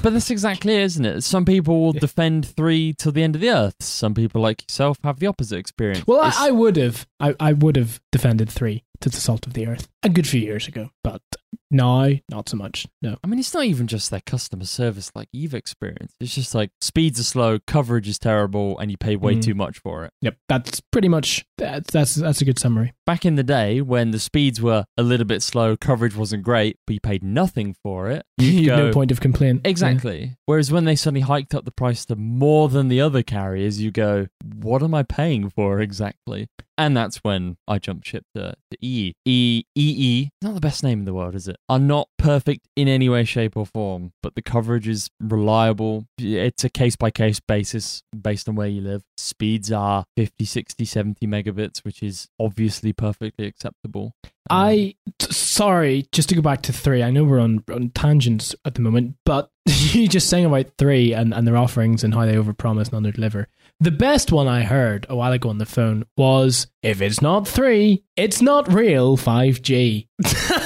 But 0.04 0.14
that's 0.14 0.30
exactly 0.30 0.76
it, 0.76 0.84
isn't 0.84 1.06
it? 1.06 1.22
Some 1.24 1.46
people 1.46 1.82
will 1.82 1.94
defend 1.94 2.46
three 2.48 2.94
till 2.94 3.12
the 3.12 3.24
end 3.24 3.34
of 3.34 3.42
the 3.42 3.50
earth. 3.50 3.78
Some 3.80 4.14
people, 4.14 4.40
like 4.40 4.62
yourself, 4.62 5.00
have 5.04 5.18
the 5.18 5.26
opposite 5.26 5.58
experience. 5.58 6.06
Well, 6.06 6.22
I, 6.22 6.50
I 6.50 6.52
would 6.52 6.76
have. 6.76 7.08
I, 7.20 7.34
I 7.40 7.54
would 7.54 7.76
have 7.76 8.00
defended 8.12 8.48
three 8.48 8.84
to 9.02 9.10
the 9.10 9.18
salt 9.18 9.48
of 9.48 9.54
the 9.54 9.66
earth 9.66 9.88
a 10.04 10.10
good 10.10 10.28
few 10.28 10.42
years 10.42 10.68
ago, 10.68 10.92
but 11.04 11.24
now 11.76 12.10
not 12.30 12.50
so 12.50 12.58
much. 12.58 12.88
No. 13.02 13.18
I 13.24 13.28
mean, 13.28 13.40
it's 13.40 13.54
not 13.54 13.66
even 13.66 13.88
just 13.88 14.10
their 14.12 14.22
customer 14.26 14.66
service 14.66 15.12
like 15.16 15.28
you've 15.32 15.54
experienced. 15.54 16.16
It's 16.20 16.34
just 16.36 16.56
like 16.56 16.72
speeds 16.82 17.20
are 17.20 17.24
slow, 17.24 17.60
coverage 17.68 18.08
is 18.08 18.18
terrible, 18.18 18.78
and 18.80 18.90
you 18.92 18.98
pay 18.98 19.16
way 19.16 19.36
Mm. 19.36 19.42
too 19.44 19.56
much 19.56 19.80
for 19.80 20.06
it. 20.06 20.12
Yep. 20.22 20.38
That's 20.50 20.80
pretty 20.80 21.08
much. 21.10 21.46
That's 21.58 21.92
that's 21.92 22.16
that's 22.16 22.42
a 22.42 22.46
good 22.46 22.60
summary. 22.60 22.94
Back 23.06 23.26
in 23.26 23.36
the 23.36 23.44
day 23.44 23.82
when 23.82 24.12
the 24.12 24.20
speeds 24.20 24.62
were 24.62 24.86
a 24.98 25.04
little 25.04 25.26
bit 25.26 25.42
slow, 25.44 25.76
coverage 25.78 26.16
wasn't 26.16 26.44
great, 26.44 26.78
but 26.88 26.94
you 26.94 27.00
paid 27.00 27.24
nothing 27.24 27.76
for 27.84 28.10
it. 28.10 28.26
You'd 28.38 28.68
no 28.68 28.88
go, 28.88 28.94
point 28.94 29.12
of 29.12 29.20
complaint. 29.22 29.62
Exactly. 29.66 30.36
Whereas 30.46 30.72
when 30.72 30.86
they 30.86 30.96
suddenly 30.96 31.22
hiked 31.22 31.54
up 31.56 31.66
the 31.66 31.72
price 31.72 32.06
to 32.06 32.16
more 32.16 32.70
than 32.70 32.88
the 32.88 33.02
other 33.02 33.24
carriers, 33.24 33.82
you 33.82 33.92
go, 33.92 34.28
what 34.54 34.82
am 34.84 34.94
I 34.94 35.04
paying 35.04 35.50
for 35.50 35.80
exactly? 35.80 36.48
And 36.78 36.96
that's 36.98 37.18
when 37.24 37.56
I 37.68 37.80
jumped 37.80 38.06
ship 38.08 38.26
to, 38.36 38.54
to 38.72 38.78
E. 38.82 39.14
E. 39.26 39.64
EE, 39.76 40.30
not 40.42 40.54
the 40.56 40.60
best 40.60 40.84
name 40.84 41.00
in 41.00 41.06
the 41.06 41.14
world, 41.14 41.34
is 41.36 41.48
it? 41.48 41.56
Are 41.68 41.80
not 41.80 42.10
perfect 42.20 42.68
in 42.76 42.88
any 42.88 43.10
way, 43.10 43.24
shape, 43.24 43.58
or 43.58 43.66
form, 43.66 44.14
but 44.22 44.36
the 44.36 44.42
coverage 44.44 44.88
is 44.88 45.10
reliable. 45.20 46.06
It's 46.20 46.64
a 46.64 46.70
case 46.70 46.96
by 46.96 47.10
case 47.10 47.40
basis 47.40 48.04
based 48.20 48.48
on 48.48 48.56
where 48.56 48.68
you 48.68 48.82
live. 48.82 49.04
Speeds 49.18 49.72
are 49.72 50.06
50, 50.16 50.46
60, 50.46 50.86
70 50.86 51.26
megabits, 51.26 51.84
which 51.84 52.04
is 52.04 52.28
obviously 52.40 52.94
perfectly 52.94 53.48
acceptable. 53.48 54.14
Um, 54.50 54.58
I 54.60 54.96
t- 55.18 55.32
sorry, 55.32 56.06
just 56.12 56.30
to 56.30 56.36
go 56.36 56.42
back 56.42 56.62
to 56.64 56.74
three. 56.74 57.02
I 57.02 57.10
know 57.10 57.24
we're 57.24 57.40
on, 57.40 57.64
on 57.72 57.90
tangents 57.90 58.56
at 58.64 58.76
the 58.76 58.82
moment, 58.82 59.16
but 59.26 59.50
you 59.66 60.08
just 60.08 60.30
saying 60.30 60.46
about 60.46 60.68
three 60.78 61.14
and, 61.14 61.34
and 61.34 61.48
their 61.48 61.58
offerings 61.58 62.04
and 62.04 62.14
how 62.14 62.26
they 62.26 62.36
overpromise 62.36 62.94
and 62.94 63.06
underdeliver. 63.06 63.48
The 63.80 63.92
best 63.92 64.32
one 64.32 64.48
I 64.48 64.64
heard 64.64 65.06
a 65.10 65.16
while 65.16 65.34
ago 65.34 65.50
on 65.50 65.58
the 65.58 65.66
phone 65.66 66.06
was 66.16 66.68
if 66.84 67.02
it's 67.02 67.22
not 67.22 67.48
three, 67.48 68.04
it's 68.16 68.42
not 68.42 68.72
real 68.72 69.18
5G. 69.18 70.08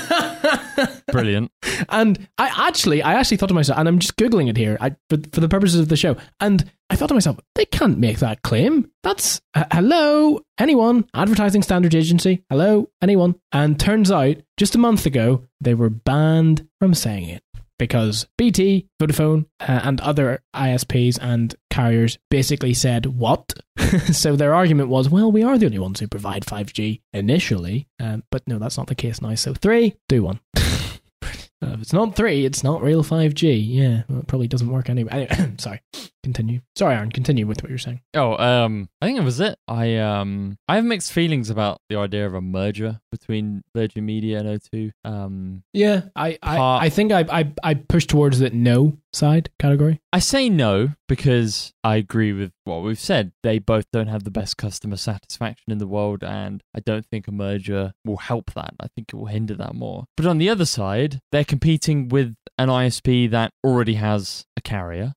brilliant. 1.12 1.52
and 1.90 2.28
I 2.38 2.68
actually, 2.68 3.02
I 3.02 3.14
actually 3.14 3.38
thought 3.38 3.48
to 3.48 3.54
myself, 3.54 3.80
and 3.80 3.88
I'm 3.88 4.00
just 4.00 4.18
googling 4.18 4.50
it 4.50 4.58
here 4.58 4.78
I, 4.80 4.92
for, 5.10 5.18
for 5.32 5.40
the 5.42 5.50
purposes 5.50 5.80
of 5.80 5.90
the 5.90 5.98
show, 5.98 6.16
and 6.40 6.70
I 6.90 6.96
thought 6.96 7.08
to 7.08 7.14
myself, 7.14 7.40
they 7.56 7.66
can't 7.66 8.00
make 8.00 8.20
that 8.20 8.42
claim. 8.42 8.92
That's 9.04 9.42
uh, 9.54 9.66
hello, 9.72 10.42
anyone? 10.58 11.08
Advertising 11.14 11.62
Standards 11.62 11.96
Agency, 11.96 12.44
hello, 12.50 12.90
anyone? 13.02 13.36
And 13.52 13.80
turns 13.80 14.12
out, 14.12 14.38
just 14.58 14.76
a 14.76 14.80
month 14.80 15.06
ago, 15.06 15.44
they 15.62 15.74
were 15.74 15.90
banned 15.90 16.68
from 16.80 16.94
saying 16.94 17.30
it 17.30 17.44
because 17.80 18.28
BT, 18.38 18.88
Vodafone, 19.02 19.46
uh, 19.60 19.80
and 19.84 20.00
other 20.02 20.44
ISPs 20.54 21.18
and 21.20 21.56
carriers 21.72 22.20
basically 22.30 22.76
said, 22.76 23.08
What? 23.08 23.54
so 24.12 24.36
their 24.36 24.54
argument 24.54 24.90
was, 24.90 25.10
Well, 25.10 25.32
we 25.32 25.42
are 25.42 25.58
the 25.58 25.66
only 25.66 25.80
ones 25.80 26.00
who 26.00 26.08
provide 26.08 26.46
5G 26.46 27.02
initially. 27.14 27.88
Um, 28.00 28.24
but 28.30 28.48
no, 28.48 28.60
that's 28.60 28.78
not 28.78 28.88
the 28.88 28.96
case 28.96 29.22
now. 29.22 29.34
So 29.34 29.56
three, 29.56 29.96
do 30.08 30.24
one. 30.24 30.40
Uh, 30.56 31.00
if 31.62 31.82
it's 31.82 31.94
not 31.94 32.16
three, 32.16 32.46
it's 32.46 32.64
not 32.64 32.84
real 32.84 33.04
5G. 33.04 33.66
Yeah, 33.68 34.04
well, 34.08 34.20
it 34.20 34.28
probably 34.28 34.48
doesn't 34.48 34.70
work 34.70 34.90
anyway. 34.90 35.10
Anyway, 35.32 35.56
sorry. 35.58 35.82
Continue. 36.24 36.62
Sorry, 36.76 36.96
Aaron. 36.96 37.12
Continue 37.12 37.48
with 37.48 37.64
what 37.64 37.70
you're 37.70 37.78
saying. 37.78 38.02
Oh, 38.14 38.38
um, 38.38 38.90
I 39.02 39.06
think 39.06 39.18
that 39.18 39.24
was 39.24 39.40
it. 39.40 39.58
I 39.68 39.96
um, 39.98 40.58
I 40.68 40.76
have 40.76 40.84
mixed 40.84 41.14
feelings 41.14 41.50
about 41.50 41.82
the 41.90 41.98
idea 41.98 42.26
of 42.26 42.34
a 42.34 42.42
merger 42.42 43.00
between 43.12 43.64
Virgin 43.74 44.06
Media 44.06 44.40
and 44.40 44.48
O2. 44.48 44.92
Um, 45.06 45.64
Yeah, 45.74 46.04
I, 46.16 46.38
I, 46.44 46.86
I 46.86 46.90
think 46.90 47.12
I, 47.12 47.26
I, 47.30 47.52
I 47.64 47.74
push 47.74 48.06
towards 48.06 48.40
the 48.40 48.50
no 48.50 48.98
side 49.14 49.50
category. 49.60 50.02
I 50.12 50.20
say 50.20 50.50
no 50.50 50.90
because 51.08 51.74
I 51.84 51.96
agree 51.96 52.34
with 52.34 52.52
what 52.66 52.84
we've 52.84 53.00
said. 53.00 53.32
They 53.42 53.60
both 53.60 53.86
don't 53.92 54.08
have 54.08 54.24
the 54.24 54.32
best 54.32 54.58
customer 54.58 54.98
satisfaction 54.98 55.72
in 55.72 55.78
the 55.78 55.88
world, 55.88 56.24
and 56.24 56.62
I 56.76 56.82
don't 56.82 57.06
think 57.06 57.28
a 57.28 57.32
merger 57.32 57.94
will 58.06 58.18
help 58.18 58.54
that. 58.56 58.74
I 58.80 58.88
think 58.88 59.10
it 59.14 59.16
will 59.16 59.28
hinder 59.28 59.56
that 59.56 59.74
more. 59.74 60.06
But 60.18 60.26
on 60.26 60.38
the 60.38 60.50
other 60.50 60.66
side, 60.66 61.22
they're 61.32 61.46
competing 61.46 62.10
with 62.10 62.36
an 62.58 62.68
ISP 62.68 63.32
that 63.32 63.54
already 63.64 63.94
has 63.96 64.46
a 64.58 64.62
carrier. 64.62 65.14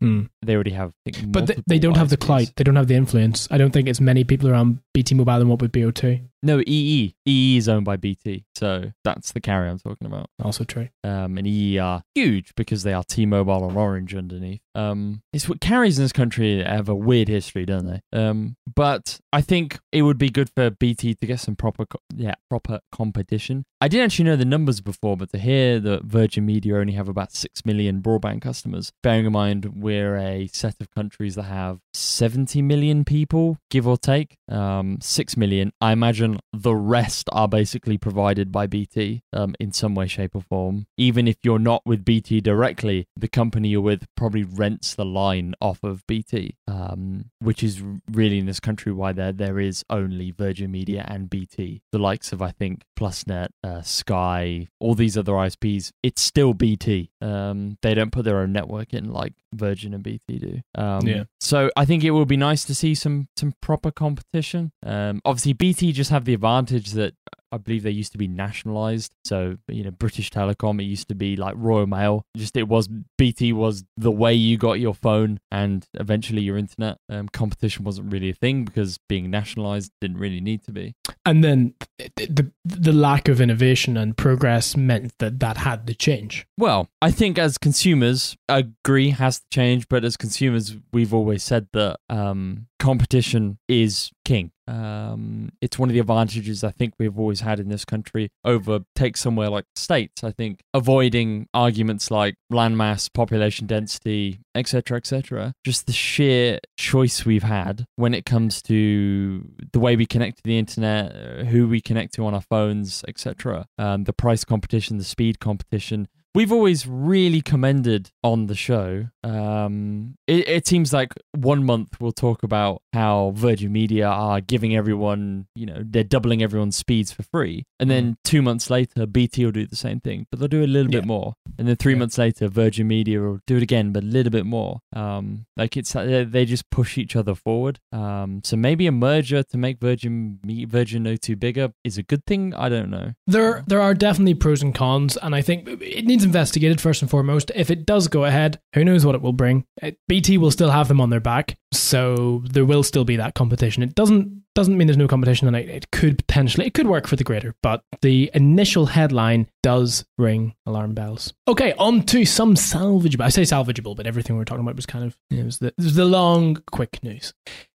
Hmm. 0.00 0.22
They 0.42 0.54
already 0.54 0.70
have, 0.70 0.92
But 1.26 1.48
they, 1.48 1.56
they 1.66 1.78
don't 1.78 1.98
have 1.98 2.08
the 2.08 2.16
clout. 2.16 2.50
They 2.56 2.64
don't 2.64 2.76
have 2.76 2.88
the 2.88 2.94
influence. 2.94 3.46
I 3.50 3.58
don't 3.58 3.72
think 3.72 3.88
it's 3.88 4.00
many 4.00 4.24
people 4.24 4.48
around 4.48 4.78
BT 4.94 5.14
Mobile 5.14 5.38
than 5.38 5.48
what 5.48 5.60
would 5.60 5.72
be 5.72 5.82
O2. 5.82 6.22
No, 6.42 6.60
EE. 6.66 7.14
EE 7.26 7.56
is 7.56 7.68
owned 7.68 7.84
by 7.84 7.96
BT, 7.96 8.44
so 8.54 8.92
that's 9.04 9.32
the 9.32 9.40
carrier 9.40 9.70
I'm 9.70 9.78
talking 9.78 10.06
about. 10.06 10.30
Also 10.42 10.64
true. 10.64 10.88
um, 11.04 11.36
and 11.36 11.46
EE 11.46 11.78
are 11.78 12.02
huge 12.14 12.54
because 12.56 12.82
they 12.82 12.94
are 12.94 13.04
T-Mobile 13.04 13.68
and 13.68 13.76
Orange 13.76 14.14
underneath. 14.14 14.62
Um, 14.74 15.22
it's 15.32 15.48
what 15.48 15.60
carriers 15.60 15.98
in 15.98 16.04
this 16.04 16.12
country 16.12 16.62
have 16.62 16.88
a 16.88 16.94
weird 16.94 17.28
history, 17.28 17.66
don't 17.66 17.86
they? 17.86 18.00
Um, 18.18 18.56
but 18.74 19.20
I 19.32 19.40
think 19.42 19.78
it 19.92 20.02
would 20.02 20.16
be 20.18 20.30
good 20.30 20.48
for 20.48 20.70
BT 20.70 21.14
to 21.16 21.26
get 21.26 21.40
some 21.40 21.56
proper, 21.56 21.84
co- 21.86 22.00
yeah, 22.14 22.34
proper 22.48 22.80
competition. 22.90 23.64
I 23.80 23.88
didn't 23.88 24.06
actually 24.06 24.26
know 24.26 24.36
the 24.36 24.44
numbers 24.44 24.80
before, 24.80 25.16
but 25.16 25.30
to 25.32 25.38
hear 25.38 25.80
that 25.80 26.04
Virgin 26.04 26.46
Media 26.46 26.76
only 26.76 26.92
have 26.94 27.08
about 27.08 27.32
six 27.32 27.64
million 27.66 28.00
broadband 28.00 28.42
customers, 28.42 28.92
bearing 29.02 29.26
in 29.26 29.32
mind 29.32 29.82
we're 29.82 30.16
a 30.16 30.46
set 30.48 30.76
of 30.80 30.90
countries 30.92 31.34
that 31.34 31.44
have 31.44 31.80
70 31.92 32.62
million 32.62 33.04
people, 33.04 33.58
give 33.70 33.86
or 33.86 33.96
take, 33.98 34.36
um, 34.48 34.98
six 35.00 35.36
million. 35.36 35.72
I 35.80 35.92
imagine 35.92 36.29
the 36.52 36.74
rest 36.74 37.28
are 37.32 37.48
basically 37.48 37.98
provided 37.98 38.52
by 38.52 38.66
BT 38.66 39.22
um, 39.32 39.54
in 39.58 39.72
some 39.72 39.94
way, 39.94 40.06
shape, 40.06 40.34
or 40.34 40.42
form. 40.42 40.86
Even 40.96 41.26
if 41.26 41.36
you're 41.42 41.58
not 41.58 41.82
with 41.84 42.04
BT 42.04 42.40
directly, 42.40 43.06
the 43.16 43.28
company 43.28 43.68
you're 43.68 43.80
with 43.80 44.06
probably 44.16 44.44
rents 44.44 44.94
the 44.94 45.04
line 45.04 45.54
off 45.60 45.82
of 45.82 46.06
BT, 46.06 46.56
um, 46.66 47.26
which 47.40 47.62
is 47.62 47.82
really 48.10 48.38
in 48.38 48.46
this 48.46 48.60
country 48.60 48.92
why 48.92 49.12
there 49.12 49.32
there 49.32 49.58
is 49.58 49.84
only 49.90 50.30
Virgin 50.30 50.70
Media 50.70 51.04
and 51.08 51.30
BT. 51.30 51.82
The 51.92 51.98
likes 51.98 52.32
of 52.32 52.42
I 52.42 52.50
think 52.50 52.82
PlusNet, 52.98 53.48
uh, 53.64 53.82
Sky, 53.82 54.68
all 54.78 54.94
these 54.94 55.16
other 55.16 55.32
ISPs, 55.32 55.92
it's 56.02 56.22
still 56.22 56.54
BT. 56.54 57.10
Um, 57.20 57.78
they 57.82 57.94
don't 57.94 58.12
put 58.12 58.24
their 58.24 58.38
own 58.38 58.52
network 58.52 58.92
in 58.92 59.10
like 59.12 59.34
Virgin 59.54 59.94
and 59.94 60.02
BT 60.02 60.38
do. 60.38 60.60
Um, 60.74 61.06
Yeah. 61.06 61.24
So 61.40 61.70
I 61.76 61.84
think 61.84 62.04
it 62.04 62.10
will 62.12 62.26
be 62.26 62.36
nice 62.36 62.64
to 62.66 62.74
see 62.74 62.94
some 62.94 63.28
some 63.36 63.54
proper 63.60 63.90
competition. 63.90 64.72
Um, 64.84 65.20
obviously, 65.24 65.52
BT 65.54 65.92
just 65.92 66.10
have 66.10 66.24
the 66.24 66.34
advantage 66.34 66.92
that 66.92 67.14
I 67.52 67.58
believe 67.58 67.82
they 67.82 67.90
used 67.90 68.12
to 68.12 68.18
be 68.18 68.28
nationalized. 68.28 69.12
So, 69.24 69.56
you 69.68 69.84
know, 69.84 69.90
British 69.90 70.30
Telecom, 70.30 70.80
it 70.80 70.84
used 70.84 71.08
to 71.08 71.14
be 71.14 71.36
like 71.36 71.54
Royal 71.56 71.86
Mail. 71.86 72.24
Just 72.36 72.56
it 72.56 72.68
was 72.68 72.88
BT 73.18 73.52
was 73.52 73.84
the 73.96 74.10
way 74.10 74.34
you 74.34 74.56
got 74.56 74.74
your 74.74 74.94
phone 74.94 75.40
and 75.50 75.86
eventually 75.94 76.42
your 76.42 76.56
internet. 76.56 76.98
Um, 77.08 77.28
competition 77.28 77.84
wasn't 77.84 78.12
really 78.12 78.30
a 78.30 78.34
thing 78.34 78.64
because 78.64 78.98
being 79.08 79.30
nationalized 79.30 79.92
didn't 80.00 80.18
really 80.18 80.40
need 80.40 80.64
to 80.64 80.72
be. 80.72 80.94
And 81.24 81.44
then 81.44 81.74
the, 81.98 82.26
the 82.26 82.52
the 82.64 82.92
lack 82.92 83.28
of 83.28 83.40
innovation 83.40 83.96
and 83.96 84.16
progress 84.16 84.76
meant 84.76 85.12
that 85.18 85.40
that 85.40 85.58
had 85.58 85.86
to 85.86 85.94
change. 85.94 86.46
Well, 86.56 86.88
I 87.02 87.10
think 87.10 87.38
as 87.38 87.58
consumers, 87.58 88.36
I 88.48 88.58
agree 88.84 89.10
has 89.10 89.40
to 89.40 89.46
change, 89.50 89.88
but 89.88 90.04
as 90.04 90.16
consumers, 90.16 90.76
we've 90.92 91.12
always 91.12 91.42
said 91.42 91.68
that 91.72 91.98
um, 92.08 92.66
competition 92.80 93.58
is 93.68 94.10
king. 94.24 94.50
Um, 94.66 95.50
it's 95.60 95.78
one 95.78 95.88
of 95.88 95.92
the 95.92 96.00
advantages 96.00 96.64
I 96.64 96.70
think 96.70 96.94
we've 96.98 97.18
always 97.18 97.40
had 97.40 97.60
in 97.60 97.68
this 97.68 97.84
country 97.84 98.30
over 98.44 98.80
take 98.94 99.16
somewhere 99.16 99.50
like 99.50 99.66
states. 99.76 100.24
I 100.24 100.32
think 100.32 100.62
avoiding 100.72 101.46
arguments 101.52 102.10
like 102.10 102.34
landmass, 102.52 103.12
population 103.12 103.66
density, 103.66 104.40
etc., 104.54 104.96
etc. 104.96 105.52
Just 105.64 105.86
the 105.86 105.92
sheer 105.92 106.58
choice 106.76 107.24
we've 107.24 107.42
had 107.42 107.84
when 107.96 108.14
it 108.14 108.24
comes 108.24 108.62
to 108.62 109.48
the 109.72 109.80
way 109.80 109.94
we 109.94 110.06
connect 110.06 110.38
to 110.38 110.42
the 110.44 110.58
internet, 110.58 111.14
uh, 111.14 111.44
who 111.44 111.68
we 111.68 111.80
connect 111.80 112.14
to 112.14 112.24
on 112.24 112.34
our 112.34 112.42
phones, 112.42 113.04
etc. 113.06 113.66
Um, 113.78 114.04
the 114.04 114.12
price 114.12 114.44
competition, 114.44 114.96
the 114.96 115.04
speed 115.04 115.38
competition 115.38 116.08
we've 116.34 116.52
always 116.52 116.86
really 116.86 117.40
commended 117.40 118.10
on 118.22 118.46
the 118.46 118.54
show. 118.54 119.06
Um, 119.24 120.16
it, 120.26 120.48
it 120.48 120.66
seems 120.66 120.92
like 120.92 121.12
one 121.36 121.64
month 121.64 122.00
we'll 122.00 122.12
talk 122.12 122.42
about 122.42 122.82
how 122.92 123.32
Virgin 123.36 123.72
Media 123.72 124.06
are 124.06 124.40
giving 124.40 124.74
everyone, 124.76 125.46
you 125.54 125.66
know, 125.66 125.82
they're 125.84 126.04
doubling 126.04 126.42
everyone's 126.42 126.76
speeds 126.76 127.12
for 127.12 127.22
free, 127.22 127.64
and 127.78 127.90
then 127.90 128.16
two 128.24 128.42
months 128.42 128.70
later, 128.70 129.06
BT 129.06 129.44
will 129.44 129.52
do 129.52 129.66
the 129.66 129.76
same 129.76 130.00
thing, 130.00 130.26
but 130.30 130.38
they'll 130.38 130.48
do 130.48 130.64
a 130.64 130.66
little 130.66 130.90
Yeah. 130.92 131.00
bit 131.00 131.06
more, 131.06 131.34
and 131.58 131.66
then 131.68 131.76
three 131.76 131.92
Yeah. 131.94 131.98
months 132.00 132.18
later, 132.18 132.48
Virgin 132.48 132.86
Media 132.88 133.20
will 133.20 133.40
do 133.46 133.56
it 133.56 133.62
again, 133.62 133.92
but 133.92 134.02
a 134.02 134.06
little 134.06 134.30
bit 134.32 134.46
more. 134.46 134.80
Um, 134.94 135.46
like 135.56 135.76
it's 135.76 135.92
they 135.92 136.24
they 136.24 136.44
just 136.44 136.68
push 136.70 136.96
each 136.98 137.16
other 137.16 137.34
forward. 137.34 137.78
Um, 137.92 138.40
so 138.44 138.56
maybe 138.56 138.86
a 138.86 138.92
merger 138.92 139.42
to 139.42 139.58
make 139.58 139.78
Virgin 139.80 140.38
Virgin 140.68 141.04
O2 141.04 141.38
bigger 141.38 141.72
is 141.84 141.98
a 141.98 142.02
good 142.02 142.24
thing. 142.26 142.54
I 142.54 142.68
don't 142.68 142.90
know. 142.90 143.12
There, 143.26 143.62
there 143.66 143.80
are 143.80 143.94
definitely 143.94 144.34
pros 144.34 144.62
and 144.62 144.74
cons, 144.74 145.16
and 145.18 145.34
I 145.34 145.42
think 145.42 145.68
it 145.68 146.04
needs 146.06 146.19
investigated 146.24 146.80
first 146.80 147.02
and 147.02 147.10
foremost. 147.10 147.50
If 147.54 147.70
it 147.70 147.86
does 147.86 148.08
go 148.08 148.24
ahead, 148.24 148.60
who 148.74 148.84
knows 148.84 149.04
what 149.04 149.14
it 149.14 149.22
will 149.22 149.32
bring? 149.32 149.64
Uh, 149.82 149.92
BT 150.08 150.38
will 150.38 150.50
still 150.50 150.70
have 150.70 150.88
them 150.88 151.00
on 151.00 151.10
their 151.10 151.20
back, 151.20 151.56
so 151.72 152.42
there 152.50 152.64
will 152.64 152.82
still 152.82 153.04
be 153.04 153.16
that 153.16 153.34
competition. 153.34 153.82
It 153.82 153.94
doesn't 153.94 154.40
doesn't 154.54 154.76
mean 154.76 154.88
there's 154.88 154.96
no 154.96 155.06
competition, 155.06 155.54
it, 155.54 155.68
it 155.68 155.90
could 155.92 156.18
potentially 156.18 156.66
it 156.66 156.74
could 156.74 156.86
work 156.86 157.06
for 157.06 157.16
the 157.16 157.24
greater, 157.24 157.54
but 157.62 157.82
the 158.02 158.30
initial 158.34 158.86
headline 158.86 159.46
does 159.62 160.04
ring 160.18 160.54
alarm 160.66 160.94
bells. 160.94 161.32
Okay, 161.48 161.72
on 161.74 162.02
to 162.04 162.24
some 162.24 162.54
salvageable. 162.54 163.22
I 163.22 163.28
say 163.28 163.42
salvageable, 163.42 163.96
but 163.96 164.06
everything 164.06 164.36
we 164.36 164.40
were 164.40 164.44
talking 164.44 164.64
about 164.64 164.76
was 164.76 164.86
kind 164.86 165.04
of 165.04 165.16
it 165.30 165.44
was 165.44 165.58
the, 165.58 165.68
it 165.68 165.74
was 165.78 165.94
the 165.94 166.04
long, 166.04 166.62
quick 166.72 167.02
news. 167.02 167.32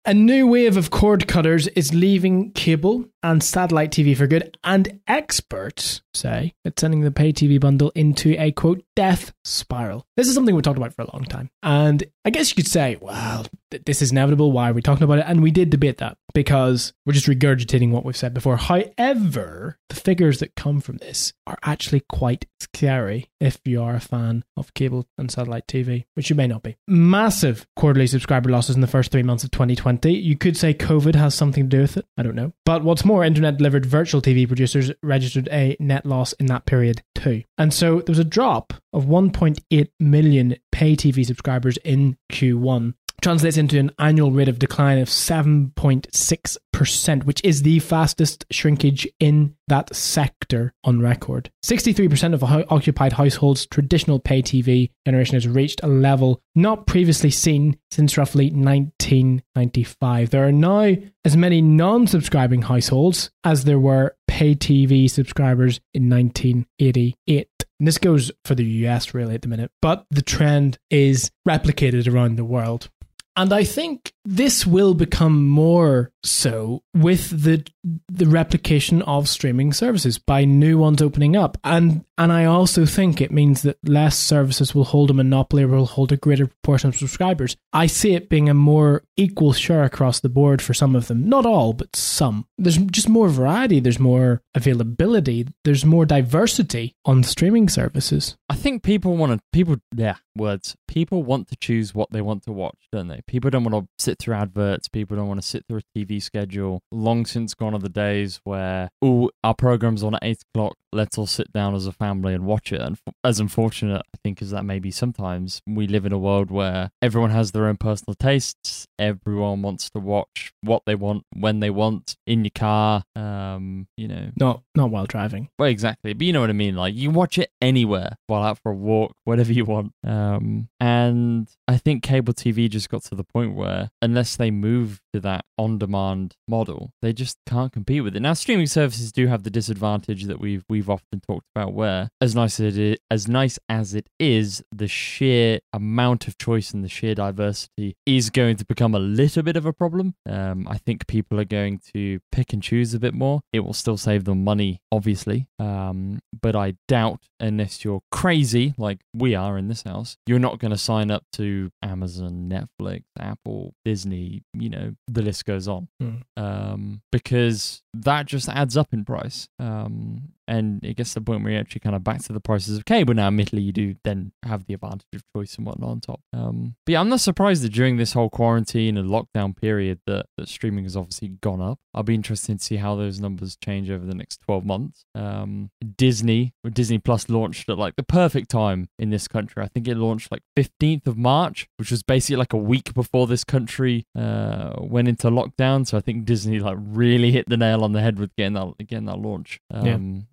A 0.06 0.14
new 0.14 0.48
wave 0.48 0.76
of 0.76 0.90
cord 0.90 1.30
cutters 1.30 1.68
is 1.70 1.94
leaving 1.94 2.52
cable 2.52 3.06
and 3.24 3.42
satellite 3.42 3.92
TV 3.92 4.18
for 4.18 4.28
good, 4.28 4.58
and 4.62 5.00
experts 5.08 6.02
say 6.14 6.56
it's 6.66 6.82
sending 6.82 7.00
the 7.02 7.12
pay 7.12 7.32
TV 7.32 7.58
bundle 7.58 7.90
into 7.96 8.36
a 8.38 8.52
quote 8.52 8.84
death 8.96 9.34
spiral. 9.44 10.06
This 10.18 10.28
is 10.28 10.36
something 10.36 10.56
we 10.56 10.62
talked 10.62 10.78
about 10.78 10.94
for 10.94 11.04
a 11.04 11.12
long 11.14 11.26
time, 11.26 11.50
and 11.62 12.04
I 12.26 12.30
guess 12.30 12.50
you 12.50 12.56
could 12.56 12.72
say, 12.72 12.98
well, 13.02 13.46
th- 13.72 13.84
this 13.86 14.02
is 14.02 14.12
inevitable. 14.12 14.52
Why 14.52 14.70
are 14.70 14.74
we 14.74 14.82
talking 14.82 15.04
about 15.04 15.20
it? 15.20 15.26
And 15.28 15.44
we 15.44 15.52
did 15.52 15.70
debate 15.70 15.98
that 15.98 16.18
because 16.34 16.94
we're 17.06 17.14
just 17.14 17.28
regurgitating 17.28 17.92
what 17.92 18.06
we've 18.06 18.18
said 18.18 18.34
before. 18.34 18.58
However, 18.58 19.78
the 19.90 19.96
figures 19.96 20.40
that 20.40 20.56
come 20.56 20.80
from 20.82 20.98
this 20.98 21.34
are 21.46 21.58
actually 21.64 22.02
quite 22.10 22.46
scary 22.60 23.30
if 23.40 23.60
you 23.66 23.82
are 23.82 23.96
a 23.96 24.00
fan 24.00 24.44
of 24.58 24.74
cable 24.74 25.08
and 25.18 25.30
satellite 25.30 25.68
TV, 25.68 26.06
which 26.16 26.30
you 26.30 26.36
may 26.36 26.48
not 26.48 26.64
be. 26.64 26.78
Massive 26.88 27.68
quarterly 27.76 28.08
subscriber 28.08 28.50
losses 28.50 28.76
in 28.76 28.82
the 28.82 28.88
first 28.88 29.12
three 29.12 29.24
months 29.24 29.44
of 29.44 29.52
2020. 29.52 30.14
You 30.14 30.38
could 30.38 30.58
say 30.58 30.74
COVID 30.74 31.16
has 31.16 31.36
something 31.36 31.70
to 31.70 31.78
do 31.78 31.82
with 31.82 31.98
it. 31.98 32.06
I 32.18 32.24
don't 32.24 32.36
know. 32.36 32.54
But 32.66 32.84
what's 32.84 33.06
more, 33.06 33.24
internet 33.24 33.58
delivered 33.58 33.86
virtual 33.86 34.22
TV 34.22 34.48
producers 34.48 34.92
registered 35.04 35.50
a 35.52 35.76
net 35.80 36.06
loss 36.06 36.34
in 36.34 36.48
that 36.48 36.66
period 36.66 37.04
too. 37.16 37.44
And 37.58 37.74
so 37.74 37.98
there 37.98 38.12
was 38.12 38.20
a 38.20 38.24
drop 38.24 38.74
of 38.94 39.06
1.8 39.06 39.90
million 40.00 40.56
pay 40.72 40.96
TV 40.96 41.26
subscribers 41.26 41.78
in 41.78 42.18
Q1 42.32 42.94
translates 43.24 43.58
into 43.58 43.80
an 43.80 43.90
annual 43.98 44.32
rate 44.32 44.50
of 44.50 44.60
decline 44.60 45.00
of 45.00 45.08
7.6%, 45.08 47.24
which 47.24 47.42
is 47.44 47.64
the 47.64 47.80
fastest 47.80 48.46
shrinkage 48.52 49.08
in 49.20 49.56
that 49.68 49.96
sector 49.96 50.74
on 50.84 51.00
record. 51.00 51.50
63% 51.64 52.34
of 52.34 52.44
occupied 52.44 53.14
households' 53.14 53.66
traditional 53.66 54.20
pay 54.20 54.42
TV 54.42 54.90
generation 55.06 55.36
has 55.36 55.48
reached 55.48 55.80
a 55.84 55.88
level 55.88 56.42
not 56.54 56.86
previously 56.86 57.32
seen 57.32 57.78
since 57.92 58.18
roughly 58.18 58.52
1995. 58.52 60.30
There 60.30 60.46
are 60.46 60.52
now 60.52 60.98
as 61.24 61.38
many 61.38 61.62
non 61.62 62.08
subscribing 62.08 62.64
households 62.64 63.32
as 63.46 63.64
there 63.64 63.80
were 63.80 64.18
pay 64.28 64.54
TV 64.54 65.10
subscribers 65.10 65.80
in 65.94 66.10
1988. 66.10 67.48
And 67.80 67.88
this 67.88 67.98
goes 67.98 68.32
for 68.46 68.56
the 68.56 68.66
US 68.66 69.14
really 69.14 69.36
at 69.36 69.42
the 69.42 69.48
minute, 69.48 69.72
but 69.82 70.06
the 70.10 70.22
trend 70.22 70.78
is 70.90 71.32
replicated 71.48 72.12
around 72.12 72.36
the 72.36 72.46
world. 72.46 72.90
And 73.36 73.52
I 73.52 73.64
think 73.64 74.13
this 74.26 74.66
will 74.66 74.94
become 74.94 75.46
more 75.48 76.12
so 76.24 76.82
with 76.94 77.44
the 77.44 77.66
the 78.08 78.28
replication 78.28 79.02
of 79.02 79.28
streaming 79.28 79.74
services 79.74 80.18
by 80.18 80.46
new 80.46 80.78
ones 80.78 81.02
opening 81.02 81.36
up. 81.36 81.58
And 81.64 82.06
and 82.18 82.32
I 82.32 82.46
also 82.46 82.86
think 82.86 83.20
it 83.20 83.32
means 83.32 83.64
that 83.64 83.78
less 83.84 84.18
services 84.18 84.74
will 84.74 84.86
hold 84.86 85.10
a 85.10 85.14
monopoly 85.14 85.64
or 85.64 85.68
will 85.68 85.86
hold 85.86 86.12
a 86.12 86.18
greater 86.18 86.48
proportion 86.48 86.90
of 86.90 86.96
subscribers. 86.96 87.58
I 87.74 87.88
see 87.88 88.14
it 88.14 88.30
being 88.30 88.50
a 88.50 88.54
more 88.54 89.04
equal 89.18 89.52
share 89.52 89.84
across 89.84 90.20
the 90.20 90.30
board 90.30 90.62
for 90.62 90.74
some 90.74 90.96
of 90.96 91.08
them. 91.08 91.28
Not 91.28 91.46
all, 91.46 91.74
but 91.74 91.96
some. 91.96 92.46
There's 92.58 92.78
just 92.78 93.10
more 93.10 93.28
variety, 93.30 93.80
there's 93.80 94.00
more 94.00 94.42
availability, 94.56 95.48
there's 95.66 95.84
more 95.84 96.06
diversity 96.06 96.96
on 97.04 97.24
streaming 97.24 97.68
services. 97.68 98.38
I 98.48 98.56
think 98.56 98.84
people 98.84 99.18
want 99.18 99.34
to 99.34 99.40
people 99.52 99.78
yeah 99.96 100.16
words 100.36 100.76
people 100.94 101.24
want 101.24 101.48
to 101.48 101.56
choose 101.56 101.96
what 101.96 102.12
they 102.12 102.22
want 102.22 102.44
to 102.44 102.52
watch, 102.52 102.78
don't 102.92 103.08
they? 103.08 103.22
People 103.26 103.50
don't 103.50 103.64
want 103.64 103.86
to 103.86 103.90
sit 104.04 104.13
through 104.20 104.36
adverts. 104.36 104.88
People 104.88 105.18
don't 105.18 105.28
want 105.28 105.42
to 105.42 105.48
sit 105.48 105.66
through 105.68 105.80
a 105.80 105.98
TV 106.00 106.22
schedule. 106.22 106.82
Long 106.92 107.26
since 107.26 107.54
gone 107.54 107.74
are 107.74 107.80
the 107.80 107.90
days 107.90 108.40
where 108.44 108.90
oh 109.02 109.30
our 109.44 109.54
program's 109.56 110.04
on 110.04 110.16
at 110.16 110.24
eight 110.24 110.42
o'clock. 110.54 110.76
Let's 110.92 111.18
all 111.18 111.26
sit 111.28 111.52
down 111.52 111.74
as 111.74 111.88
a 111.88 111.92
family 111.92 112.34
and 112.36 112.46
watch 112.46 112.72
it. 112.72 112.80
And 112.82 112.98
as 113.24 113.40
unfortunate 113.40 114.04
I 114.16 114.18
think 114.24 114.42
as 114.42 114.52
that 114.52 114.64
may 114.64 114.80
be, 114.80 114.92
sometimes 114.92 115.62
we 115.68 115.88
live 115.88 116.06
in 116.06 116.12
a 116.14 116.20
world 116.20 116.52
where 116.52 116.92
everyone 117.02 117.32
has 117.32 117.52
their 117.52 117.66
own 117.66 117.78
personal 117.78 118.14
tastes. 118.16 118.88
Everyone 119.00 119.62
wants 119.64 119.90
to 119.92 120.00
watch 120.00 120.54
what 120.62 120.84
they 120.86 120.96
want 120.96 121.24
when 121.36 121.60
they 121.62 121.70
want 121.72 122.16
in 122.28 122.44
your 122.46 122.52
car. 122.54 123.04
Um, 123.16 123.88
you 123.98 124.08
know, 124.08 124.30
Not 124.38 124.62
not 124.76 124.92
while 124.92 125.06
driving. 125.06 125.50
well, 125.58 125.70
exactly. 125.70 126.14
But 126.14 126.26
you 126.28 126.34
know 126.34 126.42
what 126.42 126.50
I 126.50 126.54
mean. 126.54 126.76
Like 126.76 126.94
you 126.96 127.10
watch 127.10 127.38
it 127.40 127.50
anywhere 127.62 128.16
while 128.28 128.44
out 128.44 128.60
for 128.62 128.72
a 128.72 128.76
walk, 128.76 129.14
whatever 129.24 129.52
you 129.52 129.66
want. 129.66 129.94
Um, 130.06 130.70
and 130.80 131.50
I 131.68 131.78
think 131.78 132.04
cable 132.04 132.34
TV 132.34 132.70
just 132.70 132.90
got 132.90 133.04
to 133.06 133.16
the 133.16 133.24
point 133.24 133.56
where 133.56 133.90
unless 134.04 134.36
they 134.36 134.52
move 134.52 135.00
to 135.14 135.20
that 135.22 135.46
on-demand 135.58 136.36
model, 136.48 136.92
they 137.02 137.14
just 137.14 137.38
can't 137.48 137.72
compete 137.72 138.04
with 138.04 138.16
it. 138.16 138.20
Now, 138.20 138.34
streaming 138.34 138.68
services 138.68 139.12
do 139.12 139.28
have 139.28 139.44
the 139.44 139.50
disadvantage 139.50 140.26
that 140.26 140.40
we've 140.40 140.66
we've 140.68 140.90
often 140.90 141.22
talked 141.22 141.48
about, 141.56 141.74
where 141.74 142.10
as 142.20 142.36
nice 142.36 142.60
as 142.60 142.78
it 142.78 142.94
is, 142.94 142.98
as 143.10 143.28
nice 143.28 143.58
as 143.70 143.96
it 143.96 144.08
is, 144.20 144.62
the 144.72 144.88
sheer 144.88 145.60
amount 145.72 146.28
of 146.28 146.38
choice 146.38 146.72
and 146.74 146.84
the 146.84 146.90
sheer 146.90 147.16
diversity 147.16 147.96
is 148.06 148.30
going 148.30 148.58
to 148.58 148.66
become 148.66 148.94
a 148.94 149.00
little 149.00 149.42
bit 149.42 149.56
of 149.56 149.66
a 149.66 149.74
problem. 149.74 150.16
Um, 150.28 150.68
I 150.68 150.78
think 150.78 151.08
people 151.08 151.40
are 151.40 151.46
going 151.46 151.80
to 151.96 152.20
pick 152.32 152.52
and 152.52 152.62
choose 152.62 152.94
a 152.94 153.00
bit 153.00 153.14
more. 153.14 153.42
It 153.54 153.62
will 153.62 153.74
still 153.74 153.98
save 153.98 154.26
them 154.26 154.44
money, 154.44 154.82
obviously, 154.92 155.48
um, 155.60 156.20
but 156.42 156.56
I 156.56 156.76
doubt 156.88 157.22
unless 157.40 157.86
you're 157.86 158.02
crazy 158.12 158.74
like 158.78 159.00
we 159.14 159.34
are 159.36 159.58
in 159.58 159.70
this 159.70 159.84
house, 159.84 160.18
you're 160.26 160.40
not 160.40 160.60
going 160.60 160.72
to 160.72 160.78
sign 160.78 161.10
up 161.12 161.24
to 161.34 161.70
Amazon, 161.82 162.50
Netflix, 162.52 163.04
Apple, 163.18 163.74
Disney. 163.86 163.93
Disney, 163.94 164.42
you 164.56 164.70
know, 164.70 164.96
the 165.08 165.22
list 165.22 165.46
goes 165.46 165.68
on 165.68 165.88
Hmm. 166.02 166.16
um, 166.36 167.02
because 167.12 167.84
that 167.94 168.26
just 168.26 168.50
adds 168.50 168.76
up 168.76 168.88
in 168.92 169.06
price. 169.06 169.48
Um, 169.60 170.30
and 170.48 170.84
it 170.84 170.96
gets 170.98 171.14
to 171.14 171.20
the 171.20 171.26
point 171.26 171.44
where 171.44 171.54
you're 171.54 171.62
actually 171.62 171.80
kind 171.80 171.96
of 171.96 172.04
back 172.04 172.22
to 172.24 172.34
the 172.34 172.40
prices 172.40 172.78
of 172.78 172.86
cable. 172.86 173.14
Now, 173.14 173.28
admittedly, 173.28 173.62
you 173.62 173.72
do 173.72 173.96
then 174.04 174.32
have 174.44 174.66
the 174.66 174.74
advantage 174.74 175.06
of 175.14 175.24
choice 175.36 175.56
and 175.56 175.66
whatnot 175.66 175.90
on 175.90 176.00
top. 176.02 176.22
Um, 176.34 176.76
but 176.86 176.94
yeah, 176.94 177.00
I'm 177.00 177.10
not 177.10 177.22
surprised 177.22 177.64
that 177.64 177.74
during 177.74 177.98
this 177.98 178.14
whole 178.14 178.30
quarantine 178.30 178.98
and 178.98 179.10
lockdown 179.10 179.56
period 179.56 180.00
that, 180.08 180.26
that 180.38 180.50
streaming 180.50 180.84
has 180.84 180.98
obviously 180.98 181.30
gone 181.30 181.62
up. 181.62 181.80
I'll 181.94 182.04
be 182.04 182.16
interested 182.16 182.60
to 182.60 182.64
see 182.64 182.78
how 182.78 182.96
those 182.96 183.20
numbers 183.20 183.56
change 183.64 183.90
over 183.90 184.06
the 184.06 184.16
next 184.16 184.42
12 184.42 184.66
months. 184.66 185.06
Um, 185.16 185.70
Disney, 185.98 186.54
Disney 186.72 186.98
Plus 186.98 187.30
launched 187.30 187.70
at 187.70 187.78
like 187.78 187.96
the 187.96 188.04
perfect 188.04 188.50
time 188.50 188.90
in 188.98 189.10
this 189.12 189.28
country. 189.28 189.64
I 189.64 189.68
think 189.68 189.88
it 189.88 189.96
launched 189.96 190.32
like 190.32 190.42
15th 190.58 191.08
of 191.08 191.18
March, 191.18 191.68
which 191.78 191.92
was 191.92 192.04
basically 192.04 192.38
like 192.38 192.54
a 192.54 192.58
week 192.58 192.94
before 192.94 193.28
this 193.28 193.44
country 193.44 194.06
uh, 194.18 194.74
went 194.80 195.08
into 195.08 195.30
lockdown. 195.30 195.86
So 195.88 195.98
I 195.98 196.02
think 196.02 196.26
Disney 196.26 196.60
like 196.60 196.78
really 196.80 197.32
hit 197.32 197.48
the 197.48 197.58
nail 197.58 197.84
on 197.84 197.92
the 197.92 198.02
head 198.02 198.20
with 198.20 198.36
getting 198.36 198.54
that 198.54 198.74
getting 198.88 199.06
that 199.06 199.20
launch 199.20 199.60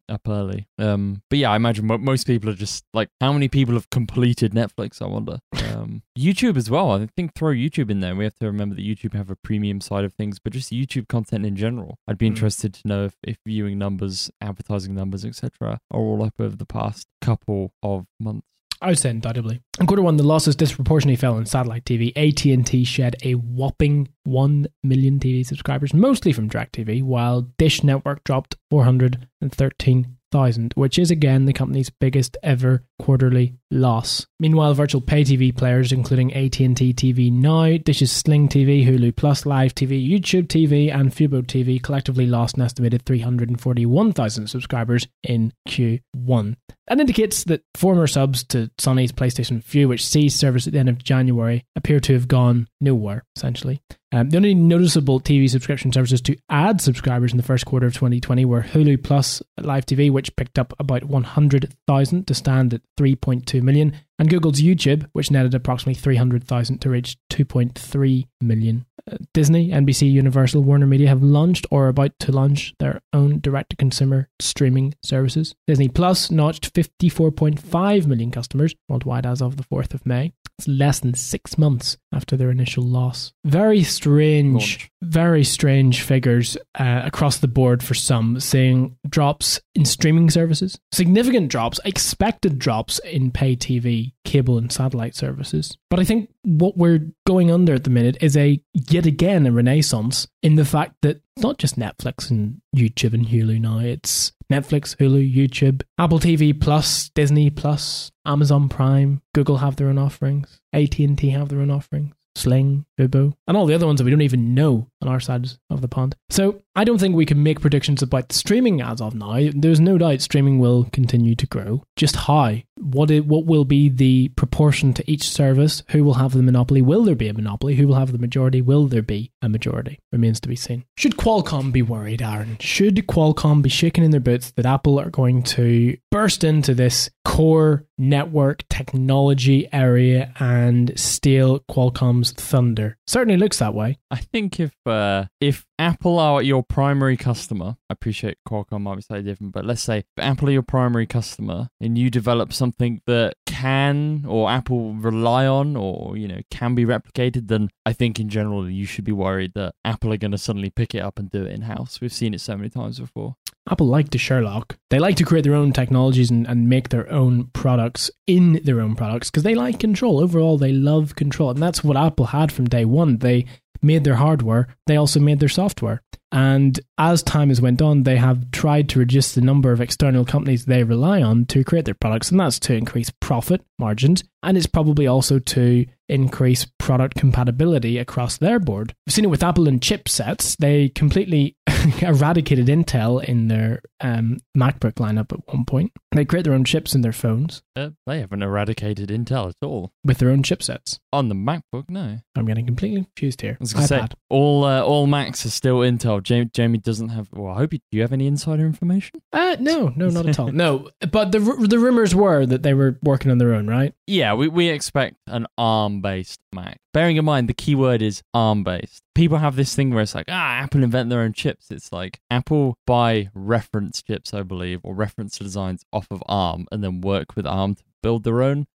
Yeah. 0.09 0.10
Up 0.11 0.29
early. 0.29 0.67
Um, 0.79 1.23
but 1.31 1.39
yeah, 1.39 1.51
I 1.53 1.57
imagine 1.57 1.87
mo- 1.87 1.99
most 1.99 2.27
people 2.27 2.51
are 2.51 2.55
just 2.55 2.85
like, 2.93 3.09
how 3.21 3.33
many 3.33 3.49
people 3.49 3.75
have 3.75 3.89
completed 3.91 4.53
Netflix? 4.53 5.01
I 5.01 5.07
wonder. 5.07 5.39
Um, 5.73 6.03
YouTube 6.19 6.57
as 6.57 6.69
well. 6.71 6.93
I 6.93 7.07
think 7.17 7.35
throw 7.35 7.53
YouTube 7.53 7.91
in 7.91 8.01
there. 8.01 8.15
We 8.17 8.25
have 8.25 8.37
to 8.41 8.47
remember 8.47 8.75
that 8.75 8.85
YouTube 8.85 9.15
have 9.15 9.31
a 9.31 9.37
premium 9.37 9.81
side 9.81 10.05
of 10.05 10.13
things, 10.15 10.39
but 10.39 10.53
just 10.53 10.71
YouTube 10.73 11.09
content 11.09 11.47
in 11.47 11.57
general. 11.57 11.99
I'd 12.09 12.19
be 12.19 12.27
Mm. 12.27 12.31
interested 12.35 12.75
to 12.75 12.89
know 12.89 13.05
if, 13.07 13.15
if 13.23 13.39
viewing 13.47 13.79
numbers, 13.79 14.31
advertising 14.41 14.95
numbers, 14.95 15.25
etc., 15.25 15.79
are 15.91 16.01
all 16.01 16.23
up 16.23 16.35
over 16.39 16.57
the 16.57 16.67
past 16.67 17.07
couple 17.21 17.73
of 17.83 18.07
months. 18.19 18.47
I 18.81 18.89
would 18.89 18.99
say 18.99 19.11
undoubtedly. 19.11 19.61
In 19.78 19.87
quarter 19.87 20.03
one, 20.03 20.16
the 20.16 20.22
losses 20.22 20.57
disproportionately 20.57 21.16
fell 21.16 21.35
on 21.35 21.47
satellite 21.47 21.85
TV. 21.85 22.12
AT 22.16 22.45
and 22.47 22.66
T 22.66 22.85
shed 22.85 23.16
a 23.22 23.35
whopping 23.35 24.09
one 24.24 24.66
million 24.83 25.18
TV 25.18 25.45
subscribers, 25.45 25.93
mostly 25.93 26.33
from 26.33 26.49
DirecTV, 26.49 27.03
while 27.03 27.43
Dish 27.59 27.85
Network 27.85 28.24
dropped 28.24 28.57
four 28.70 28.85
hundred 28.85 29.28
and 29.41 29.53
thirteen 29.53 30.16
thousand, 30.31 30.72
which 30.76 30.99
is 30.99 31.11
again 31.11 31.47
the 31.47 31.53
company's 31.53 31.91
biggest 31.91 32.37
ever 32.43 32.85
quarterly 32.99 33.55
loss. 33.70 34.26
Meanwhile, 34.39 34.74
virtual 34.74 35.01
pay 35.01 35.22
TV 35.22 35.55
players, 35.55 35.93
including 35.93 36.33
AT 36.33 36.61
and 36.61 36.76
T 36.76 36.93
TV 36.95 37.33
Now, 37.33 37.76
Dish's 37.76 38.12
Sling 38.12 38.49
TV, 38.49 38.87
Hulu 38.87 39.14
Plus, 39.16 39.45
Live 39.45 39.74
TV, 39.74 40.09
YouTube 40.09 40.47
TV, 40.47 40.95
and 40.95 41.11
Fubo 41.11 41.43
TV, 41.43 41.83
collectively 41.83 42.26
lost 42.26 42.57
an 42.57 42.62
estimated 42.62 43.05
three 43.05 43.20
hundred 43.20 43.49
and 43.49 43.61
forty-one 43.61 44.12
thousand 44.12 44.47
subscribers 44.49 45.07
in 45.22 45.53
Q1. 45.68 46.57
That 46.91 46.99
indicates 46.99 47.45
that 47.45 47.62
former 47.76 48.09
subs 48.09 48.43
to 48.49 48.68
Sony's 48.76 49.12
PlayStation 49.12 49.62
Vue, 49.62 49.86
which 49.86 50.05
ceased 50.05 50.41
service 50.41 50.66
at 50.66 50.72
the 50.72 50.80
end 50.80 50.88
of 50.88 50.99
January, 50.99 51.64
appear 51.76 52.01
to 52.01 52.14
have 52.14 52.26
gone 52.26 52.66
nowhere, 52.80 53.22
essentially. 53.36 53.80
Um, 54.11 54.30
the 54.30 54.36
only 54.36 54.57
noticeable 54.57 55.20
TV 55.20 55.49
subscription 55.49 55.93
services 55.93 56.20
to 56.22 56.36
add 56.49 56.80
subscribers 56.80 57.30
in 57.30 57.36
the 57.36 57.45
first 57.45 57.64
quarter 57.64 57.86
of 57.86 57.95
2020 57.95 58.45
were 58.45 58.62
Hulu 58.62 59.05
Plus 59.05 59.41
Live 59.61 59.86
TV, 59.86 60.11
which 60.11 60.34
picked 60.34 60.59
up 60.59 60.74
about 60.80 61.05
100,000 61.05 62.26
to 62.26 62.34
stand 62.34 62.74
at 62.74 62.82
3.2 62.99 63.62
million, 63.62 63.95
and 64.21 64.29
Google's 64.29 64.61
YouTube, 64.61 65.09
which 65.14 65.31
netted 65.31 65.55
approximately 65.55 65.95
300,000 65.95 66.79
to 66.79 66.91
reach 66.91 67.16
2.3 67.31 68.29
million. 68.43 68.85
Uh, 69.11 69.16
Disney, 69.33 69.71
NBC, 69.71 70.12
Universal, 70.12 70.62
Warner 70.62 70.87
Media 70.87 71.09
have 71.09 71.23
launched 71.23 71.66
or 71.71 71.87
are 71.87 71.89
about 71.89 72.18
to 72.21 72.31
launch 72.31 72.75
their 72.79 73.01
own 73.14 73.41
direct 73.41 73.71
to 73.71 73.77
consumer 73.77 74.29
streaming 74.39 74.95
services. 75.03 75.55
Disney 75.66 75.89
Plus 75.89 76.31
notched 76.31 76.75
54.5 76.75 78.07
million 78.07 78.31
customers 78.31 78.75
worldwide 78.91 79.25
as 79.25 79.41
of 79.41 79.57
the 79.57 79.64
4th 79.64 79.95
of 79.95 80.05
May. 80.05 80.35
It's 80.61 80.69
less 80.69 81.01
than 81.01 81.15
six 81.15 81.57
months 81.57 81.97
after 82.13 82.37
their 82.37 82.51
initial 82.51 82.85
loss. 82.85 83.33
Very 83.47 83.83
strange, 83.83 84.53
Launch. 84.53 84.91
very 85.01 85.43
strange 85.43 86.03
figures 86.03 86.55
uh, 86.79 87.01
across 87.03 87.39
the 87.39 87.49
board 87.49 87.83
for 87.83 87.95
some, 87.95 88.39
seeing 88.41 88.99
drops 89.09 89.59
in 89.75 89.87
streaming 89.87 90.29
services, 90.29 90.79
significant 90.93 91.49
drops, 91.49 91.81
expected 91.87 92.59
drops 92.59 92.99
in 92.99 93.31
pay 93.31 93.57
TV, 93.57 94.13
cable, 94.27 94.59
and 94.59 94.71
satellite 94.71 95.15
services. 95.15 95.79
But 95.89 95.99
I 95.99 96.05
think 96.05 96.29
what 96.43 96.76
we're 96.76 97.11
going 97.26 97.51
under 97.51 97.74
at 97.74 97.84
the 97.84 97.91
minute 97.91 98.16
is 98.20 98.36
a 98.36 98.61
yet 98.72 99.07
again 99.07 99.47
a 99.47 99.53
renaissance 99.53 100.26
in 100.43 100.55
the 100.57 100.64
fact 100.64 100.95
that 101.03 101.20
it's 101.36 101.43
not 101.43 101.59
just 101.59 101.78
Netflix 101.78 102.30
and 102.30 102.61
YouTube 102.74 103.14
and 103.14 103.26
Hulu 103.26 103.61
now, 103.61 103.78
it's 103.78 104.32
Netflix, 104.51 104.97
Hulu, 104.97 105.32
YouTube, 105.34 105.82
Apple 105.99 106.18
TV 106.18 106.59
Plus, 106.59 107.09
Disney 107.11 107.51
Plus, 107.51 108.11
Amazon 108.26 108.68
Prime, 108.68 109.22
Google 109.34 109.59
have 109.59 109.76
their 109.76 109.88
own 109.88 109.99
offerings, 109.99 110.61
AT&T 110.72 111.30
have 111.30 111.49
their 111.49 111.61
own 111.61 111.70
offerings. 111.70 112.14
Sling, 112.35 112.85
Fubo, 112.99 113.35
and 113.47 113.57
all 113.57 113.66
the 113.66 113.74
other 113.74 113.87
ones 113.87 113.99
that 113.99 114.05
we 114.05 114.11
don't 114.11 114.22
even 114.22 114.55
know 114.55 114.89
on 115.03 115.09
our 115.09 115.20
side 115.20 115.49
of 115.70 115.81
the 115.81 115.89
pond. 115.89 116.16
So 116.28 116.62
I 116.74 116.85
don't 116.85 116.99
think 116.99 117.14
we 117.14 117.26
can 117.26 117.43
make 117.43 117.61
predictions 117.61 118.03
about 118.03 118.33
streaming 118.33 118.81
as 118.81 119.01
of 119.01 119.14
now. 119.14 119.51
There's 119.53 119.81
no 119.81 119.99
doubt 119.99 120.20
streaming 120.20 120.59
will 120.59 120.85
continue 120.93 121.35
to 121.35 121.47
grow. 121.47 121.83
Just 121.97 122.16
how? 122.16 122.57
What 122.76 123.11
it, 123.11 123.26
what 123.26 123.45
will 123.45 123.64
be 123.64 123.89
the 123.89 124.28
proportion 124.31 124.95
to 124.95 125.11
each 125.11 125.28
service? 125.28 125.83
Who 125.91 126.05
will 126.05 126.14
have 126.14 126.33
the 126.33 126.43
monopoly? 126.43 126.81
Will 126.83 127.05
there 127.05 127.14
be 127.14 127.28
a 127.28 127.35
monopoly? 127.35 127.74
Who 127.76 127.89
will 127.89 127.97
have 127.97 128.12
the 128.12 128.18
majority? 128.18 128.62
Will 128.62 128.87
there 128.87 129.03
be 129.03 129.33
a 129.43 129.49
majority? 129.49 129.99
Remains 130.12 130.41
to 130.41 130.49
be 130.49 130.57
seen. 130.57 130.85
Should 130.97 131.16
Qualcomm 131.16 131.72
be 131.72 131.83
worried, 131.83 132.22
Aaron? 132.22 132.57
Should 132.61 132.95
Qualcomm 133.07 133.62
be 133.62 133.68
shaking 133.68 134.05
in 134.05 134.11
their 134.11 134.20
boots 134.20 134.53
that 134.53 134.66
Apple 134.66 134.99
are 134.99 135.11
going 135.11 135.43
to 135.43 135.97
burst 136.11 136.45
into 136.45 136.74
this 136.74 137.11
core 137.24 137.85
network 138.01 138.67
technology 138.69 139.69
area 139.73 140.33
and 140.41 140.99
steal 140.99 141.61
Qualcomm's 141.71 142.33
thunder? 142.33 142.97
Certainly 143.07 143.37
looks 143.37 143.59
that 143.59 143.75
way. 143.75 143.99
I 144.11 144.17
think 144.17 144.59
if 144.59 144.75
uh, 144.87 145.27
if 145.41 145.67
Apple 145.81 146.18
are 146.18 146.43
your 146.43 146.62
primary 146.62 147.16
customer, 147.16 147.78
I 147.89 147.95
appreciate 147.95 148.37
Qualcomm 148.47 148.83
might 148.83 148.97
be 148.97 149.01
slightly 149.01 149.24
different, 149.24 149.55
but 149.55 149.64
let's 149.64 149.81
say 149.81 150.05
Apple 150.18 150.51
are 150.51 150.53
your 150.53 150.61
primary 150.61 151.07
customer 151.07 151.70
and 151.81 151.97
you 151.97 152.11
develop 152.11 152.53
something 152.53 153.01
that 153.07 153.37
can 153.47 154.26
or 154.28 154.51
Apple 154.51 154.93
rely 154.93 155.47
on 155.47 155.76
or 155.76 156.18
you 156.18 156.28
know 156.28 156.41
can 156.51 156.74
be 156.74 156.85
replicated, 156.85 157.49
then 157.49 157.70
I 157.87 157.95
think 157.95 158.20
in 158.20 158.28
general 158.28 158.68
you 158.68 158.85
should 158.85 159.07
be 159.07 159.12
worried 159.12 159.55
that 159.55 159.74
Apple 159.83 160.12
are 160.12 160.18
going 160.18 160.33
to 160.33 160.39
suddenly 160.39 160.68
pick 160.68 160.95
it 160.95 161.01
up 161.01 161.18
and 161.18 161.31
do 161.31 161.45
it 161.45 161.53
in 161.53 161.62
house. 161.62 161.99
We've 161.99 162.12
seen 162.12 162.35
it 162.35 162.43
so 162.43 162.59
many 162.59 162.68
times 162.68 163.01
before. 163.01 163.37
Apple 163.70 163.87
like 163.87 164.11
to 164.11 164.18
Sherlock. 164.18 164.76
They 164.91 164.99
like 164.99 165.16
to 165.16 165.24
create 165.24 165.45
their 165.45 165.55
own 165.55 165.72
technologies 165.72 166.31
and, 166.31 166.47
and 166.47 166.68
make 166.68 166.91
their 166.91 167.11
own 167.11 167.47
products 167.55 168.11
in 168.26 168.61
their 168.64 168.83
own 168.83 168.97
products 168.97 169.31
because 169.31 169.45
they 169.45 169.55
like 169.55 169.81
control. 169.81 170.20
Overall, 170.20 170.59
they 170.59 170.72
love 170.72 171.14
control. 171.14 171.51
And 171.51 171.62
that's 171.62 171.83
what 171.83 171.97
Apple 171.97 172.26
had 172.26 172.53
from 172.53 172.66
day 172.66 172.85
one. 172.85 173.18
They 173.18 173.47
made 173.83 174.05
their 174.05 174.16
hardware, 174.16 174.68
they 174.87 174.97
also 174.97 175.20
made 175.20 175.41
their 175.41 175.49
software. 175.49 176.03
And 176.33 176.78
as 176.97 177.22
time 177.22 177.49
has 177.49 177.61
went 177.61 177.83
on, 177.83 178.05
they 178.05 178.16
have 178.16 178.51
tried 178.53 178.89
to 178.91 179.01
reduce 179.01 179.35
the 179.35 179.41
number 179.41 179.72
of 179.72 179.81
external 179.81 180.24
companies 180.24 180.64
they 180.64 180.85
rely 180.85 181.22
on 181.22 181.47
to 181.47 181.64
create 181.64 181.87
their 181.87 181.95
products, 181.95 182.31
and 182.31 182.39
that's 182.39 182.59
to 182.61 182.74
increase 182.74 183.11
profit 183.20 183.62
margins, 183.78 184.22
and 184.43 184.57
it's 184.57 184.66
probably 184.66 185.07
also 185.07 185.39
to 185.39 185.87
increase 186.09 186.64
product 186.81 187.16
compatibility 187.16 187.99
across 187.99 188.39
their 188.39 188.59
board. 188.59 188.95
We've 189.07 189.14
seen 189.14 189.24
it 189.24 189.28
with 189.31 189.43
Apple 189.45 189.68
and 189.68 189.81
chipsets. 189.81 190.57
They 190.57 190.89
completely 190.89 191.57
eradicated 192.01 192.66
Intel 192.66 193.22
in 193.22 193.49
their 193.49 193.83
um, 194.01 194.39
MacBook 194.57 194.95
lineup 194.95 195.33
at 195.33 195.47
one 195.55 195.64
point. 195.64 195.93
They 196.12 196.24
create 196.24 196.45
their 196.45 196.55
own 196.55 196.64
chips 196.64 196.95
in 196.95 197.03
their 197.03 197.12
phones 197.12 197.62
Uh, 197.76 197.91
they 198.07 198.20
haven't 198.20 198.43
eradicated 198.43 199.11
Intel 199.11 199.51
at 199.51 199.55
all 199.62 199.93
with 200.05 200.18
their 200.18 200.31
own 200.31 200.43
chipsets. 200.43 200.99
on 201.12 201.28
the 201.28 201.35
MacBook. 201.35 201.89
No, 201.89 202.18
I'm 202.37 202.47
getting 202.47 202.66
completely 202.66 203.05
confused 203.05 203.41
here. 203.43 203.53
I 203.53 203.57
was 203.61 203.72
gonna 203.72 203.87
say 203.87 204.07
all 204.28 204.64
uh, 204.64 204.83
all 204.83 205.07
Macs 205.07 205.45
are 205.47 205.51
still 205.51 205.78
Intel. 205.78 206.22
Jamie, 206.22 206.51
Jamie 206.53 206.78
doesn't 206.78 207.11
have. 207.11 207.28
Well, 207.33 207.55
I 207.55 207.59
hope 207.59 207.72
you. 207.72 207.78
Do 207.91 207.97
you 207.97 208.03
have 208.03 208.12
any 208.12 208.26
insider 208.26 208.64
information? 208.66 209.20
Uh, 209.33 209.57
no, 209.61 209.93
no, 209.97 210.09
not 210.09 210.26
at 210.26 210.39
all. 210.39 210.51
No, 210.61 210.89
but 211.11 211.33
the 211.33 211.39
the 211.39 211.78
rumors 211.78 212.14
were 212.14 212.45
that 212.47 212.62
they 212.62 212.74
were 212.74 212.99
working 213.03 213.31
on 213.31 213.39
their 213.39 213.55
own, 213.55 213.66
right? 213.66 213.95
Yeah, 214.07 214.35
we, 214.35 214.49
we 214.49 214.68
expect 214.68 215.16
an 215.26 215.47
ARM 215.59 216.01
based 216.01 216.41
Mac. 216.53 216.70
Bearing 216.93 217.16
in 217.16 217.25
mind 217.25 217.49
the 217.49 217.55
key 217.55 217.75
word 217.75 218.03
is 218.03 218.23
ARM 218.35 218.64
based. 218.64 219.03
People 219.14 219.39
have 219.39 219.57
this 219.57 219.75
thing 219.75 219.91
where 219.91 220.03
it's 220.03 220.14
like, 220.14 220.27
ah, 220.29 220.55
Apple 220.57 220.83
invent 220.83 221.11
their 221.11 221.21
own 221.21 221.33
chips. 221.33 221.71
It's 221.71 221.93
like 221.93 222.21
Apple 222.31 222.77
buy 222.87 223.31
reference 223.35 224.03
chips, 224.03 224.35
I 224.35 224.43
believe, 224.43 224.81
or 224.83 224.95
reference 224.95 225.39
designs 225.39 225.85
off 225.93 226.07
of 226.11 226.23
ARM 226.27 226.66
and 226.73 226.83
then 226.83 227.01
work 227.01 227.37
with 227.37 227.47
ARM 227.47 227.77
to 227.77 227.83
build 228.03 228.25
their 228.25 228.43
own. 228.43 228.67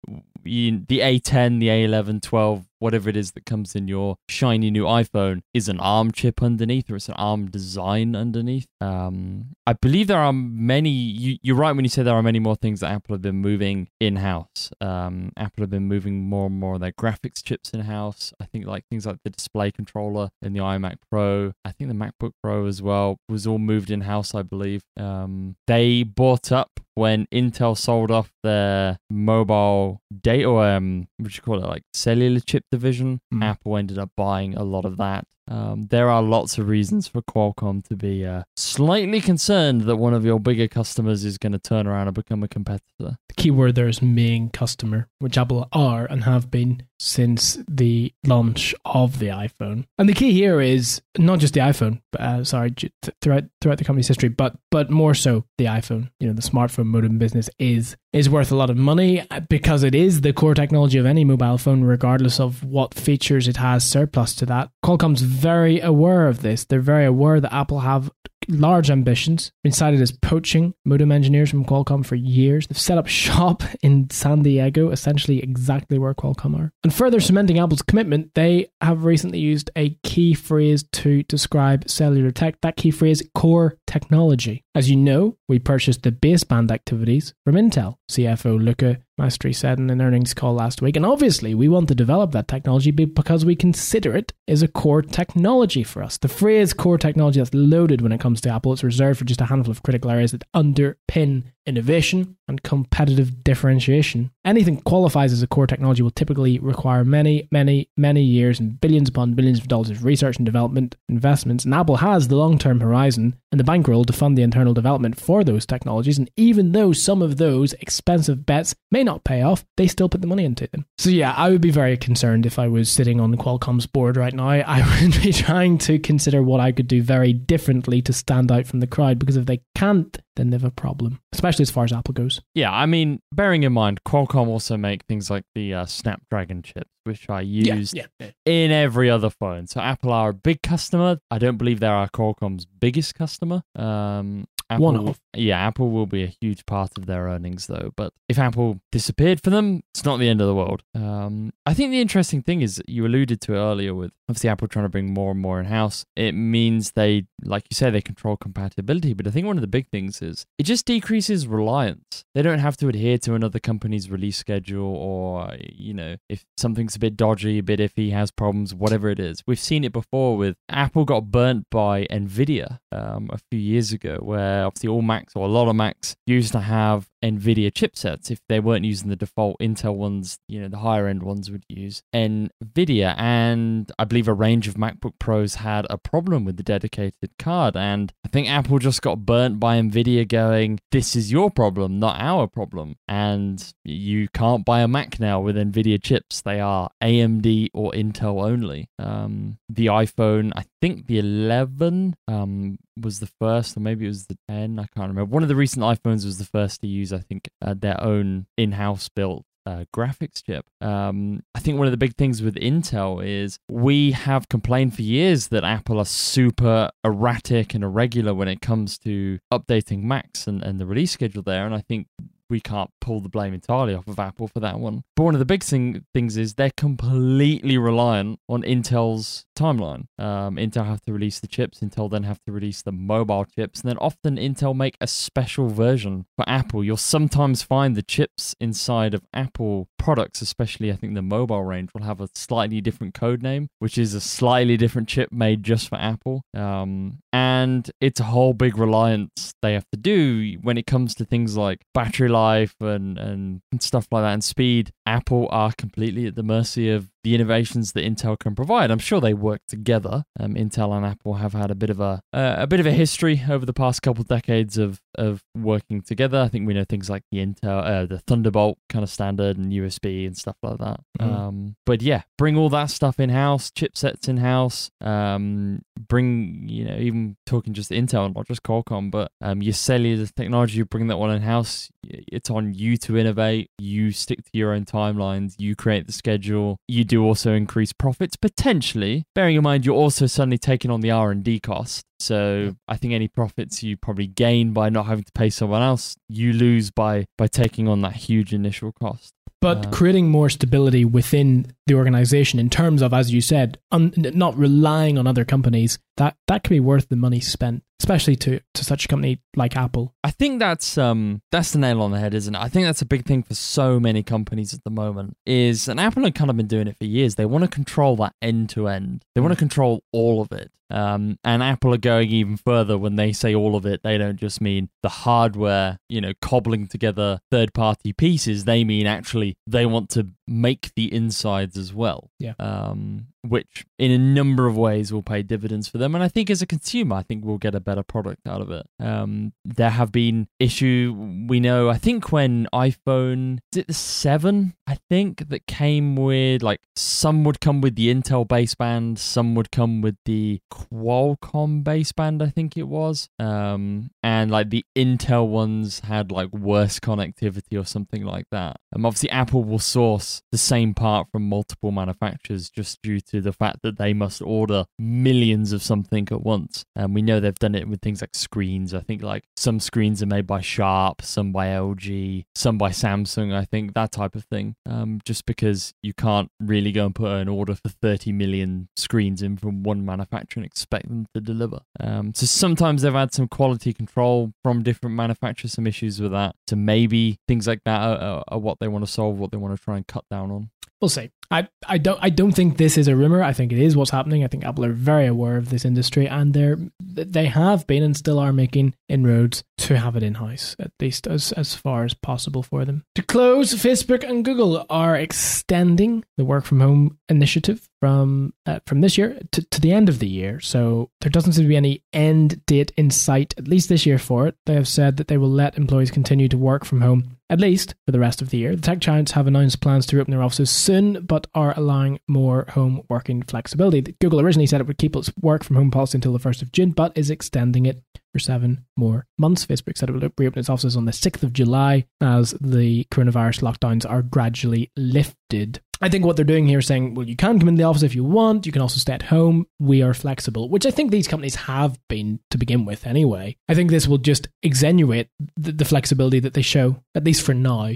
The 0.43 0.99
A10, 0.99 1.59
the 1.59 1.69
A11, 1.69 2.21
12, 2.21 2.65
whatever 2.79 3.09
it 3.09 3.17
is 3.17 3.31
that 3.31 3.47
comes 3.47 3.75
in 3.75 3.87
your 3.87 4.15
shiny 4.29 4.69
new 4.69 4.83
iPhone 4.83 5.41
is 5.55 5.67
an 5.67 5.79
ARM 5.79 6.11
chip 6.11 6.43
underneath 6.43 6.89
or 6.91 6.97
it's 6.97 7.09
an 7.09 7.15
ARM 7.15 7.49
design 7.49 8.15
underneath. 8.15 8.67
Um, 8.79 9.55
I 9.65 9.73
believe 9.73 10.05
there 10.05 10.19
are 10.19 10.31
many, 10.31 10.91
you, 10.91 11.37
you're 11.41 11.55
right 11.55 11.75
when 11.75 11.83
you 11.83 11.89
say 11.89 12.03
there 12.03 12.13
are 12.13 12.21
many 12.21 12.37
more 12.37 12.55
things 12.55 12.81
that 12.81 12.91
Apple 12.91 13.15
have 13.15 13.23
been 13.23 13.37
moving 13.37 13.87
in 13.99 14.17
house. 14.17 14.71
Um, 14.79 15.31
Apple 15.35 15.63
have 15.63 15.71
been 15.71 15.87
moving 15.87 16.29
more 16.29 16.45
and 16.45 16.59
more 16.59 16.75
of 16.75 16.81
their 16.81 16.91
graphics 16.91 17.43
chips 17.43 17.71
in 17.71 17.79
house. 17.81 18.33
I 18.39 18.45
think 18.45 18.67
like 18.67 18.85
things 18.87 19.07
like 19.07 19.17
the 19.23 19.31
display 19.31 19.71
controller 19.71 20.29
in 20.43 20.53
the 20.53 20.59
iMac 20.59 20.97
Pro, 21.09 21.53
I 21.63 21.71
think 21.71 21.89
the 21.89 21.95
MacBook 21.95 22.33
Pro 22.43 22.67
as 22.67 22.83
well 22.83 23.17
was 23.27 23.47
all 23.47 23.57
moved 23.57 23.89
in 23.89 24.01
house, 24.01 24.35
I 24.35 24.43
believe. 24.43 24.83
Um, 24.95 25.55
they 25.65 26.03
bought 26.03 26.51
up 26.51 26.79
when 26.93 27.27
Intel 27.27 27.77
sold 27.77 28.09
off 28.09 28.31
their 28.45 28.97
mobile 29.09 29.99
data, 30.21 30.45
or 30.47 30.65
um, 30.65 31.07
what 31.17 31.31
do 31.31 31.35
you 31.35 31.41
call 31.41 31.63
it, 31.63 31.67
like 31.67 31.83
cellular 31.93 32.39
chip 32.39 32.63
division, 32.71 33.19
Mm. 33.33 33.43
Apple 33.43 33.77
ended 33.77 33.97
up 33.99 34.11
buying 34.15 34.55
a 34.55 34.63
lot 34.63 34.85
of 34.85 34.97
that. 34.97 35.25
Um, 35.47 35.87
there 35.91 36.09
are 36.09 36.23
lots 36.23 36.57
of 36.57 36.67
reasons 36.67 37.07
for 37.07 37.21
Qualcomm 37.21 37.83
to 37.87 37.95
be 37.95 38.25
uh, 38.25 38.43
slightly 38.57 39.21
concerned 39.21 39.81
that 39.81 39.97
one 39.97 40.15
of 40.15 40.25
your 40.25 40.39
bigger 40.39 40.67
customers 40.67 41.23
is 41.23 41.37
going 41.37 41.51
to 41.51 41.59
turn 41.59 41.85
around 41.85 42.07
and 42.07 42.15
become 42.15 42.41
a 42.41 42.47
competitor. 42.47 42.81
The 43.29 43.35
key 43.37 43.51
word 43.51 43.75
there 43.75 43.87
is 43.87 44.01
main 44.01 44.49
customer, 44.49 45.07
which 45.19 45.37
Apple 45.37 45.67
are 45.71 46.05
and 46.05 46.23
have 46.23 46.49
been 46.49 46.83
since 46.99 47.59
the 47.67 48.11
launch 48.25 48.73
of 48.85 49.19
the 49.19 49.27
iPhone. 49.27 49.85
And 49.99 50.09
the 50.09 50.13
key 50.13 50.31
here 50.31 50.59
is 50.61 51.01
not 51.17 51.39
just 51.39 51.53
the 51.53 51.59
iPhone, 51.59 52.01
but, 52.11 52.21
uh, 52.21 52.43
sorry, 52.43 52.71
th- 52.71 52.91
throughout 53.21 53.43
throughout 53.61 53.77
the 53.77 53.83
company's 53.83 54.07
history, 54.07 54.29
but 54.29 54.55
but 54.71 54.89
more 54.89 55.13
so 55.13 55.45
the 55.59 55.65
iPhone. 55.65 56.09
You 56.19 56.27
know, 56.27 56.33
the 56.33 56.41
smartphone 56.41 56.87
modem 56.87 57.19
business 57.19 57.49
is 57.59 57.95
is 58.15 58.29
worth 58.29 58.49
a 58.49 58.55
lot 58.55 58.69
of 58.69 58.77
money 58.77 59.29
uh, 59.29 59.41
because 59.41 59.83
it 59.83 59.93
is 59.93 60.21
the 60.21 60.31
core 60.31 60.55
technology 60.55 60.97
of 60.97 61.05
any 61.05 61.25
mobile 61.25 61.57
phone, 61.57 61.83
regardless 61.83 62.39
of 62.39 62.63
what 62.63 62.93
features 62.93 63.47
it 63.47 63.57
has 63.57 63.83
surplus 63.83 64.33
to 64.33 64.45
that. 64.45 64.69
Qualcomm's 64.83 65.21
very 65.21 65.81
aware 65.81 66.27
of 66.27 66.41
this. 66.41 66.63
They're 66.63 66.79
very 66.79 67.05
aware 67.05 67.41
that 67.41 67.53
Apple 67.53 67.81
have 67.81 68.09
large 68.47 68.89
ambitions, 68.89 69.51
been 69.63 69.71
cited 69.71 70.01
as 70.01 70.11
poaching 70.11 70.73
modem 70.85 71.11
engineers 71.11 71.49
from 71.49 71.65
Qualcomm 71.65 72.05
for 72.05 72.15
years. 72.15 72.67
They've 72.67 72.79
set 72.79 72.97
up 72.97 73.07
shop 73.07 73.63
in 73.81 74.09
San 74.09 74.43
Diego, 74.43 74.91
essentially 74.91 75.39
exactly 75.39 75.99
where 75.99 76.13
Qualcomm 76.13 76.57
are. 76.57 76.71
And 76.83 76.93
further 76.93 77.19
cementing 77.19 77.59
Apple's 77.59 77.81
commitment, 77.81 78.33
they 78.33 78.67
have 78.81 79.03
recently 79.03 79.39
used 79.39 79.71
a 79.75 79.97
key 80.03 80.33
phrase 80.33 80.83
to 80.93 81.23
describe 81.23 81.89
cellular 81.89 82.31
tech. 82.31 82.61
That 82.61 82.77
key 82.77 82.91
phrase, 82.91 83.21
core 83.33 83.77
technology. 83.87 84.64
As 84.75 84.89
you 84.89 84.97
know, 84.97 85.37
we 85.47 85.57
purchased 85.57 86.03
the 86.03 86.11
baseband 86.11 86.69
activities 86.69 87.33
from 87.45 87.55
Intel. 87.55 87.95
CFO 88.11 88.61
Luca 88.61 88.97
Maestri 89.17 89.55
said 89.55 89.79
in 89.79 89.89
an 89.89 90.01
earnings 90.01 90.33
call 90.33 90.53
last 90.53 90.81
week. 90.81 90.97
And 90.97 91.05
obviously, 91.05 91.55
we 91.55 91.69
want 91.69 91.87
to 91.87 91.95
develop 91.95 92.33
that 92.33 92.49
technology 92.49 92.91
because 92.91 93.45
we 93.45 93.55
consider 93.55 94.13
it 94.17 94.33
is 94.47 94.61
a 94.61 94.67
core 94.67 95.01
technology 95.01 95.83
for 95.83 96.03
us. 96.03 96.17
The 96.17 96.27
phrase 96.27 96.73
core 96.73 96.97
technology 96.97 97.39
that's 97.39 97.53
loaded 97.53 98.01
when 98.01 98.11
it 98.11 98.19
comes 98.19 98.41
to 98.41 98.49
Apple. 98.49 98.73
It's 98.73 98.83
reserved 98.83 99.19
for 99.19 99.23
just 99.23 99.39
a 99.39 99.45
handful 99.45 99.71
of 99.71 99.81
critical 99.81 100.11
areas 100.11 100.33
that 100.33 100.43
underpin 100.53 101.43
innovation 101.65 102.37
and 102.47 102.61
competitive 102.63 103.43
differentiation. 103.43 104.31
Anything 104.43 104.81
qualifies 104.81 105.33
as 105.33 105.41
a 105.41 105.47
core 105.47 105.67
technology 105.67 106.03
will 106.03 106.11
typically 106.11 106.59
require 106.59 107.03
many, 107.03 107.47
many, 107.51 107.89
many 107.97 108.21
years 108.21 108.59
and 108.59 108.79
billions 108.79 109.09
upon 109.09 109.33
billions 109.33 109.59
of 109.59 109.67
dollars 109.67 109.89
of 109.89 110.03
research 110.03 110.37
and 110.37 110.45
development 110.45 110.95
investments. 111.09 111.65
And 111.65 111.73
Apple 111.73 111.97
has 111.97 112.27
the 112.27 112.35
long 112.35 112.57
term 112.59 112.79
horizon 112.79 113.35
and 113.51 113.59
the 113.59 113.63
bankroll 113.63 114.05
to 114.05 114.13
fund 114.13 114.37
the 114.37 114.43
internal 114.43 114.73
development 114.73 115.19
for 115.19 115.43
those 115.43 115.65
technologies. 115.65 116.17
And 116.17 116.29
even 116.35 116.73
though 116.73 116.93
some 116.93 117.21
of 117.21 117.37
those 117.37 117.73
expensive 117.73 118.45
bets 118.45 118.75
may 118.91 119.03
not 119.03 119.23
pay 119.23 119.41
off, 119.41 119.65
they 119.77 119.87
still 119.87 120.09
put 120.09 120.21
the 120.21 120.27
money 120.27 120.45
into 120.45 120.67
them. 120.67 120.85
So, 120.97 121.09
yeah, 121.09 121.33
I 121.35 121.49
would 121.49 121.61
be 121.61 121.71
very 121.71 121.97
concerned 121.97 122.45
if 122.45 122.59
I 122.59 122.67
was 122.67 122.89
sitting 122.89 123.19
on 123.19 123.35
Qualcomm's 123.35 123.87
board 123.87 124.17
right 124.17 124.33
now. 124.33 124.49
I 124.49 125.01
would 125.01 125.21
be 125.21 125.33
trying 125.33 125.77
to 125.79 125.97
consider 125.99 126.43
what 126.43 126.59
I 126.59 126.71
could 126.71 126.87
do 126.87 127.01
very 127.01 127.33
differently 127.33 128.01
to 128.03 128.13
stand 128.13 128.51
out 128.51 128.67
from 128.67 128.81
the 128.81 128.87
crowd 128.87 129.19
because 129.19 129.37
if 129.37 129.45
they 129.45 129.61
can't, 129.73 130.17
then 130.35 130.49
they 130.49 130.55
have 130.55 130.63
a 130.65 130.71
problem, 130.71 131.21
especially 131.33 131.54
as 131.63 131.71
far 131.71 131.83
as 131.83 131.93
Apple 131.93 132.13
goes. 132.13 132.41
Yeah, 132.53 132.71
I 132.71 132.85
mean, 132.85 133.21
bearing 133.31 133.63
in 133.63 133.73
mind, 133.73 134.01
Qualcomm 134.05 134.47
also 134.47 134.77
make 134.77 135.03
things 135.05 135.29
like 135.29 135.43
the 135.53 135.73
uh, 135.73 135.85
Snapdragon 135.85 136.61
chips, 136.61 136.89
which 137.03 137.29
I 137.29 137.41
used 137.41 137.95
yeah, 137.95 138.05
yeah. 138.19 138.31
in 138.45 138.71
every 138.71 139.09
other 139.09 139.29
phone. 139.29 139.67
So 139.67 139.79
Apple 139.81 140.11
are 140.11 140.29
a 140.29 140.33
big 140.33 140.61
customer. 140.61 141.19
I 141.29 141.37
don't 141.37 141.57
believe 141.57 141.79
they 141.79 141.87
are 141.87 142.07
Qualcomm's 142.09 142.65
biggest 142.65 143.15
customer. 143.15 143.63
Um, 143.75 144.47
Apple, 144.69 144.85
One 144.85 145.07
of. 145.07 145.19
Yeah, 145.35 145.59
Apple 145.59 145.91
will 145.91 146.05
be 146.05 146.23
a 146.23 146.33
huge 146.41 146.65
part 146.65 146.91
of 146.97 147.05
their 147.05 147.25
earnings, 147.25 147.67
though. 147.67 147.91
But 147.95 148.13
if 148.27 148.39
Apple 148.39 148.81
disappeared 148.91 149.41
for 149.41 149.49
them, 149.49 149.83
it's 149.93 150.05
not 150.05 150.17
the 150.17 150.29
end 150.29 150.41
of 150.41 150.47
the 150.47 150.55
world. 150.55 150.83
Um, 150.95 151.51
I 151.65 151.73
think 151.73 151.91
the 151.91 152.01
interesting 152.01 152.41
thing 152.41 152.61
is 152.61 152.81
you 152.87 153.05
alluded 153.05 153.41
to 153.41 153.53
it 153.53 153.57
earlier 153.57 153.93
with 153.93 154.11
obviously 154.27 154.49
Apple 154.49 154.67
trying 154.67 154.85
to 154.85 154.89
bring 154.89 155.13
more 155.13 155.31
and 155.31 155.39
more 155.39 155.59
in 155.59 155.65
house. 155.65 156.05
It 156.15 156.31
means 156.31 156.91
they, 156.91 157.27
like 157.43 157.65
you 157.69 157.75
say, 157.75 157.89
they 157.89 158.01
control 158.01 158.37
compatibility. 158.37 159.13
But 159.13 159.27
I 159.27 159.31
think 159.31 159.45
one 159.45 159.57
of 159.57 159.61
the 159.61 159.67
big 159.67 159.87
things 159.89 160.21
is 160.21 160.45
it 160.57 160.63
just 160.63 160.85
decreases 160.85 161.47
reliance. 161.47 162.25
They 162.33 162.41
don't 162.41 162.59
have 162.59 162.77
to 162.77 162.87
adhere 162.87 163.17
to 163.19 163.35
another 163.35 163.59
company's 163.59 164.09
release 164.09 164.37
schedule, 164.37 164.95
or 164.95 165.55
you 165.59 165.93
know, 165.93 166.15
if 166.29 166.45
something's 166.57 166.95
a 166.95 166.99
bit 166.99 167.17
dodgy, 167.17 167.59
a 167.59 167.63
bit 167.63 167.79
iffy, 167.79 168.11
has 168.11 168.31
problems, 168.31 168.73
whatever 168.73 169.09
it 169.09 169.19
is. 169.19 169.43
We've 169.45 169.59
seen 169.59 169.83
it 169.83 169.93
before 169.93 170.37
with 170.37 170.55
Apple 170.69 171.05
got 171.05 171.31
burnt 171.31 171.67
by 171.69 172.07
Nvidia 172.11 172.79
um, 172.91 173.29
a 173.31 173.37
few 173.51 173.59
years 173.59 173.91
ago, 173.91 174.17
where 174.21 174.54
obviously 174.61 174.89
all 174.89 175.01
Macs 175.01 175.35
or 175.35 175.45
a 175.45 175.49
lot 175.49 175.67
of 175.67 175.75
Macs 175.75 176.15
used 176.25 176.51
to 176.53 176.61
have 176.61 177.09
NVIDIA 177.23 177.71
chipsets. 177.71 178.29
If 178.29 178.39
they 178.47 178.59
weren't 178.59 178.85
using 178.85 179.09
the 179.09 179.15
default 179.15 179.59
Intel 179.59 179.95
ones, 179.95 180.37
you 180.47 180.61
know, 180.61 180.67
the 180.67 180.77
higher 180.77 181.07
end 181.07 181.23
ones 181.23 181.49
would 181.49 181.65
use 181.67 182.03
NVIDIA. 182.13 183.15
And 183.17 183.91
I 183.97 184.05
believe 184.05 184.27
a 184.27 184.33
range 184.33 184.67
of 184.67 184.75
MacBook 184.75 185.13
Pros 185.19 185.55
had 185.55 185.87
a 185.89 185.97
problem 185.97 186.45
with 186.45 186.57
the 186.57 186.63
dedicated 186.63 187.31
card. 187.39 187.75
And 187.75 188.13
I 188.23 188.29
think 188.29 188.47
Apple 188.47 188.79
just 188.79 189.01
got 189.01 189.25
burnt 189.25 189.59
by 189.59 189.79
NVIDIA 189.79 190.27
going, 190.27 190.79
this 190.91 191.15
is 191.15 191.31
your 191.31 191.49
problem, 191.49 191.99
not 191.99 192.19
our 192.19 192.47
problem. 192.47 192.95
And 193.07 193.73
you 193.83 194.27
can't 194.29 194.65
buy 194.65 194.81
a 194.81 194.87
Mac 194.87 195.19
now 195.19 195.39
with 195.39 195.55
NVIDIA 195.55 196.01
chips. 196.01 196.41
They 196.41 196.59
are 196.59 196.89
AMD 197.01 197.69
or 197.73 197.91
Intel 197.91 198.43
only. 198.45 198.89
Um, 198.99 199.57
the 199.67 199.87
iPhone, 199.87 200.51
I 200.55 200.65
think 200.85 201.07
the 201.07 201.17
11 201.17 202.15
um, 202.27 202.77
was 203.01 203.19
the 203.19 203.29
first, 203.39 203.75
or 203.75 203.79
maybe 203.79 204.05
it 204.05 204.09
was 204.09 204.27
the 204.27 204.37
10. 204.47 204.77
I 204.77 204.85
can't 204.95 205.09
remember. 205.09 205.25
One 205.25 205.41
of 205.41 205.49
the 205.49 205.55
recent 205.55 205.83
iPhones 205.83 206.25
was 206.25 206.37
the 206.37 206.45
first 206.45 206.81
to 206.81 206.87
use, 206.87 207.11
I 207.11 207.19
think, 207.19 207.49
uh, 207.59 207.73
their 207.75 208.01
own 208.03 208.45
in 208.55 208.73
house 208.73 209.09
built 209.09 209.45
uh, 209.65 209.85
graphics 209.91 210.43
chip. 210.45 210.63
Um, 210.81 211.41
I 211.55 211.59
think 211.59 211.79
one 211.79 211.87
of 211.87 211.91
the 211.91 211.97
big 211.97 212.15
things 212.17 212.43
with 212.43 212.53
Intel 212.53 213.25
is 213.25 213.57
we 213.67 214.11
have 214.11 214.47
complained 214.47 214.95
for 214.95 215.01
years 215.01 215.47
that 215.47 215.63
Apple 215.63 215.97
are 215.97 216.05
super 216.05 216.91
erratic 217.03 217.73
and 217.73 217.83
irregular 217.83 218.35
when 218.35 218.47
it 218.47 218.61
comes 218.61 218.99
to 218.99 219.39
updating 219.51 220.03
Macs 220.03 220.45
and, 220.45 220.61
and 220.61 220.79
the 220.79 220.85
release 220.85 221.11
schedule 221.11 221.41
there. 221.41 221.65
And 221.65 221.73
I 221.73 221.81
think 221.81 222.05
we 222.49 222.59
can't 222.59 222.89
pull 223.01 223.19
the 223.19 223.29
blame 223.29 223.53
entirely 223.53 223.93
off 223.93 224.07
of 224.07 224.19
Apple 224.19 224.47
for 224.47 224.59
that 224.59 224.79
one. 224.79 225.03
But 225.15 225.23
one 225.23 225.35
of 225.35 225.39
the 225.39 225.45
big 225.45 225.63
thing, 225.63 226.05
things 226.13 226.37
is 226.37 226.55
they're 226.55 226.71
completely 226.75 227.77
reliant 227.77 228.39
on 228.47 228.63
Intel's 228.63 229.45
timeline. 229.57 230.07
Um, 230.19 230.57
Intel 230.57 230.85
have 230.85 231.01
to 231.01 231.13
release 231.13 231.39
the 231.39 231.47
chips, 231.47 231.79
Intel 231.79 232.09
then 232.09 232.23
have 232.23 232.39
to 232.45 232.51
release 232.51 232.81
the 232.81 232.91
mobile 232.91 233.45
chips, 233.45 233.81
and 233.81 233.89
then 233.89 233.97
often 233.97 234.37
Intel 234.37 234.75
make 234.75 234.97
a 235.01 235.07
special 235.07 235.69
version 235.69 236.25
for 236.35 236.47
Apple. 236.47 236.83
You'll 236.83 236.97
sometimes 236.97 237.61
find 237.61 237.95
the 237.95 238.03
chips 238.03 238.55
inside 238.59 239.13
of 239.13 239.23
Apple 239.33 239.87
products, 239.97 240.41
especially 240.41 240.91
I 240.91 240.95
think 240.95 241.15
the 241.15 241.21
mobile 241.21 241.63
range, 241.63 241.89
will 241.93 242.03
have 242.03 242.21
a 242.21 242.29
slightly 242.35 242.81
different 242.81 243.13
code 243.13 243.41
name, 243.41 243.69
which 243.79 243.97
is 243.97 244.13
a 244.13 244.21
slightly 244.21 244.77
different 244.77 245.07
chip 245.07 245.31
made 245.31 245.63
just 245.63 245.89
for 245.89 245.95
Apple. 245.95 246.43
Um, 246.53 247.19
and 247.33 247.89
it's 247.99 248.19
a 248.19 248.25
whole 248.25 248.53
big 248.53 248.77
reliance 248.77 249.53
they 249.61 249.73
have 249.73 249.89
to 249.91 249.97
do 249.97 250.57
when 250.61 250.77
it 250.77 250.85
comes 250.85 251.15
to 251.15 251.25
things 251.25 251.57
like 251.57 251.81
battery 251.93 252.29
life 252.35 252.75
and, 252.79 253.17
and 253.17 253.61
stuff 253.79 254.07
like 254.11 254.23
that 254.23 254.33
and 254.33 254.43
speed. 254.43 254.91
Apple 255.05 255.47
are 255.51 255.71
completely 255.71 256.27
at 256.27 256.35
the 256.35 256.43
mercy 256.43 256.89
of 256.89 257.09
the 257.25 257.33
innovations 257.33 257.93
that 257.93 258.05
Intel 258.05 258.37
can 258.37 258.53
provide. 258.53 258.91
I'm 258.91 258.99
sure 258.99 259.19
they 259.19 259.33
work 259.33 259.61
together. 259.67 260.25
Um, 260.39 260.53
Intel 260.53 260.95
and 260.95 261.03
Apple 261.03 261.33
have 261.33 261.53
had 261.53 261.71
a 261.71 261.75
bit 261.75 261.89
of 261.89 261.99
a 261.99 262.21
uh, 262.31 262.55
a 262.59 262.67
bit 262.67 262.79
of 262.79 262.85
a 262.85 262.91
history 262.91 263.41
over 263.49 263.65
the 263.65 263.73
past 263.73 264.03
couple 264.03 264.21
of 264.21 264.27
decades 264.27 264.77
of 264.77 265.01
of 265.15 265.43
working 265.57 266.01
together. 266.01 266.39
I 266.39 266.49
think 266.49 266.67
we 266.67 266.75
know 266.75 266.83
things 266.83 267.09
like 267.09 267.23
the 267.31 267.39
Intel, 267.39 267.83
uh, 267.83 268.05
the 268.05 268.19
Thunderbolt 268.19 268.77
kind 268.89 269.01
of 269.01 269.09
standard 269.09 269.57
and 269.57 269.71
USB 269.73 270.27
and 270.27 270.37
stuff 270.37 270.57
like 270.61 270.77
that. 270.77 270.99
Mhm. 271.19 271.25
Um, 271.33 271.75
but 271.85 272.03
yeah, 272.03 272.21
bring 272.37 272.55
all 272.57 272.69
that 272.69 272.91
stuff 272.91 273.19
in 273.19 273.31
house, 273.31 273.71
chipsets 273.71 274.29
in 274.29 274.37
house. 274.37 274.91
Um, 275.01 275.81
bring 276.07 276.69
you 276.69 276.85
know 276.85 276.97
even 276.97 277.37
talking 277.47 277.73
just 277.73 277.89
Intel, 277.89 278.35
not 278.35 278.47
just 278.47 278.61
Qualcomm, 278.61 279.09
but 279.09 279.31
um, 279.41 279.63
your 279.63 279.73
cellular 279.73 280.27
technology. 280.27 280.77
You 280.77 280.85
bring 280.85 281.07
that 281.07 281.17
one 281.17 281.31
in 281.31 281.41
house. 281.41 281.89
It's 282.03 282.51
on 282.51 282.75
you 282.75 282.97
to 282.97 283.17
innovate. 283.17 283.71
You 283.79 284.11
stick 284.11 284.43
to 284.43 284.51
your 284.53 284.73
own 284.73 284.85
timelines. 284.85 285.55
You 285.57 285.75
create 285.75 286.05
the 286.05 286.13
schedule. 286.13 286.77
You 286.87 287.03
do 287.03 287.14
also 287.23 287.53
increase 287.53 287.93
profits 287.93 288.35
potentially. 288.35 289.23
Bearing 289.35 289.55
in 289.55 289.63
mind 289.63 289.85
you're 289.85 289.95
also 289.95 290.25
suddenly 290.25 290.57
taking 290.57 290.89
on 290.91 291.01
the 291.01 291.11
R 291.11 291.31
and 291.31 291.43
D 291.43 291.59
cost. 291.59 292.03
So 292.19 292.75
I 292.87 292.97
think 292.97 293.13
any 293.13 293.27
profits 293.27 293.83
you 293.83 293.97
probably 293.97 294.27
gain 294.27 294.71
by 294.71 294.89
not 294.89 295.05
having 295.05 295.25
to 295.25 295.31
pay 295.33 295.49
someone 295.49 295.81
else, 295.81 296.15
you 296.29 296.53
lose 296.53 296.89
by 296.91 297.25
by 297.37 297.47
taking 297.47 297.87
on 297.87 298.01
that 298.01 298.13
huge 298.13 298.53
initial 298.53 298.91
cost. 298.93 299.33
But 299.61 299.87
Uh, 299.87 299.89
creating 299.89 300.29
more 300.29 300.49
stability 300.49 301.05
within 301.05 301.67
the 301.87 301.95
organization 301.95 302.59
in 302.59 302.69
terms 302.69 303.01
of, 303.01 303.13
as 303.13 303.31
you 303.33 303.41
said, 303.41 303.77
un- 303.91 304.13
not 304.15 304.55
relying 304.57 305.17
on 305.17 305.25
other 305.27 305.43
companies, 305.43 305.97
that, 306.17 306.37
that 306.47 306.63
could 306.63 306.69
be 306.69 306.79
worth 306.79 307.09
the 307.09 307.15
money 307.15 307.39
spent, 307.39 307.83
especially 307.99 308.35
to, 308.37 308.59
to 308.73 308.83
such 308.83 309.05
a 309.05 309.07
company 309.07 309.39
like 309.55 309.75
Apple. 309.75 310.13
I 310.23 310.31
think 310.31 310.59
that's 310.59 310.97
um 310.97 311.41
that's 311.51 311.71
the 311.71 311.79
nail 311.79 312.01
on 312.01 312.11
the 312.11 312.19
head, 312.19 312.33
isn't 312.33 312.55
it? 312.55 312.59
I 312.59 312.69
think 312.69 312.85
that's 312.85 313.01
a 313.01 313.05
big 313.05 313.25
thing 313.25 313.43
for 313.43 313.55
so 313.55 313.99
many 313.99 314.23
companies 314.23 314.73
at 314.73 314.83
the 314.83 314.89
moment. 314.89 315.37
Is 315.45 315.87
and 315.87 315.99
Apple 315.99 316.23
have 316.23 316.33
kind 316.33 316.49
of 316.49 316.57
been 316.57 316.67
doing 316.67 316.87
it 316.87 316.97
for 316.97 317.05
years. 317.05 317.35
They 317.35 317.45
want 317.45 317.63
to 317.63 317.69
control 317.69 318.15
that 318.17 318.33
end 318.41 318.69
to 318.71 318.87
end. 318.87 319.23
They 319.33 319.41
want 319.41 319.53
to 319.53 319.59
control 319.59 320.03
all 320.11 320.41
of 320.41 320.51
it. 320.51 320.71
Um, 320.91 321.39
and 321.43 321.63
Apple 321.63 321.93
are 321.93 321.97
going 321.97 322.29
even 322.29 322.57
further 322.57 322.97
when 322.97 323.15
they 323.15 323.33
say 323.33 323.55
all 323.55 323.75
of 323.75 323.85
it. 323.85 324.01
They 324.03 324.17
don't 324.17 324.39
just 324.39 324.61
mean 324.61 324.89
the 325.01 325.09
hardware, 325.09 325.99
you 326.09 326.21
know, 326.21 326.33
cobbling 326.41 326.87
together 326.87 327.39
third 327.51 327.73
party 327.73 328.13
pieces. 328.13 328.65
They 328.65 328.83
mean 328.83 329.07
actually 329.07 329.57
they 329.65 329.85
want 329.85 330.09
to 330.11 330.27
make 330.47 330.93
the 330.95 331.13
insides 331.13 331.77
as 331.77 331.93
well. 331.93 332.29
Yeah. 332.39 332.53
Um, 332.59 333.27
which 333.41 333.85
in 333.99 334.11
a 334.11 334.17
number 334.17 334.67
of 334.67 334.75
ways 334.75 335.13
will 335.13 335.23
pay 335.23 335.43
dividends 335.43 335.87
for 335.87 335.97
them. 335.97 336.15
And 336.15 336.23
I 336.23 336.27
think 336.27 336.49
as 336.49 336.61
a 336.61 336.65
consumer, 336.67 337.15
I 337.15 337.23
think 337.23 337.45
we'll 337.45 337.57
get 337.57 337.75
a 337.75 337.79
better 337.79 338.03
product 338.03 338.47
out 338.47 338.61
of 338.61 338.71
it. 338.71 338.87
Um, 338.99 339.53
there 339.63 339.91
have 339.91 340.11
been 340.11 340.47
issue 340.59 341.45
we 341.47 341.59
know. 341.59 341.89
I 341.89 341.97
think 341.97 342.31
when 342.31 342.67
iPhone 342.73 343.59
is 343.71 343.79
it 343.79 343.87
the 343.87 343.93
seven? 343.93 344.73
I 344.87 344.97
think 345.09 345.49
that 345.49 345.65
came 345.65 346.15
with 346.15 346.61
like 346.61 346.81
some 346.95 347.43
would 347.43 347.59
come 347.59 347.81
with 347.81 347.95
the 347.95 348.13
Intel 348.13 348.47
baseband, 348.47 349.17
some 349.17 349.55
would 349.55 349.71
come 349.71 350.01
with 350.01 350.15
the 350.25 350.61
Qualcomm 350.71 351.83
baseband. 351.83 352.43
I 352.43 352.49
think 352.49 352.77
it 352.77 352.87
was. 352.87 353.27
Um, 353.39 354.11
and 354.21 354.51
like 354.51 354.69
the 354.69 354.85
Intel 354.95 355.47
ones 355.47 356.01
had 356.01 356.31
like 356.31 356.53
worse 356.53 356.99
connectivity 356.99 357.79
or 357.79 357.85
something 357.85 358.23
like 358.23 358.45
that. 358.51 358.77
Um, 358.95 359.05
obviously 359.05 359.31
Apple 359.31 359.63
will 359.63 359.79
source 359.79 360.43
the 360.51 360.57
same 360.57 360.93
part 360.93 361.27
from 361.31 361.49
multiple 361.49 361.91
manufacturers 361.91 362.69
just 362.69 363.01
due 363.01 363.19
to 363.21 363.41
the 363.41 363.53
fact 363.53 363.79
that 363.81 363.97
they 363.97 364.13
must 364.13 364.41
order 364.41 364.85
millions 364.99 365.71
of 365.71 365.81
something 365.81 366.27
at 366.31 366.43
once. 366.43 366.85
And 366.95 367.15
we 367.15 367.23
know 367.23 367.39
they've 367.39 367.57
done 367.57 367.75
it 367.75 367.87
with 367.87 368.01
things 368.01 368.21
like 368.21 368.35
screens. 368.35 368.93
I 368.93 368.99
think 368.99 369.23
like 369.23 369.45
some 369.57 369.79
screens 369.79 370.21
are 370.21 370.27
made 370.27 370.45
by 370.45 370.61
Sharp, 370.61 371.23
some 371.23 371.51
by 371.51 371.67
LG, 371.67 372.45
some 372.53 372.77
by 372.77 372.91
Samsung. 372.91 373.53
I 373.53 373.65
think 373.65 373.93
that 373.95 374.11
type 374.11 374.35
of 374.35 374.45
thing. 374.45 374.74
Um, 374.87 375.19
just 375.25 375.45
because 375.45 375.93
you 376.03 376.13
can't 376.13 376.49
really 376.59 376.91
go 376.91 377.05
and 377.07 377.15
put 377.15 377.31
an 377.31 377.47
order 377.47 377.73
for 377.73 377.89
30 377.89 378.31
million 378.31 378.87
screens 378.95 379.41
in 379.41 379.57
from 379.57 379.83
one 379.83 380.05
manufacturer 380.05 380.61
and 380.61 380.65
expect 380.65 381.07
them 381.07 381.25
to 381.33 381.41
deliver. 381.41 381.79
Um, 381.99 382.33
so 382.35 382.45
sometimes 382.45 383.01
they've 383.01 383.11
had 383.13 383.33
some 383.33 383.47
quality 383.47 383.93
control 383.93 384.53
from 384.63 384.83
different 384.83 385.15
manufacturers, 385.15 385.73
some 385.73 385.87
issues 385.87 386.21
with 386.21 386.31
that. 386.33 386.55
So 386.69 386.75
maybe 386.75 387.39
things 387.47 387.67
like 387.67 387.81
that 387.85 387.99
are, 387.99 388.43
are, 388.47 388.59
what 388.59 388.79
they 388.79 388.87
want 388.87 389.05
to 389.05 389.11
solve, 389.11 389.37
what 389.37 389.51
they 389.51 389.57
want 389.57 389.75
to 389.75 389.83
try 389.83 389.97
and 389.97 390.05
cut 390.05 390.25
down 390.29 390.51
on. 390.51 390.69
We'll 391.01 391.09
see. 391.09 391.29
I, 391.51 391.67
I 391.87 391.97
don't 391.97 392.19
I 392.21 392.29
don't 392.29 392.53
think 392.53 392.77
this 392.77 392.97
is 392.97 393.07
a 393.07 393.15
rumor. 393.15 393.43
I 393.43 393.53
think 393.53 393.71
it 393.71 393.77
is 393.77 393.95
what's 393.95 394.11
happening. 394.11 394.43
I 394.43 394.47
think 394.47 394.65
Apple 394.65 394.85
are 394.85 394.93
very 394.93 395.27
aware 395.27 395.57
of 395.57 395.69
this 395.69 395.85
industry, 395.85 396.27
and 396.27 396.53
they're 396.53 396.79
they 396.99 397.45
have 397.45 397.85
been 397.85 398.01
and 398.01 398.15
still 398.15 398.39
are 398.39 398.53
making 398.53 398.95
inroads 399.07 399.63
to 399.79 399.97
have 399.97 400.15
it 400.15 400.23
in 400.23 400.35
house 400.35 400.75
at 400.79 400.91
least 400.99 401.27
as 401.27 401.51
as 401.51 401.75
far 401.75 402.03
as 402.03 402.13
possible 402.13 402.63
for 402.63 402.85
them. 402.85 403.03
To 403.15 403.21
close, 403.21 403.73
Facebook 403.73 404.27
and 404.27 404.43
Google 404.43 404.74
are 404.89 405.15
extending 405.15 406.23
the 406.37 406.45
work 406.45 406.65
from 406.65 406.79
home 406.79 407.17
initiative 407.29 407.87
from 407.99 408.53
uh, 408.65 408.79
from 408.85 409.01
this 409.01 409.17
year 409.17 409.39
to, 409.51 409.61
to 409.63 409.81
the 409.81 409.91
end 409.91 410.09
of 410.09 410.19
the 410.19 410.27
year. 410.27 410.59
So 410.59 411.09
there 411.21 411.29
doesn't 411.29 411.53
seem 411.53 411.65
to 411.65 411.69
be 411.69 411.77
any 411.77 412.03
end 412.13 412.65
date 412.65 412.91
in 412.97 413.11
sight, 413.11 413.53
at 413.57 413.67
least 413.67 413.89
this 413.89 414.05
year 414.05 414.17
for 414.17 414.47
it. 414.47 414.55
They 414.65 414.73
have 414.73 414.87
said 414.87 415.17
that 415.17 415.27
they 415.27 415.37
will 415.37 415.49
let 415.49 415.77
employees 415.77 416.11
continue 416.11 416.47
to 416.49 416.57
work 416.57 416.85
from 416.85 417.01
home 417.01 417.37
at 417.49 417.59
least 417.59 417.93
for 418.05 418.11
the 418.11 418.19
rest 418.19 418.41
of 418.41 418.49
the 418.49 418.57
year. 418.57 418.75
The 418.75 418.81
tech 418.81 418.99
giants 418.99 419.33
have 419.33 419.47
announced 419.47 419.81
plans 419.81 420.05
to 420.07 420.15
reopen 420.15 420.31
their 420.31 420.41
offices 420.41 420.69
soon, 420.69 421.23
but 421.25 421.47
are 421.53 421.73
allowing 421.77 422.19
more 422.27 422.65
home 422.69 423.03
working 423.09 423.43
flexibility. 423.43 424.15
Google 424.19 424.39
originally 424.39 424.65
said 424.65 424.81
it 424.81 424.87
would 424.87 424.97
keep 424.97 425.15
its 425.15 425.31
work 425.41 425.63
from 425.63 425.75
home 425.75 425.91
policy 425.91 426.17
until 426.17 426.33
the 426.33 426.39
1st 426.39 426.63
of 426.63 426.71
June, 426.71 426.91
but 426.91 427.15
is 427.15 427.29
extending 427.29 427.85
it 427.85 428.01
for 428.35 428.39
seven 428.39 428.83
more 428.97 429.27
months. 429.37 429.65
Facebook 429.65 429.97
said 429.97 430.09
it 430.09 430.11
would 430.11 430.33
reopen 430.37 430.59
its 430.59 430.69
offices 430.69 430.97
on 430.97 431.05
the 431.05 431.13
6th 431.13 431.41
of 431.41 431.53
July 431.53 432.05
as 432.19 432.51
the 432.59 433.05
coronavirus 433.05 433.61
lockdowns 433.61 434.09
are 434.09 434.21
gradually 434.21 434.91
lifted. 434.97 435.79
I 436.01 436.09
think 436.09 436.25
what 436.25 436.35
they're 436.35 436.45
doing 436.45 436.67
here 436.67 436.79
is 436.79 436.87
saying, 436.87 437.13
well, 437.13 437.27
you 437.27 437.35
can 437.35 437.59
come 437.59 437.67
in 437.67 437.75
the 437.75 437.83
office 437.83 438.03
if 438.03 438.15
you 438.15 438.23
want. 438.23 438.65
You 438.65 438.71
can 438.71 438.81
also 438.81 438.97
stay 438.97 439.13
at 439.13 439.23
home. 439.23 439.65
We 439.79 440.01
are 440.01 440.13
flexible, 440.13 440.69
which 440.69 440.85
I 440.85 440.91
think 440.91 441.11
these 441.11 441.27
companies 441.27 441.55
have 441.55 441.97
been 442.09 442.39
to 442.51 442.57
begin 442.57 442.85
with 442.85 443.07
anyway. 443.07 443.57
I 443.69 443.75
think 443.75 443.89
this 443.89 444.07
will 444.07 444.17
just 444.17 444.47
extenuate 444.63 445.29
the, 445.55 445.71
the 445.71 445.85
flexibility 445.85 446.39
that 446.41 446.53
they 446.53 446.61
show, 446.61 447.01
at 447.15 447.23
least 447.23 447.43
for 447.43 447.53
now. 447.53 447.91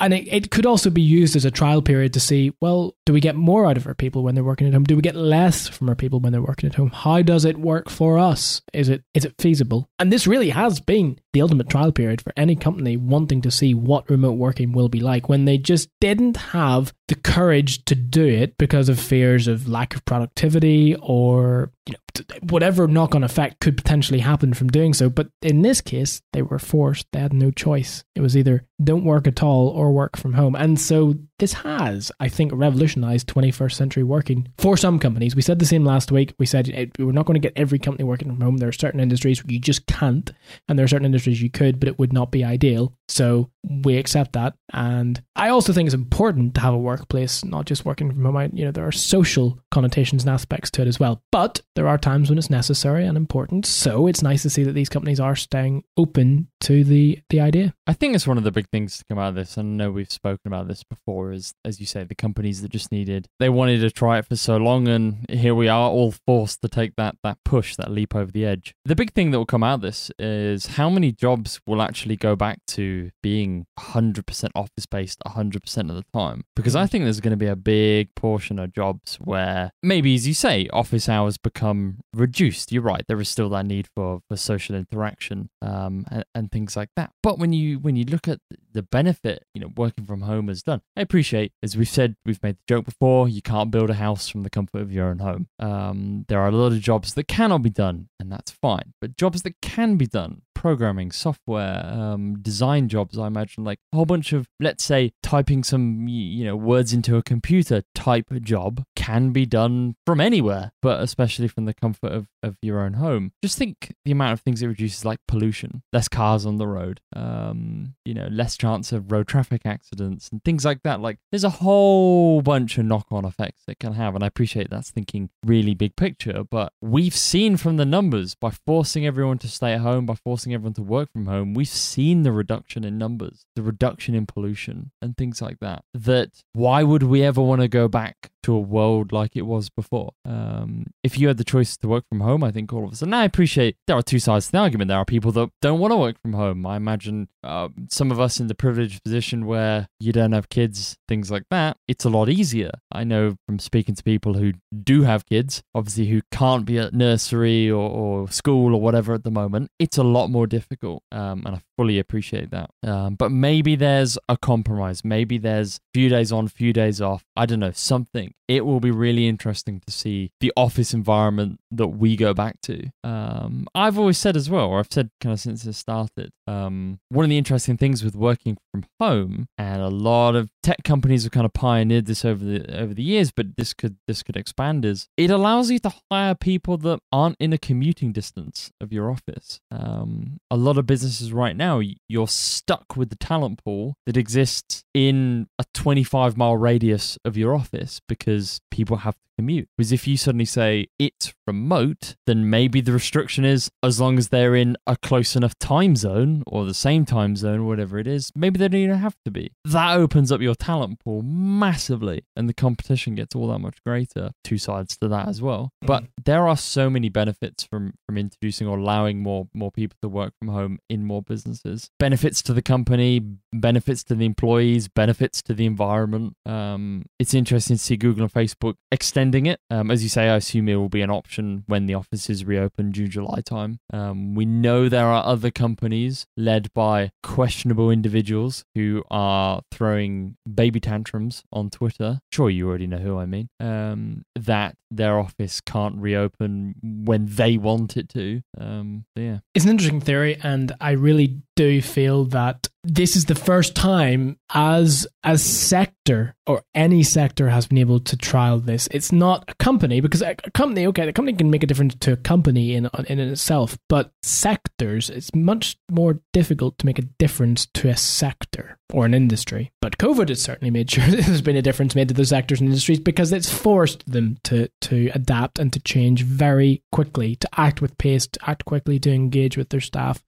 And 0.00 0.14
it, 0.14 0.32
it 0.32 0.50
could 0.50 0.66
also 0.66 0.90
be 0.90 1.02
used 1.02 1.36
as 1.36 1.44
a 1.44 1.50
trial 1.50 1.82
period 1.82 2.12
to 2.14 2.20
see, 2.20 2.52
well, 2.60 2.96
do 3.06 3.12
we 3.12 3.20
get 3.20 3.36
more 3.36 3.66
out 3.66 3.76
of 3.76 3.86
our 3.86 3.94
people 3.94 4.22
when 4.22 4.34
they're 4.34 4.44
working 4.44 4.66
at 4.66 4.72
home? 4.72 4.84
Do 4.84 4.96
we 4.96 5.02
get 5.02 5.16
less 5.16 5.68
from 5.68 5.88
our 5.88 5.94
people 5.94 6.20
when 6.20 6.32
they're 6.32 6.42
working 6.42 6.68
at 6.68 6.76
home? 6.76 6.90
How 6.90 7.22
does 7.22 7.44
it 7.44 7.58
work 7.58 7.88
for 7.90 8.18
us? 8.18 8.62
Is 8.72 8.88
it 8.88 9.04
is 9.14 9.24
it 9.24 9.34
feasible? 9.38 9.88
And 9.98 10.12
this 10.12 10.26
really 10.26 10.50
has 10.50 10.80
been 10.80 11.18
the 11.32 11.42
ultimate 11.42 11.68
trial 11.68 11.92
period 11.92 12.20
for 12.20 12.32
any 12.36 12.54
company 12.54 12.96
wanting 12.96 13.40
to 13.42 13.50
see 13.50 13.74
what 13.74 14.08
remote 14.10 14.32
working 14.32 14.72
will 14.72 14.88
be 14.88 15.00
like 15.00 15.28
when 15.28 15.44
they 15.44 15.58
just 15.58 15.88
didn't 16.00 16.36
have 16.36 16.92
the 17.08 17.14
courage 17.14 17.84
to 17.84 17.94
do 17.94 18.26
it 18.26 18.56
because 18.58 18.88
of 18.88 18.98
fears 19.00 19.48
of 19.48 19.68
lack 19.68 19.94
of 19.94 20.04
productivity 20.04 20.94
or 21.00 21.72
you 21.86 21.94
know 21.94 22.24
whatever 22.42 22.86
knock-on 22.86 23.24
effect 23.24 23.60
could 23.60 23.76
potentially 23.76 24.20
happen 24.20 24.54
from 24.54 24.68
doing 24.68 24.94
so. 24.94 25.08
But 25.08 25.28
in 25.40 25.62
this 25.62 25.80
case 25.80 26.22
they 26.32 26.42
were 26.42 26.58
forced. 26.58 27.06
They 27.12 27.20
had 27.20 27.32
no 27.32 27.50
choice. 27.50 28.04
It 28.14 28.20
was 28.20 28.36
either 28.36 28.66
don't 28.82 29.04
work 29.04 29.26
at 29.26 29.42
all 29.42 29.68
or 29.68 29.92
work 29.92 30.16
from 30.16 30.34
home. 30.34 30.54
And 30.54 30.80
so 30.80 31.14
this 31.38 31.52
has 31.54 32.12
i 32.20 32.28
think 32.28 32.52
revolutionized 32.54 33.26
21st 33.26 33.72
century 33.72 34.04
working 34.04 34.48
for 34.58 34.76
some 34.76 34.98
companies. 34.98 35.34
We 35.34 35.42
said 35.42 35.58
the 35.58 35.66
same 35.66 35.84
last 35.84 36.12
week. 36.12 36.34
We 36.38 36.46
said 36.46 36.70
eh, 36.72 36.86
we're 36.98 37.10
not 37.10 37.26
going 37.26 37.40
to 37.40 37.46
get 37.46 37.58
every 37.58 37.80
company 37.80 38.04
working 38.04 38.28
from 38.28 38.40
home. 38.40 38.58
There 38.58 38.68
are 38.68 38.72
certain 38.72 39.00
industries 39.00 39.42
where 39.42 39.52
you 39.52 39.58
just 39.58 39.86
can't 39.86 40.30
and 40.68 40.78
there 40.78 40.84
are 40.84 40.88
certain 40.88 41.06
industries 41.06 41.42
you 41.42 41.50
could 41.50 41.80
but 41.80 41.88
it 41.88 41.98
would 41.98 42.12
not 42.12 42.30
be 42.30 42.44
ideal. 42.44 42.96
So 43.08 43.50
we 43.84 43.96
accept 43.96 44.34
that. 44.34 44.54
And 44.72 45.22
i 45.34 45.48
also 45.48 45.72
think 45.72 45.86
it's 45.86 45.94
important 45.94 46.54
to 46.54 46.60
have 46.60 46.74
a 46.74 46.78
workplace 46.78 47.44
not 47.44 47.66
just 47.66 47.84
working 47.84 48.10
from 48.12 48.24
home. 48.24 48.50
You 48.52 48.66
know 48.66 48.72
there 48.72 48.86
are 48.86 48.92
social 48.92 49.58
connotations 49.70 50.22
and 50.22 50.32
aspects 50.32 50.70
to 50.72 50.82
it 50.82 50.88
as 50.88 51.00
well. 51.00 51.22
But 51.32 51.60
there 51.74 51.88
are 51.88 51.98
times 51.98 52.28
when 52.28 52.38
it's 52.38 52.50
necessary 52.50 53.06
and 53.06 53.16
important. 53.16 53.66
So 53.66 54.06
it's 54.06 54.22
nice 54.22 54.42
to 54.42 54.50
see 54.50 54.64
that 54.64 54.72
these 54.72 54.88
companies 54.88 55.20
are 55.20 55.36
staying 55.36 55.84
open 55.96 56.48
to 56.62 56.84
the 56.84 57.20
the 57.28 57.40
idea. 57.40 57.74
I 57.86 57.92
think 57.92 58.14
it's 58.14 58.26
one 58.26 58.38
of 58.38 58.44
the 58.44 58.52
big 58.52 58.68
things 58.70 58.98
to 58.98 59.04
come 59.08 59.18
out 59.18 59.30
of 59.30 59.34
this. 59.34 59.56
And 59.56 59.80
I 59.80 59.84
know 59.84 59.90
we've 59.90 60.10
spoken 60.10 60.46
about 60.46 60.68
this 60.68 60.84
before. 60.84 61.32
Is 61.32 61.54
as 61.64 61.80
you 61.80 61.86
say, 61.86 62.04
the 62.04 62.14
companies 62.14 62.62
that 62.62 62.70
just 62.70 62.90
needed 62.92 63.28
they 63.38 63.48
wanted 63.48 63.80
to 63.80 63.90
try 63.90 64.18
it 64.18 64.26
for 64.26 64.36
so 64.36 64.56
long, 64.56 64.88
and 64.88 65.26
here 65.28 65.54
we 65.54 65.68
are, 65.68 65.90
all 65.90 66.12
forced 66.26 66.62
to 66.62 66.68
take 66.68 66.94
that 66.96 67.16
that 67.22 67.38
push, 67.44 67.76
that 67.76 67.90
leap 67.90 68.14
over 68.14 68.30
the 68.30 68.46
edge. 68.46 68.74
The 68.84 68.94
big 68.94 69.12
thing 69.12 69.30
that 69.30 69.38
will 69.38 69.46
come 69.46 69.62
out 69.62 69.74
of 69.74 69.80
this 69.80 70.10
is 70.18 70.66
how 70.66 70.88
many 70.88 71.12
jobs 71.12 71.60
will 71.66 71.82
actually 71.82 72.16
go 72.16 72.36
back 72.36 72.60
to 72.68 73.10
being 73.22 73.66
100% 73.78 74.50
office 74.54 74.86
based 74.86 75.20
100% 75.26 75.90
of 75.90 75.96
the 75.96 76.04
time. 76.14 76.44
Because 76.54 76.76
I 76.76 76.86
think 76.86 77.04
there's 77.04 77.20
going 77.20 77.32
to 77.32 77.36
be 77.36 77.46
a 77.46 77.56
big 77.56 78.14
portion 78.14 78.58
of 78.58 78.72
jobs 78.72 79.16
where 79.16 79.72
maybe, 79.82 80.14
as 80.14 80.28
you 80.28 80.34
say, 80.34 80.68
office 80.72 81.08
hours 81.08 81.36
become 81.38 81.98
reduced. 82.14 82.70
You're 82.70 82.82
right. 82.82 83.04
There 83.08 83.20
is 83.20 83.28
still 83.28 83.48
that 83.50 83.66
need 83.66 83.88
for, 83.94 84.20
for 84.28 84.36
social 84.36 84.76
interaction 84.76 85.50
um, 85.60 86.06
and, 86.10 86.24
and 86.34 86.51
things 86.52 86.76
like 86.76 86.90
that. 86.96 87.12
But 87.22 87.38
when 87.38 87.52
you 87.52 87.78
when 87.78 87.96
you 87.96 88.04
look 88.04 88.28
at 88.28 88.38
the 88.72 88.82
benefit, 88.82 89.44
you 89.54 89.60
know, 89.60 89.70
working 89.76 90.04
from 90.04 90.22
home 90.22 90.48
has 90.48 90.62
done, 90.62 90.82
I 90.96 91.00
appreciate, 91.00 91.52
as 91.62 91.76
we've 91.76 91.88
said, 91.88 92.16
we've 92.24 92.42
made 92.42 92.56
the 92.56 92.64
joke 92.68 92.84
before, 92.84 93.28
you 93.28 93.42
can't 93.42 93.70
build 93.70 93.90
a 93.90 93.94
house 93.94 94.28
from 94.28 94.42
the 94.42 94.50
comfort 94.50 94.80
of 94.80 94.92
your 94.92 95.06
own 95.06 95.18
home. 95.18 95.48
Um, 95.58 96.24
there 96.28 96.40
are 96.40 96.48
a 96.48 96.52
lot 96.52 96.72
of 96.72 96.80
jobs 96.80 97.14
that 97.14 97.28
cannot 97.28 97.62
be 97.62 97.70
done, 97.70 98.08
and 98.18 98.30
that's 98.30 98.50
fine. 98.50 98.94
But 99.00 99.16
jobs 99.16 99.42
that 99.42 99.60
can 99.60 99.96
be 99.96 100.06
done, 100.06 100.42
programming, 100.54 101.10
software, 101.10 101.84
um, 101.84 102.38
design 102.40 102.88
jobs, 102.88 103.18
I 103.18 103.26
imagine, 103.26 103.64
like 103.64 103.78
a 103.92 103.96
whole 103.96 104.06
bunch 104.06 104.32
of, 104.32 104.46
let's 104.60 104.84
say, 104.84 105.12
typing 105.22 105.64
some, 105.64 106.06
you 106.08 106.44
know, 106.44 106.56
words 106.56 106.92
into 106.92 107.16
a 107.16 107.22
computer 107.22 107.82
type 107.94 108.32
job 108.42 108.84
can 108.94 109.30
be 109.30 109.44
done 109.44 109.96
from 110.06 110.20
anywhere, 110.20 110.72
but 110.80 111.00
especially 111.00 111.48
from 111.48 111.64
the 111.64 111.74
comfort 111.74 112.12
of, 112.12 112.28
of 112.42 112.56
your 112.62 112.80
own 112.80 112.94
home. 112.94 113.32
Just 113.42 113.58
think 113.58 113.94
the 114.04 114.12
amount 114.12 114.32
of 114.34 114.40
things 114.40 114.62
it 114.62 114.68
reduces, 114.68 115.04
like 115.04 115.18
pollution, 115.26 115.82
less 115.92 116.08
cars 116.08 116.46
on 116.46 116.56
the 116.56 116.66
road, 116.66 117.00
um, 117.14 117.94
you 118.04 118.14
know, 118.14 118.28
less 118.30 118.56
chance 118.62 118.92
of 118.92 119.10
road 119.10 119.26
traffic 119.26 119.62
accidents 119.64 120.28
and 120.28 120.42
things 120.44 120.64
like 120.64 120.84
that. 120.84 121.00
Like, 121.00 121.18
there's 121.30 121.42
a 121.42 121.50
whole 121.50 122.42
bunch 122.42 122.78
of 122.78 122.84
knock 122.84 123.06
on 123.10 123.24
effects 123.24 123.62
it 123.66 123.80
can 123.80 123.94
have. 123.94 124.14
And 124.14 124.22
I 124.22 124.28
appreciate 124.28 124.70
that's 124.70 124.90
thinking 124.90 125.30
really 125.44 125.74
big 125.74 125.96
picture, 125.96 126.44
but 126.48 126.72
we've 126.80 127.16
seen 127.16 127.56
from 127.56 127.76
the 127.76 127.84
numbers 127.84 128.36
by 128.36 128.50
forcing 128.50 129.04
everyone 129.04 129.38
to 129.38 129.48
stay 129.48 129.72
at 129.72 129.80
home, 129.80 130.06
by 130.06 130.14
forcing 130.14 130.54
everyone 130.54 130.74
to 130.74 130.82
work 130.82 131.12
from 131.12 131.26
home, 131.26 131.54
we've 131.54 131.68
seen 131.68 132.22
the 132.22 132.32
reduction 132.32 132.84
in 132.84 132.98
numbers, 132.98 133.46
the 133.56 133.62
reduction 133.62 134.14
in 134.14 134.26
pollution, 134.26 134.92
and 135.00 135.16
things 135.16 135.42
like 135.42 135.58
that. 135.60 135.84
That 135.92 136.42
why 136.52 136.82
would 136.84 137.02
we 137.02 137.22
ever 137.22 137.42
want 137.42 137.62
to 137.62 137.68
go 137.68 137.88
back 137.88 138.30
to 138.42 138.54
a 138.54 138.60
world 138.60 139.12
like 139.12 139.36
it 139.36 139.42
was 139.42 139.68
before? 139.68 140.12
Um, 140.24 140.86
if 141.02 141.18
you 141.18 141.28
had 141.28 141.36
the 141.36 141.44
choice 141.44 141.76
to 141.78 141.88
work 141.88 142.04
from 142.08 142.20
home, 142.20 142.44
I 142.44 142.50
think 142.50 142.72
all 142.72 142.84
of 142.84 142.92
us, 142.92 143.02
and 143.02 143.14
I 143.14 143.24
appreciate 143.24 143.76
there 143.86 143.96
are 143.96 144.02
two 144.02 144.18
sides 144.18 144.46
to 144.46 144.52
the 144.52 144.58
argument. 144.58 144.88
There 144.88 144.98
are 144.98 145.04
people 145.04 145.32
that 145.32 145.50
don't 145.60 145.80
want 145.80 145.92
to 145.92 145.96
work 145.96 146.16
from 146.20 146.34
home. 146.34 146.66
I 146.66 146.76
imagine 146.76 147.28
uh, 147.42 147.68
some 147.88 148.10
of 148.10 148.20
us 148.20 148.40
in 148.40 148.46
the 148.46 148.54
privileged 148.54 149.02
position 149.02 149.46
where 149.46 149.88
you 149.98 150.12
don't 150.12 150.32
have 150.32 150.48
kids, 150.48 150.96
things 151.08 151.30
like 151.30 151.44
that, 151.50 151.76
it's 151.88 152.04
a 152.04 152.10
lot 152.10 152.28
easier. 152.28 152.70
I 152.90 153.04
know 153.04 153.36
from 153.46 153.58
speaking 153.58 153.94
to 153.94 154.02
people 154.02 154.34
who 154.34 154.52
do 154.82 155.02
have 155.02 155.26
kids, 155.26 155.62
obviously 155.74 156.06
who 156.06 156.22
can't 156.30 156.64
be 156.64 156.78
at 156.78 156.94
nursery 156.94 157.70
or, 157.70 157.88
or 157.88 158.30
school 158.30 158.74
or 158.74 158.80
whatever 158.80 159.14
at 159.14 159.24
the 159.24 159.30
moment, 159.30 159.70
it's 159.78 159.98
a 159.98 160.02
lot 160.02 160.28
more 160.28 160.46
difficult. 160.46 161.02
Um, 161.10 161.42
and 161.46 161.56
I 161.56 161.60
fully 161.76 161.98
appreciate 161.98 162.50
that. 162.50 162.70
Um, 162.82 163.14
but 163.14 163.30
maybe 163.30 163.76
there's 163.76 164.18
a 164.28 164.36
compromise. 164.36 165.04
Maybe 165.04 165.38
there's 165.38 165.80
few 165.92 166.08
days 166.08 166.32
on, 166.32 166.48
few 166.48 166.72
days 166.72 167.00
off. 167.00 167.24
I 167.36 167.46
don't 167.46 167.60
know, 167.60 167.72
something. 167.72 168.31
It 168.48 168.64
will 168.66 168.80
be 168.80 168.90
really 168.90 169.28
interesting 169.28 169.80
to 169.86 169.92
see 169.92 170.32
the 170.40 170.52
office 170.56 170.92
environment 170.92 171.60
that 171.70 171.88
we 171.88 172.16
go 172.16 172.34
back 172.34 172.60
to. 172.62 172.90
Um, 173.02 173.66
I've 173.74 173.98
always 173.98 174.18
said 174.18 174.36
as 174.36 174.50
well, 174.50 174.66
or 174.66 174.78
I've 174.78 174.92
said 174.92 175.10
kind 175.20 175.32
of 175.32 175.40
since 175.40 175.64
it 175.64 175.72
started, 175.74 176.32
um, 176.46 177.00
one 177.08 177.24
of 177.24 177.30
the 177.30 177.38
interesting 177.38 177.76
things 177.76 178.04
with 178.04 178.14
working 178.14 178.58
from 178.70 178.84
home, 179.00 179.48
and 179.56 179.80
a 179.80 179.88
lot 179.88 180.36
of 180.36 180.50
tech 180.62 180.84
companies 180.84 181.24
have 181.24 181.32
kind 181.32 181.46
of 181.46 181.52
pioneered 181.52 182.06
this 182.06 182.24
over 182.24 182.44
the 182.44 182.78
over 182.78 182.94
the 182.94 183.02
years, 183.02 183.32
but 183.32 183.56
this 183.56 183.74
could 183.74 183.96
this 184.06 184.22
could 184.22 184.36
expand 184.36 184.84
is 184.84 185.08
it 185.16 185.30
allows 185.30 185.70
you 185.70 185.78
to 185.80 185.92
hire 186.10 186.34
people 186.34 186.76
that 186.78 187.00
aren't 187.10 187.36
in 187.38 187.52
a 187.52 187.58
commuting 187.58 188.12
distance 188.12 188.70
of 188.80 188.92
your 188.92 189.10
office. 189.10 189.60
Um, 189.70 190.38
a 190.50 190.56
lot 190.56 190.78
of 190.78 190.86
businesses 190.86 191.32
right 191.32 191.56
now, 191.56 191.80
you're 192.08 192.28
stuck 192.28 192.96
with 192.96 193.10
the 193.10 193.16
talent 193.16 193.62
pool 193.64 193.94
that 194.06 194.16
exists 194.16 194.84
in 194.94 195.48
a 195.58 195.64
25 195.74 196.36
mile 196.36 196.56
radius 196.56 197.18
of 197.24 197.36
your 197.36 197.54
office 197.54 198.00
because 198.08 198.60
people 198.70 198.98
have 198.98 199.14
to 199.14 199.28
commute. 199.38 199.68
Because 199.76 199.92
if 199.92 200.06
you 200.06 200.16
suddenly 200.16 200.44
say 200.44 200.88
it's 200.98 201.32
remote, 201.46 202.16
then 202.26 202.48
maybe 202.48 202.80
the 202.80 202.92
restriction 202.92 203.44
is 203.44 203.70
as 203.82 204.00
long 204.00 204.18
as 204.18 204.28
they're 204.28 204.54
in 204.54 204.76
a 204.86 204.96
close 204.96 205.36
enough 205.36 205.58
time 205.58 205.96
zone 205.96 206.42
or 206.46 206.64
the 206.64 206.74
same 206.74 207.04
time 207.04 207.36
zone, 207.36 207.66
whatever 207.66 207.98
it 207.98 208.06
is, 208.06 208.30
maybe 208.34 208.58
they 208.58 208.68
don't 208.68 208.80
even 208.80 208.98
have 208.98 209.16
to 209.24 209.30
be. 209.30 209.52
That 209.64 209.96
opens 209.96 210.30
up 210.32 210.40
your 210.40 210.54
talent 210.54 211.00
pool 211.00 211.22
massively 211.22 212.24
and 212.36 212.48
the 212.48 212.54
competition 212.54 213.14
gets 213.14 213.34
all 213.34 213.48
that 213.48 213.58
much 213.58 213.82
greater. 213.84 214.30
Two 214.44 214.58
sides 214.58 214.96
to 214.98 215.08
that 215.08 215.28
as 215.28 215.42
well. 215.42 215.70
Mm. 215.82 215.86
But 215.86 216.04
there 216.24 216.48
are 216.48 216.56
so 216.56 216.88
many 216.90 217.08
benefits 217.08 217.64
from 217.64 217.94
from 218.06 218.18
introducing 218.18 218.66
or 218.66 218.78
allowing 218.78 219.22
more 219.22 219.48
more 219.54 219.70
people 219.70 219.96
to 220.02 220.08
work 220.08 220.34
from 220.38 220.48
home 220.48 220.78
in 220.88 221.04
more 221.04 221.22
businesses. 221.22 221.90
Benefits 221.98 222.42
to 222.42 222.52
the 222.52 222.62
company, 222.62 223.20
benefits 223.52 224.02
to 224.04 224.14
the 224.14 224.24
employees, 224.24 224.88
benefits 224.88 225.42
to 225.42 225.54
the 225.54 225.66
environment. 225.66 226.34
Um, 226.46 227.04
it's 227.18 227.34
interesting 227.34 227.76
to 227.76 227.82
see 227.82 227.96
Google 227.96 228.24
and 228.24 228.32
Facebook 228.32 228.74
extending 228.90 229.46
it. 229.46 229.60
Um, 229.70 229.90
as 229.90 230.02
you 230.02 230.08
say, 230.08 230.28
I 230.28 230.36
assume 230.36 230.68
it 230.68 230.76
will 230.76 230.88
be 230.88 231.02
an 231.02 231.10
option 231.10 231.64
when 231.66 231.86
the 231.86 231.94
offices 231.94 232.44
reopen 232.44 232.92
June, 232.92 233.10
July 233.10 233.40
time. 233.40 233.78
Um, 233.92 234.34
we 234.34 234.44
know 234.44 234.88
there 234.88 235.06
are 235.06 235.24
other 235.24 235.50
companies 235.50 236.26
led 236.36 236.72
by 236.72 237.10
questionable 237.22 237.90
individuals 237.90 238.64
who 238.74 239.04
are 239.10 239.62
throwing 239.70 240.36
baby 240.52 240.80
tantrums 240.80 241.44
on 241.52 241.70
Twitter. 241.70 242.20
Sure, 242.30 242.50
you 242.50 242.68
already 242.68 242.86
know 242.86 242.98
who 242.98 243.18
I 243.18 243.26
mean. 243.26 243.48
Um, 243.60 244.24
that 244.34 244.76
their 244.90 245.18
office 245.18 245.60
can't 245.60 245.96
reopen 245.96 246.74
when 246.82 247.26
they 247.26 247.56
want 247.56 247.96
it 247.96 248.08
to. 248.10 248.42
Um, 248.58 249.04
yeah, 249.16 249.38
it's 249.54 249.64
an 249.64 249.70
interesting 249.70 250.00
theory, 250.00 250.38
and 250.42 250.72
I 250.80 250.92
really 250.92 251.40
do 251.56 251.80
feel 251.82 252.24
that 252.26 252.68
this 252.84 253.14
is 253.14 253.26
the 253.26 253.34
first 253.34 253.76
time 253.76 254.36
as 254.52 255.06
a 255.22 255.38
sector 255.38 256.34
or 256.46 256.62
any 256.74 257.04
sector 257.04 257.48
has 257.48 257.68
been 257.68 257.78
able 257.78 258.00
to 258.00 258.16
trial 258.16 258.58
this. 258.58 258.88
It's 258.90 259.12
not 259.12 259.44
a 259.48 259.54
company 259.54 260.00
because 260.00 260.20
a 260.20 260.34
company, 260.52 260.86
okay, 260.88 261.06
the 261.06 261.12
company 261.12 261.36
can 261.36 261.50
make 261.50 261.62
a 261.62 261.66
difference 261.66 261.94
to 261.94 262.12
a 262.12 262.16
company 262.16 262.74
in 262.74 262.88
in 263.06 263.20
itself, 263.20 263.78
but 263.88 264.10
sectors, 264.22 265.10
it's 265.10 265.32
much 265.34 265.76
more 265.90 266.20
difficult 266.32 266.78
to 266.78 266.86
make 266.86 266.98
a 266.98 267.08
difference 267.18 267.66
to 267.74 267.88
a 267.88 267.96
sector 267.96 268.78
or 268.92 269.06
an 269.06 269.14
industry. 269.14 269.70
But 269.80 269.98
COVID 269.98 270.28
has 270.28 270.42
certainly 270.42 270.70
made 270.70 270.90
sure 270.90 271.04
there's 271.08 271.40
been 271.40 271.56
a 271.56 271.62
difference 271.62 271.94
made 271.94 272.08
to 272.08 272.14
those 272.14 272.30
sectors 272.30 272.60
and 272.60 272.68
industries 272.68 273.00
because 273.00 273.32
it's 273.32 273.52
forced 273.52 274.10
them 274.10 274.38
to 274.44 274.68
to 274.82 275.10
adapt 275.14 275.60
and 275.60 275.72
to 275.72 275.80
change 275.80 276.24
very 276.24 276.82
quickly, 276.90 277.36
to 277.36 277.48
act 277.56 277.80
with 277.80 277.96
pace, 277.96 278.26
to 278.26 278.40
act 278.50 278.64
quickly, 278.64 278.98
to 278.98 279.12
engage 279.12 279.56
with 279.56 279.68
their 279.68 279.80
staff 279.80 280.20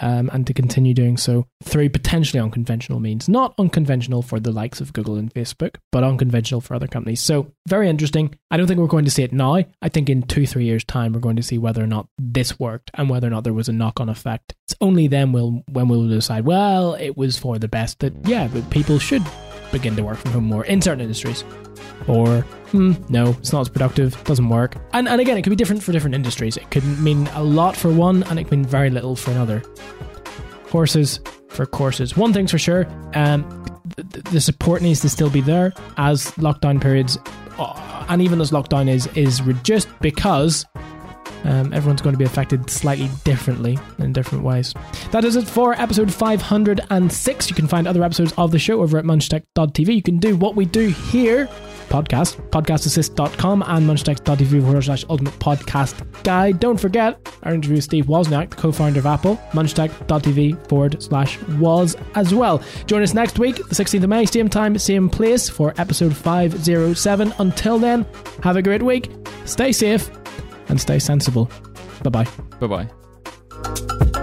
um, 0.00 0.30
and 0.32 0.46
to 0.46 0.54
continue 0.54 0.94
doing 0.94 1.16
so 1.16 1.46
through 1.62 1.90
potentially 1.90 2.40
unconventional 2.40 3.00
means. 3.00 3.28
Not 3.28 3.54
unconventional 3.58 4.22
for 4.22 4.40
the 4.40 4.52
likes 4.52 4.80
of 4.80 4.92
Google 4.92 5.16
and 5.16 5.32
Facebook, 5.32 5.76
but 5.92 6.04
unconventional 6.04 6.60
for 6.60 6.74
other 6.74 6.86
companies. 6.86 7.20
So, 7.20 7.52
very 7.68 7.88
interesting. 7.88 8.34
I 8.50 8.56
don't 8.56 8.66
think 8.66 8.80
we're 8.80 8.86
going 8.86 9.04
to 9.04 9.10
see 9.10 9.22
it 9.22 9.32
now. 9.32 9.56
I 9.82 9.88
think 9.88 10.08
in 10.08 10.22
two, 10.22 10.46
three 10.46 10.64
years' 10.64 10.84
time, 10.84 11.12
we're 11.12 11.20
going 11.20 11.36
to 11.36 11.42
see 11.42 11.58
whether 11.58 11.82
or 11.82 11.86
not 11.86 12.08
this 12.18 12.58
worked 12.58 12.90
and 12.94 13.08
whether 13.08 13.26
or 13.26 13.30
not 13.30 13.44
there 13.44 13.52
was 13.52 13.68
a 13.68 13.72
knock 13.72 14.00
on 14.00 14.08
effect. 14.08 14.54
It's 14.64 14.74
only 14.80 15.08
then 15.08 15.32
we'll, 15.32 15.62
when 15.70 15.88
we'll 15.88 16.08
decide, 16.08 16.44
well, 16.44 16.94
it 16.94 17.16
was 17.16 17.38
for 17.38 17.58
the 17.58 17.68
best 17.68 18.00
that, 18.00 18.12
yeah, 18.26 18.48
but 18.48 18.68
people 18.70 18.98
should 18.98 19.22
begin 19.72 19.96
to 19.96 20.02
work 20.02 20.18
from 20.18 20.32
home 20.32 20.44
more 20.44 20.64
in 20.64 20.80
certain 20.82 21.00
industries. 21.00 21.44
Or, 22.06 22.42
hmm, 22.70 22.92
no, 23.08 23.30
it's 23.30 23.52
not 23.52 23.62
as 23.62 23.68
productive, 23.68 24.22
doesn't 24.24 24.48
work. 24.48 24.76
And, 24.92 25.08
and 25.08 25.20
again, 25.20 25.36
it 25.36 25.42
could 25.42 25.50
be 25.50 25.56
different 25.56 25.82
for 25.82 25.92
different 25.92 26.14
industries. 26.14 26.56
It 26.56 26.70
could 26.70 26.84
mean 27.00 27.26
a 27.28 27.42
lot 27.42 27.76
for 27.76 27.90
one 27.90 28.22
and 28.24 28.38
it 28.38 28.44
could 28.44 28.52
mean 28.52 28.64
very 28.64 28.90
little 28.90 29.16
for 29.16 29.30
another. 29.30 29.62
Horses 30.68 31.20
for 31.48 31.66
courses. 31.66 32.16
One 32.16 32.32
thing's 32.32 32.50
for 32.50 32.58
sure, 32.58 32.86
um, 33.14 33.64
the, 33.96 34.22
the 34.30 34.40
support 34.40 34.82
needs 34.82 35.00
to 35.00 35.08
still 35.08 35.30
be 35.30 35.40
there 35.40 35.72
as 35.96 36.30
lockdown 36.32 36.80
periods, 36.80 37.18
uh, 37.58 38.06
and 38.08 38.20
even 38.20 38.40
as 38.40 38.50
lockdown 38.50 38.88
is 38.88 39.06
is 39.16 39.42
reduced 39.42 39.88
because 40.00 40.66
um, 41.44 41.72
everyone's 41.72 42.02
going 42.02 42.14
to 42.14 42.18
be 42.18 42.24
affected 42.24 42.68
slightly 42.70 43.08
differently 43.24 43.78
in 43.98 44.12
different 44.12 44.44
ways. 44.44 44.74
That 45.12 45.24
is 45.24 45.36
it 45.36 45.46
for 45.46 45.74
episode 45.74 46.12
506. 46.12 47.50
You 47.50 47.56
can 47.56 47.68
find 47.68 47.86
other 47.86 48.02
episodes 48.02 48.32
of 48.36 48.50
the 48.50 48.58
show 48.58 48.82
over 48.82 48.98
at 48.98 49.04
munchtech.tv. 49.04 49.94
You 49.94 50.02
can 50.02 50.18
do 50.18 50.36
what 50.36 50.56
we 50.56 50.64
do 50.64 50.88
here 50.88 51.48
podcast, 51.88 52.36
podcastassist.com 52.50 53.62
and 53.66 53.86
munchtech.tv 53.86 54.62
forward 54.62 54.84
slash 54.84 55.04
ultimate 55.08 55.34
podcast 55.34 56.22
guide. 56.22 56.60
Don't 56.60 56.78
forget 56.78 57.18
our 57.42 57.54
interview 57.54 57.76
with 57.76 57.84
Steve 57.84 58.06
Wozniak, 58.06 58.50
the 58.50 58.56
co 58.56 58.72
founder 58.72 59.00
of 59.00 59.06
Apple, 59.06 59.36
munchtech.tv 59.52 60.68
forward 60.68 61.02
slash 61.02 61.38
woz 61.58 61.96
as 62.14 62.34
well. 62.34 62.62
Join 62.86 63.02
us 63.02 63.14
next 63.14 63.38
week, 63.38 63.56
the 63.56 63.74
16th 63.74 64.02
of 64.02 64.08
May, 64.08 64.26
same 64.26 64.48
time, 64.48 64.78
same 64.78 65.08
place 65.08 65.48
for 65.48 65.74
episode 65.78 66.14
507. 66.14 67.32
Until 67.38 67.78
then, 67.78 68.06
have 68.42 68.56
a 68.56 68.62
great 68.62 68.82
week, 68.82 69.10
stay 69.44 69.72
safe, 69.72 70.10
and 70.68 70.80
stay 70.80 70.98
sensible. 70.98 71.50
Bye 72.02 72.10
bye. 72.10 72.28
Bye 72.60 72.86
bye. 74.12 74.22